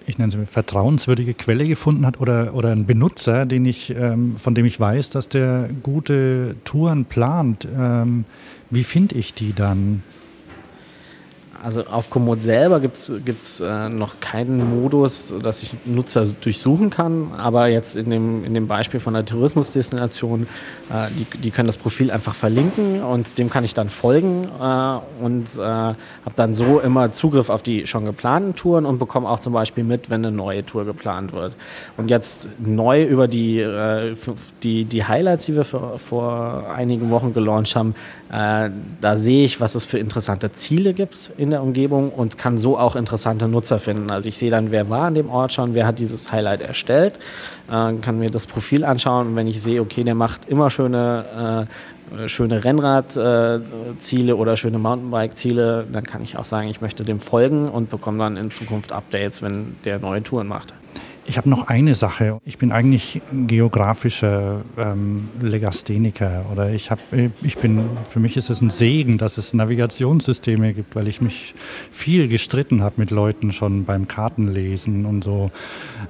ich 0.05 0.17
nenne 0.17 0.35
mal, 0.35 0.45
vertrauenswürdige 0.45 1.33
Quelle 1.33 1.65
gefunden 1.65 2.05
hat 2.05 2.19
oder, 2.19 2.53
oder 2.53 2.71
ein 2.71 2.85
Benutzer, 2.85 3.45
den 3.45 3.65
ich, 3.65 3.95
ähm, 3.95 4.35
von 4.37 4.55
dem 4.55 4.65
ich 4.65 4.79
weiß, 4.79 5.09
dass 5.11 5.29
der 5.29 5.69
gute 5.81 6.55
Touren 6.65 7.05
plant, 7.05 7.67
ähm, 7.77 8.25
wie 8.69 8.83
finde 8.83 9.15
ich 9.15 9.33
die 9.33 9.53
dann? 9.53 10.03
Also 11.63 11.85
auf 11.85 12.09
Komoot 12.09 12.41
selber 12.41 12.81
gibt 12.81 12.97
es 12.97 13.59
äh, 13.61 13.87
noch 13.87 14.19
keinen 14.19 14.81
Modus, 14.81 15.33
dass 15.41 15.63
ich 15.63 15.71
Nutzer 15.85 16.25
durchsuchen 16.25 16.89
kann, 16.89 17.31
aber 17.37 17.67
jetzt 17.67 17.95
in 17.95 18.09
dem, 18.09 18.43
in 18.43 18.53
dem 18.53 18.67
Beispiel 18.67 18.99
von 18.99 19.13
der 19.13 19.23
Tourismusdestination, 19.23 20.47
äh, 20.89 21.07
die, 21.17 21.37
die 21.37 21.51
können 21.51 21.67
das 21.67 21.77
Profil 21.77 22.11
einfach 22.11 22.35
verlinken 22.35 23.01
und 23.01 23.37
dem 23.37 23.49
kann 23.49 23.63
ich 23.63 23.73
dann 23.73 23.87
folgen 23.87 24.43
äh, 24.59 25.23
und 25.23 25.57
äh, 25.57 25.61
habe 25.61 25.95
dann 26.35 26.51
so 26.51 26.81
immer 26.81 27.13
Zugriff 27.13 27.49
auf 27.49 27.63
die 27.63 27.87
schon 27.87 28.03
geplanten 28.03 28.55
Touren 28.55 28.85
und 28.85 28.99
bekomme 28.99 29.29
auch 29.29 29.39
zum 29.39 29.53
Beispiel 29.53 29.85
mit, 29.85 30.09
wenn 30.09 30.25
eine 30.25 30.35
neue 30.35 30.65
Tour 30.65 30.83
geplant 30.83 31.31
wird. 31.31 31.55
Und 31.95 32.09
jetzt 32.09 32.49
neu 32.59 33.05
über 33.05 33.29
die, 33.29 33.59
äh, 33.59 34.15
die, 34.63 34.83
die 34.83 35.05
Highlights, 35.05 35.45
die 35.45 35.55
wir 35.55 35.63
für, 35.63 35.97
vor 35.97 36.73
einigen 36.75 37.09
Wochen 37.09 37.33
gelauncht 37.33 37.73
haben, 37.77 37.95
äh, 38.33 38.69
da 38.99 39.15
sehe 39.15 39.45
ich, 39.45 39.61
was 39.61 39.75
es 39.75 39.85
für 39.85 39.99
interessante 39.99 40.51
Ziele 40.51 40.93
gibt 40.93 41.31
in 41.37 41.52
der 41.53 41.63
Umgebung 41.63 42.09
und 42.09 42.37
kann 42.37 42.57
so 42.57 42.77
auch 42.77 42.95
interessante 42.95 43.47
Nutzer 43.47 43.79
finden. 43.79 44.11
Also 44.11 44.27
ich 44.27 44.37
sehe 44.37 44.51
dann, 44.51 44.71
wer 44.71 44.89
war 44.89 45.03
an 45.03 45.15
dem 45.15 45.29
Ort 45.29 45.53
schon, 45.53 45.73
wer 45.73 45.87
hat 45.87 45.99
dieses 45.99 46.31
Highlight 46.31 46.61
erstellt, 46.61 47.19
äh, 47.69 47.93
kann 47.93 48.19
mir 48.19 48.29
das 48.29 48.45
Profil 48.45 48.83
anschauen 48.83 49.27
und 49.27 49.35
wenn 49.35 49.47
ich 49.47 49.61
sehe, 49.61 49.81
okay, 49.81 50.03
der 50.03 50.15
macht 50.15 50.49
immer 50.49 50.69
schöne, 50.69 51.67
äh, 52.13 52.27
schöne 52.27 52.63
Rennradziele 52.63 54.35
oder 54.35 54.57
schöne 54.57 54.77
Mountainbike-Ziele, 54.77 55.87
dann 55.91 56.03
kann 56.03 56.21
ich 56.21 56.37
auch 56.37 56.45
sagen, 56.45 56.67
ich 56.67 56.81
möchte 56.81 57.03
dem 57.03 57.19
folgen 57.19 57.69
und 57.69 57.89
bekomme 57.89 58.19
dann 58.19 58.37
in 58.37 58.51
Zukunft 58.51 58.91
Updates, 58.91 59.41
wenn 59.41 59.77
der 59.85 59.99
neue 59.99 60.21
Touren 60.21 60.47
macht. 60.47 60.73
Ich 61.25 61.37
habe 61.37 61.49
noch 61.49 61.67
eine 61.67 61.95
Sache. 61.95 62.39
Ich 62.43 62.57
bin 62.57 62.73
eigentlich 62.73 63.21
geografischer 63.47 64.61
ähm, 64.77 65.29
Legastheniker 65.41 66.45
oder 66.51 66.71
ich 66.71 66.91
habe, 66.91 67.01
ich 67.41 67.57
bin, 67.57 67.85
für 68.09 68.19
mich 68.19 68.35
ist 68.35 68.49
es 68.49 68.61
ein 68.61 68.69
Segen, 68.69 69.17
dass 69.17 69.37
es 69.37 69.53
Navigationssysteme 69.53 70.73
gibt, 70.73 70.95
weil 70.95 71.07
ich 71.07 71.21
mich 71.21 71.55
viel 71.89 72.27
gestritten 72.27 72.83
habe 72.83 72.95
mit 72.97 73.09
Leuten 73.09 73.53
schon 73.53 73.85
beim 73.85 74.07
Kartenlesen 74.07 75.05
und 75.05 75.23
so. 75.23 75.49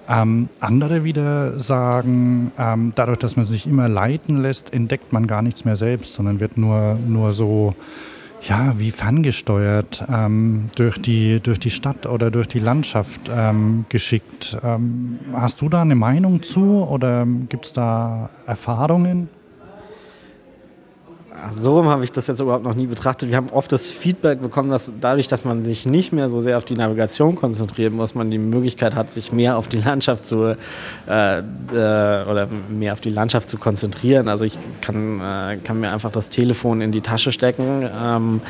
Ähm, 0.10 0.50
andere 0.60 1.04
wieder 1.04 1.60
sagen, 1.60 2.52
ähm, 2.58 2.94
dadurch, 2.96 3.20
dass 3.20 3.36
man 3.36 3.46
sich 3.46 3.68
immer 3.68 3.88
leiten 3.88 4.42
lässt, 4.42 4.74
entdeckt 4.74 5.14
man 5.14 5.28
gar 5.28 5.44
nichts 5.44 5.64
mehr 5.64 5.76
selbst, 5.76 6.16
sondern 6.16 6.40
wird 6.40 6.58
nur, 6.58 6.96
nur 7.08 7.34
so 7.34 7.76
ja, 8.48 8.78
wie 8.78 8.92
ferngesteuert 8.92 10.06
ähm, 10.12 10.70
durch, 10.76 11.02
die, 11.02 11.40
durch 11.40 11.60
die 11.60 11.70
Stadt 11.70 12.06
oder 12.06 12.32
durch 12.32 12.48
die 12.48 12.60
Landschaft 12.60 13.32
ähm, 13.34 13.86
geschickt. 13.90 14.58
Ähm, 14.64 15.20
hast 15.34 15.62
du 15.62 15.70
da 15.70 15.82
eine 15.82 15.96
Meinung 15.96 16.44
zu 16.44 16.84
oder 16.84 17.26
gibt 17.50 17.66
es 17.66 17.74
da 17.74 18.30
Erfahrungen? 18.46 19.30
So 21.52 21.86
habe 21.86 22.04
ich 22.04 22.12
das 22.12 22.28
jetzt 22.28 22.40
überhaupt 22.40 22.64
noch 22.64 22.76
nie 22.76 22.88
betrachtet. 22.88 23.30
Wir 23.30 23.38
haben 23.38 23.50
oft 23.50 23.72
das 23.72 23.92
Feedback 23.92 24.42
bekommen, 24.42 24.70
dass 24.70 24.92
dadurch, 25.02 25.28
dass 25.28 25.46
man 25.46 25.64
sich 25.64 25.86
nicht 25.86 26.14
mehr 26.14 26.30
so 26.30 26.40
sehr 26.40 26.58
auf 26.58 26.66
die 26.66 26.76
Navigation 26.76 27.36
konzentrieren 27.36 27.94
muss, 27.94 28.16
man 28.16 28.32
die 28.32 28.38
Möglichkeit 28.38 28.96
hat, 28.96 29.12
sich 29.12 29.32
mehr 29.32 29.58
auf 29.58 29.68
die 29.68 29.78
Landschaft 29.78 30.26
zu 30.26 30.56
äh, 31.08 31.40
äh, 31.40 31.42
oder 31.72 32.48
mehr 32.70 32.94
auf 32.94 33.02
die 33.02 33.10
Landschaft 33.10 33.50
zu 33.50 33.58
konzentrieren. 33.58 34.28
Also 34.28 34.46
ich 34.46 34.58
kann, 34.82 35.20
äh, 35.20 35.58
kann 35.58 35.80
mir 35.80 35.92
einfach 35.92 36.12
das 36.12 36.30
Telefon 36.30 36.82
in 36.82 36.92
die 36.92 37.02
Tasche 37.02 37.32
stecken 37.32 37.90
ähm, 37.94 38.42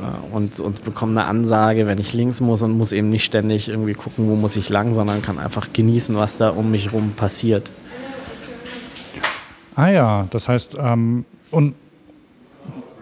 äh, 0.00 0.34
und, 0.34 0.58
und 0.60 0.84
bekomme 0.84 1.20
eine 1.20 1.28
Ansage, 1.28 1.86
wenn 1.86 1.98
ich 1.98 2.12
links 2.12 2.40
muss 2.40 2.62
und 2.62 2.72
muss 2.72 2.92
eben 2.92 3.08
nicht 3.08 3.24
ständig 3.24 3.68
irgendwie 3.68 3.94
gucken, 3.94 4.28
wo 4.28 4.36
muss 4.36 4.56
ich 4.56 4.68
lang, 4.68 4.94
sondern 4.94 5.22
kann 5.22 5.38
einfach 5.38 5.72
genießen, 5.72 6.16
was 6.16 6.38
da 6.38 6.50
um 6.50 6.70
mich 6.70 6.86
herum 6.86 7.12
passiert. 7.16 7.70
Ah 9.74 9.88
ja, 9.88 10.26
das 10.30 10.48
heißt, 10.48 10.76
ähm, 10.78 11.24
und 11.50 11.74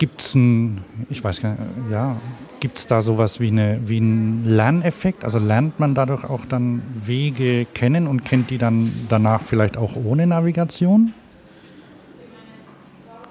Gibt 0.00 0.22
es 0.22 0.34
ein, 0.34 0.80
ich 1.10 1.22
weiß 1.22 1.42
gar 1.42 1.58
ja, 1.92 2.16
gibt 2.58 2.78
es 2.78 2.86
da 2.86 3.02
sowas 3.02 3.38
wie, 3.38 3.48
eine, 3.48 3.80
wie 3.84 3.98
einen 3.98 4.46
Lerneffekt? 4.46 5.26
Also 5.26 5.38
lernt 5.38 5.78
man 5.78 5.94
dadurch 5.94 6.24
auch 6.24 6.46
dann 6.46 6.82
Wege 7.04 7.66
kennen 7.74 8.06
und 8.06 8.24
kennt 8.24 8.48
die 8.48 8.56
dann 8.56 8.90
danach 9.10 9.42
vielleicht 9.42 9.76
auch 9.76 9.96
ohne 9.96 10.26
Navigation? 10.26 11.12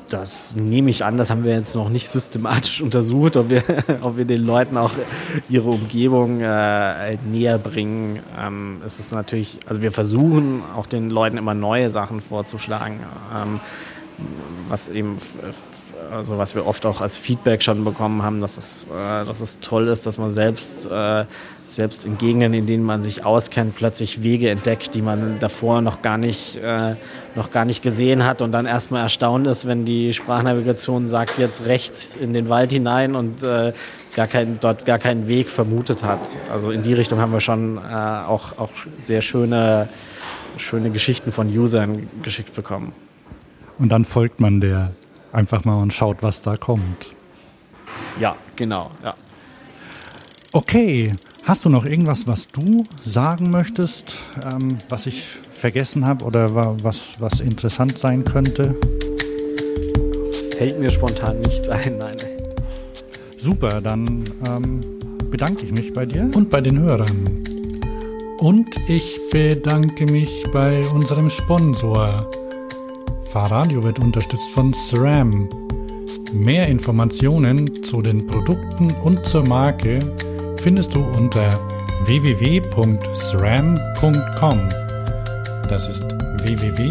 Das 0.10 0.56
nehme 0.56 0.92
ich 0.92 1.04
an, 1.04 1.18
das 1.18 1.32
haben 1.32 1.44
wir 1.44 1.54
jetzt 1.54 1.74
noch 1.74 1.90
nicht 1.90 2.08
systematisch 2.08 2.82
untersucht, 2.84 3.36
ob 3.36 3.50
wir, 3.50 3.64
ob 4.02 4.18
wir 4.18 4.26
den 4.26 4.46
Leuten 4.46 4.78
auch 4.78 4.92
ihre 5.50 5.72
Umgebung 5.72 6.42
äh, 6.42 7.18
näher 7.32 7.58
bringen. 7.58 8.20
Ähm, 8.40 8.84
es 8.86 9.00
ist 9.00 9.12
natürlich, 9.12 9.58
also 9.66 9.82
wir 9.82 9.92
versuchen 9.92 10.62
auch 10.76 10.86
den 10.86 11.10
Leuten 11.10 11.38
immer 11.38 11.56
neue 11.56 11.90
Sachen 11.90 12.22
vorzuschlagen, 12.22 13.00
ähm, 13.36 13.60
was 14.68 14.88
eben 14.88 15.18
also 16.12 16.38
was 16.38 16.56
wir 16.56 16.66
oft 16.66 16.86
auch 16.86 17.02
als 17.02 17.18
Feedback 17.18 17.62
schon 17.62 17.84
bekommen 17.84 18.24
haben, 18.24 18.42
dass 18.42 18.58
es, 18.58 18.86
äh, 18.86 19.26
dass 19.26 19.42
es 19.42 19.60
toll 19.60 19.88
ist, 19.88 20.06
dass 20.06 20.18
man 20.18 20.32
selbst, 20.32 20.86
äh, 20.90 21.26
selbst 21.66 22.06
in 22.06 22.18
Gegenden, 22.18 22.54
in 22.54 22.66
denen 22.66 22.84
man 22.84 23.02
sich 23.02 23.26
auskennt, 23.26 23.76
plötzlich 23.76 24.24
Wege 24.24 24.50
entdeckt, 24.50 24.96
die 24.96 25.02
man 25.02 25.38
davor 25.40 25.82
noch 25.82 26.02
gar 26.02 26.18
nicht, 26.18 26.58
äh, 26.58 26.96
noch 27.36 27.52
gar 27.52 27.66
nicht 27.66 27.84
gesehen 27.84 28.26
hat 28.26 28.42
und 28.42 28.52
dann 28.52 28.66
erstmal 28.66 29.04
erstaunt 29.04 29.48
ist, 29.48 29.68
wenn 29.68 29.86
die 29.86 30.14
Sprachnavigation 30.14 31.08
sagt, 31.08 31.38
jetzt 31.38 31.66
rechts 31.66 32.16
in 32.16 32.34
den 32.34 32.50
Wald 32.50 32.72
hinein 32.72 33.16
und 33.16 33.44
äh, 33.44 33.74
gar 34.16 34.28
kein, 34.28 34.60
dort 34.60 34.86
gar 34.86 35.00
keinen 35.00 35.28
Weg 35.28 35.50
vermutet 35.50 36.04
hat. 36.04 36.20
Also 36.52 36.72
in 36.72 36.84
die 36.84 36.94
Richtung 36.94 37.20
haben 37.20 37.32
wir 37.32 37.40
schon 37.40 37.78
äh, 37.78 37.82
auch, 37.82 38.58
auch 38.58 38.72
sehr 39.02 39.22
schöne, 39.22 39.90
schöne 40.58 40.90
Geschichten 40.90 41.32
von 41.32 41.48
Usern 41.48 42.08
geschickt 42.24 42.56
bekommen. 42.56 42.94
Und 43.78 43.90
dann 43.90 44.04
folgt 44.04 44.42
man 44.42 44.60
der 44.60 44.92
einfach 45.32 45.66
mal 45.66 45.82
und 45.82 45.94
schaut, 45.94 46.22
was 46.22 46.42
da 46.42 46.56
kommt. 46.56 47.14
Ja, 48.20 48.36
genau, 48.56 48.92
ja. 49.04 49.14
Okay, 50.52 51.12
hast 51.46 51.66
du 51.66 51.70
noch 51.70 51.86
irgendwas, 51.86 52.28
was 52.28 52.48
du 52.48 52.84
sagen 53.06 53.52
möchtest, 53.52 54.18
ähm, 54.44 54.80
was 54.90 55.06
ich 55.06 55.24
vergessen 55.54 56.08
habe 56.08 56.26
oder 56.26 56.84
was, 56.84 57.20
was 57.20 57.40
interessant 57.40 57.98
sein 57.98 58.24
könnte? 58.24 58.76
Fällt 60.58 60.80
mir 60.80 60.90
spontan 60.90 61.40
nichts 61.42 61.70
ein, 61.70 61.98
nein. 62.00 62.18
Super, 63.38 63.80
dann 63.80 64.26
ähm, 64.48 64.82
bedanke 65.30 65.66
ich 65.66 65.72
mich 65.72 65.94
bei 65.94 66.06
dir 66.06 66.30
und 66.36 66.50
bei 66.50 66.62
den 66.62 66.80
Hörern. 66.80 67.44
Und 68.40 68.70
ich 68.88 69.20
bedanke 69.32 70.12
mich 70.12 70.46
bei 70.52 70.82
unserem 70.90 71.30
Sponsor 71.30 72.30
Fahrradio 73.30 73.84
wird 73.84 74.00
unterstützt 74.00 74.50
von 74.52 74.74
SRAM. 74.74 75.48
Mehr 76.34 76.68
Informationen 76.68 77.84
zu 77.84 78.02
den 78.02 78.26
Produkten 78.26 78.92
und 79.04 79.24
zur 79.26 79.48
Marke 79.48 80.00
findest 80.62 80.96
du 80.96 81.04
unter 81.04 81.48
www.sram.com. 82.06 82.70
Das 85.70 85.88
ist 85.88 86.04
www.sram.com. 86.44 86.90